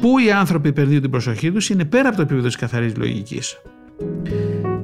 που 0.00 0.18
οι 0.18 0.32
άνθρωποι 0.32 0.68
επενδύουν 0.68 1.00
την 1.00 1.11
προσοχή 1.11 1.52
τους 1.52 1.70
είναι 1.70 1.84
πέρα 1.84 2.09
από 2.09 2.16
το 2.16 2.22
επίπεδο 2.22 2.46
της 2.46 2.57
καθαρής 2.57 2.96
λογικής. 2.96 3.57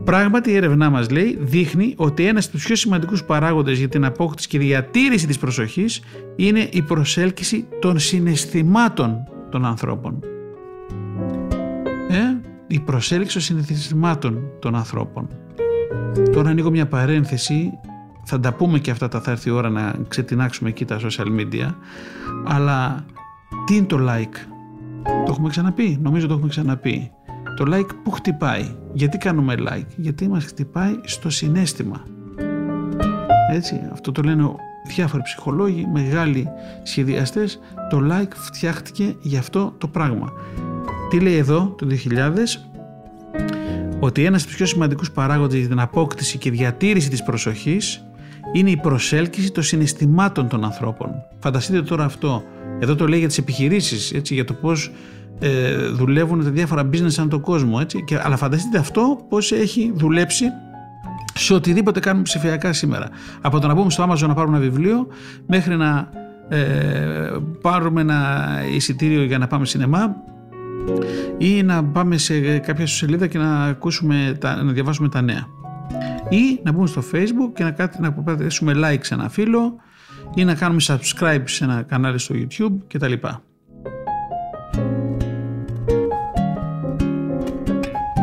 Πράγματι, 0.04 0.50
η 0.50 0.54
έρευνά 0.54 0.90
μας 0.90 1.10
λέει 1.10 1.38
δείχνει 1.40 1.94
ότι 1.96 2.26
ένας 2.26 2.44
από 2.44 2.54
τους 2.56 2.64
πιο 2.64 2.76
σημαντικούς 2.76 3.24
παράγοντες 3.24 3.78
για 3.78 3.88
την 3.88 4.04
απόκτηση 4.04 4.48
και 4.48 4.58
διατήρηση 4.58 5.26
της 5.26 5.38
προσοχής 5.38 6.02
είναι 6.36 6.68
η 6.72 6.82
προσέλκυση 6.82 7.66
των 7.80 7.98
συναισθημάτων 7.98 9.16
των 9.50 9.64
ανθρώπων. 9.64 10.18
Ε, 12.10 12.48
η 12.66 12.80
προσέλκυση 12.80 13.32
των 13.32 13.42
συναισθημάτων 13.42 14.42
των 14.58 14.74
ανθρώπων. 14.74 15.28
Τώρα 16.32 16.50
ανοίγω 16.50 16.70
μια 16.70 16.86
παρένθεση, 16.86 17.70
θα 18.30 18.40
τα 18.40 18.52
πούμε 18.52 18.78
και 18.78 18.90
αυτά 18.90 19.08
τα 19.08 19.20
θα 19.20 19.30
έρθει 19.30 19.48
η 19.48 19.52
ώρα 19.52 19.68
να 19.68 19.94
ξετινάξουμε 20.08 20.68
εκεί 20.68 20.84
τα 20.84 21.00
social 21.00 21.26
media, 21.40 21.74
αλλά 22.46 23.04
τι 23.66 23.76
είναι 23.76 23.86
το 23.86 23.96
like; 24.00 24.36
Το 25.02 25.32
έχουμε 25.32 25.48
ξαναπεί, 25.48 25.98
νομίζω 26.02 26.26
το 26.26 26.32
έχουμε 26.32 26.48
ξαναπεί. 26.48 27.10
Το 27.56 27.64
like 27.74 27.90
που 28.04 28.10
χτυπάει. 28.10 28.74
Γιατί 28.92 29.18
κάνουμε 29.18 29.54
like; 29.58 29.86
Γιατί 29.96 30.28
μας 30.28 30.44
χτυπάει 30.44 30.94
στο 31.02 31.30
συνέστημα. 31.30 32.02
Έτσι, 33.52 33.80
αυτό 33.92 34.12
το 34.12 34.22
λένε 34.22 34.50
διάφοροι 34.86 35.22
ψυχολόγοι, 35.22 35.86
μεγάλοι 35.92 36.48
σχεδιαστές. 36.82 37.60
Το 37.90 38.00
like 38.10 38.32
φτιάχτηκε 38.34 39.16
για 39.20 39.38
αυτό 39.38 39.74
το 39.78 39.88
πράγμα. 39.88 40.32
Τι 41.10 41.20
λέει 41.20 41.36
εδώ 41.36 41.74
το 41.78 41.86
2000 41.86 42.30
ότι 44.00 44.24
ένας 44.24 44.40
από 44.40 44.48
τους 44.48 44.56
πιο 44.56 44.66
σημαντικούς 44.66 45.10
παράγοντες 45.10 45.58
για 45.58 45.68
την 45.68 45.80
απόκτηση 45.80 46.38
και 46.38 46.50
διατήρηση 46.50 47.10
της 47.10 47.22
προσοχής 47.22 48.04
είναι 48.52 48.70
η 48.70 48.76
προσέλκυση 48.76 49.52
των 49.52 49.62
συναισθημάτων 49.62 50.48
των 50.48 50.64
ανθρώπων. 50.64 51.10
Φανταστείτε 51.38 51.82
τώρα 51.82 52.04
αυτό. 52.04 52.42
Εδώ 52.78 52.94
το 52.94 53.08
λέει 53.08 53.18
για 53.18 53.28
τις 53.28 53.38
επιχειρήσεις, 53.38 54.12
έτσι, 54.12 54.34
για 54.34 54.44
το 54.44 54.52
πώς 54.52 54.92
ε, 55.38 55.76
δουλεύουν 55.76 56.44
τα 56.44 56.50
διάφορα 56.50 56.88
business 56.92 57.10
σαν 57.10 57.28
τον 57.28 57.40
κόσμο. 57.40 57.78
Έτσι. 57.80 58.04
Και, 58.04 58.18
αλλά 58.22 58.36
φανταστείτε 58.36 58.78
αυτό 58.78 59.26
πώς 59.28 59.52
έχει 59.52 59.92
δουλέψει 59.94 60.44
σε 61.34 61.54
οτιδήποτε 61.54 62.00
κάνουμε 62.00 62.22
ψηφιακά 62.22 62.72
σήμερα. 62.72 63.08
Από 63.40 63.58
το 63.58 63.66
να 63.66 63.74
πούμε 63.74 63.90
στο 63.90 64.08
Amazon 64.10 64.28
να 64.28 64.34
πάρουμε 64.34 64.56
ένα 64.56 64.66
βιβλίο 64.66 65.06
μέχρι 65.46 65.76
να 65.76 66.08
ε, 66.48 66.58
πάρουμε 67.60 68.00
ένα 68.00 68.48
εισιτήριο 68.74 69.22
για 69.22 69.38
να 69.38 69.46
πάμε 69.46 69.66
σινεμά 69.66 70.16
ή 71.38 71.62
να 71.62 71.84
πάμε 71.84 72.18
σε 72.18 72.58
κάποια 72.58 72.86
σελίδα 72.86 73.26
και 73.26 73.38
να, 73.38 73.64
ακούσουμε 73.64 74.36
τα, 74.40 74.62
να 74.62 74.72
διαβάσουμε 74.72 75.08
τα 75.08 75.20
νέα. 75.20 75.46
Ή 76.30 76.60
να 76.62 76.72
μπούμε 76.72 76.86
στο 76.86 77.02
facebook 77.12 77.52
και 77.54 77.64
να, 77.64 77.90
να 77.98 78.12
πατήσουμε 78.12 78.72
like 78.76 79.00
σε 79.00 79.14
ένα 79.14 79.28
φίλο 79.28 79.76
ή 80.34 80.44
να 80.44 80.54
κάνουμε 80.54 80.80
subscribe 80.84 81.42
σε 81.44 81.64
ένα 81.64 81.82
κανάλι 81.82 82.18
στο 82.18 82.34
YouTube 82.34 82.76
κτλ. 82.86 83.12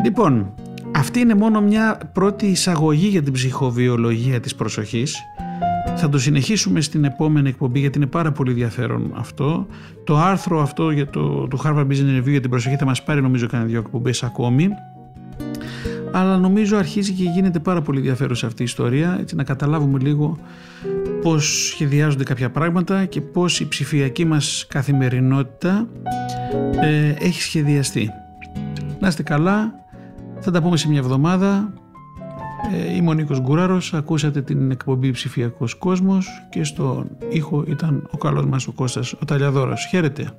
Λοιπόν, 0.04 0.54
αυτή 0.96 1.20
είναι 1.20 1.36
μόνο 1.36 1.62
μια 1.62 2.12
πρώτη 2.14 2.46
εισαγωγή 2.46 3.08
για 3.08 3.24
την 3.24 3.34
ψυχοβιολογία 3.34 4.40
της 4.40 4.56
προσοχής. 4.56 5.18
Θα 5.96 6.10
το 6.10 6.20
συνεχίσουμε 6.20 6.82
στην 6.82 7.04
επόμενη 7.04 7.50
εκπομπή 7.50 7.80
γιατί 7.80 7.98
είναι 7.98 8.08
πάρα 8.08 8.32
πολύ 8.32 8.52
ενδιαφέρον 8.52 9.14
αυτό. 9.16 9.68
Το 10.04 10.18
άρθρο 10.18 10.62
αυτό 10.62 10.90
για 10.90 11.10
το, 11.10 11.48
το 11.48 11.62
Harvard 11.64 11.88
Business 11.88 12.20
Review 12.20 12.30
για 12.30 12.42
την 12.42 12.50
προσοχή 12.50 12.76
θα 12.76 12.86
μας 12.86 13.04
πάρει 13.04 13.22
νομίζω 13.22 13.48
κανένα 13.48 13.70
δύο 13.70 13.80
εκπομπές 13.80 14.24
ακόμη. 14.24 14.70
Αλλά 16.12 16.38
νομίζω 16.38 16.78
αρχίζει 16.78 17.12
και 17.12 17.24
γίνεται 17.24 17.60
πάρα 17.60 17.82
πολύ 17.82 17.98
ενδιαφέρουσα 17.98 18.48
αυτή 18.48 18.62
η 18.62 18.66
ιστορία 18.66 19.18
έτσι 19.20 19.36
να 19.36 19.44
καταλάβουμε 19.44 20.00
λίγο 20.00 20.38
πώς 21.22 21.68
σχεδιάζονται 21.72 22.24
κάποια 22.24 22.50
πράγματα 22.50 23.06
και 23.06 23.22
πώς 23.22 23.60
η 23.60 23.68
ψηφιακή 23.68 24.26
μας 24.26 24.66
καθημερινότητα 24.70 25.88
ε, 26.82 27.14
έχει 27.20 27.42
σχεδιαστεί. 27.42 28.10
Να 29.00 29.08
είστε 29.08 29.24
καλά, 29.24 29.74
θα 30.40 30.52
τα 30.52 30.62
πούμε 30.62 30.78
σε 30.78 30.90
μια 30.90 31.00
εβδομάδα. 31.00 31.74
Ε, 32.74 32.96
είμαι 32.96 33.10
ο 33.10 33.14
Νίκος 33.14 33.42
Γκουράρος, 33.42 33.94
ακούσατε 33.94 34.42
την 34.42 34.72
εκπομπή 34.72 35.12
Ψηφιακός 35.12 35.76
Κόσμος 35.76 36.28
και 36.50 36.64
στον 36.64 37.10
ήχο 37.30 37.64
ήταν 37.68 38.08
ο 38.12 38.18
καλός 38.18 38.46
μας 38.46 38.68
ο 38.68 38.72
Κώστας 38.72 39.14
ο 39.14 39.26
Ταλιαδόρος. 39.26 39.88
Χαίρετε. 39.90 40.32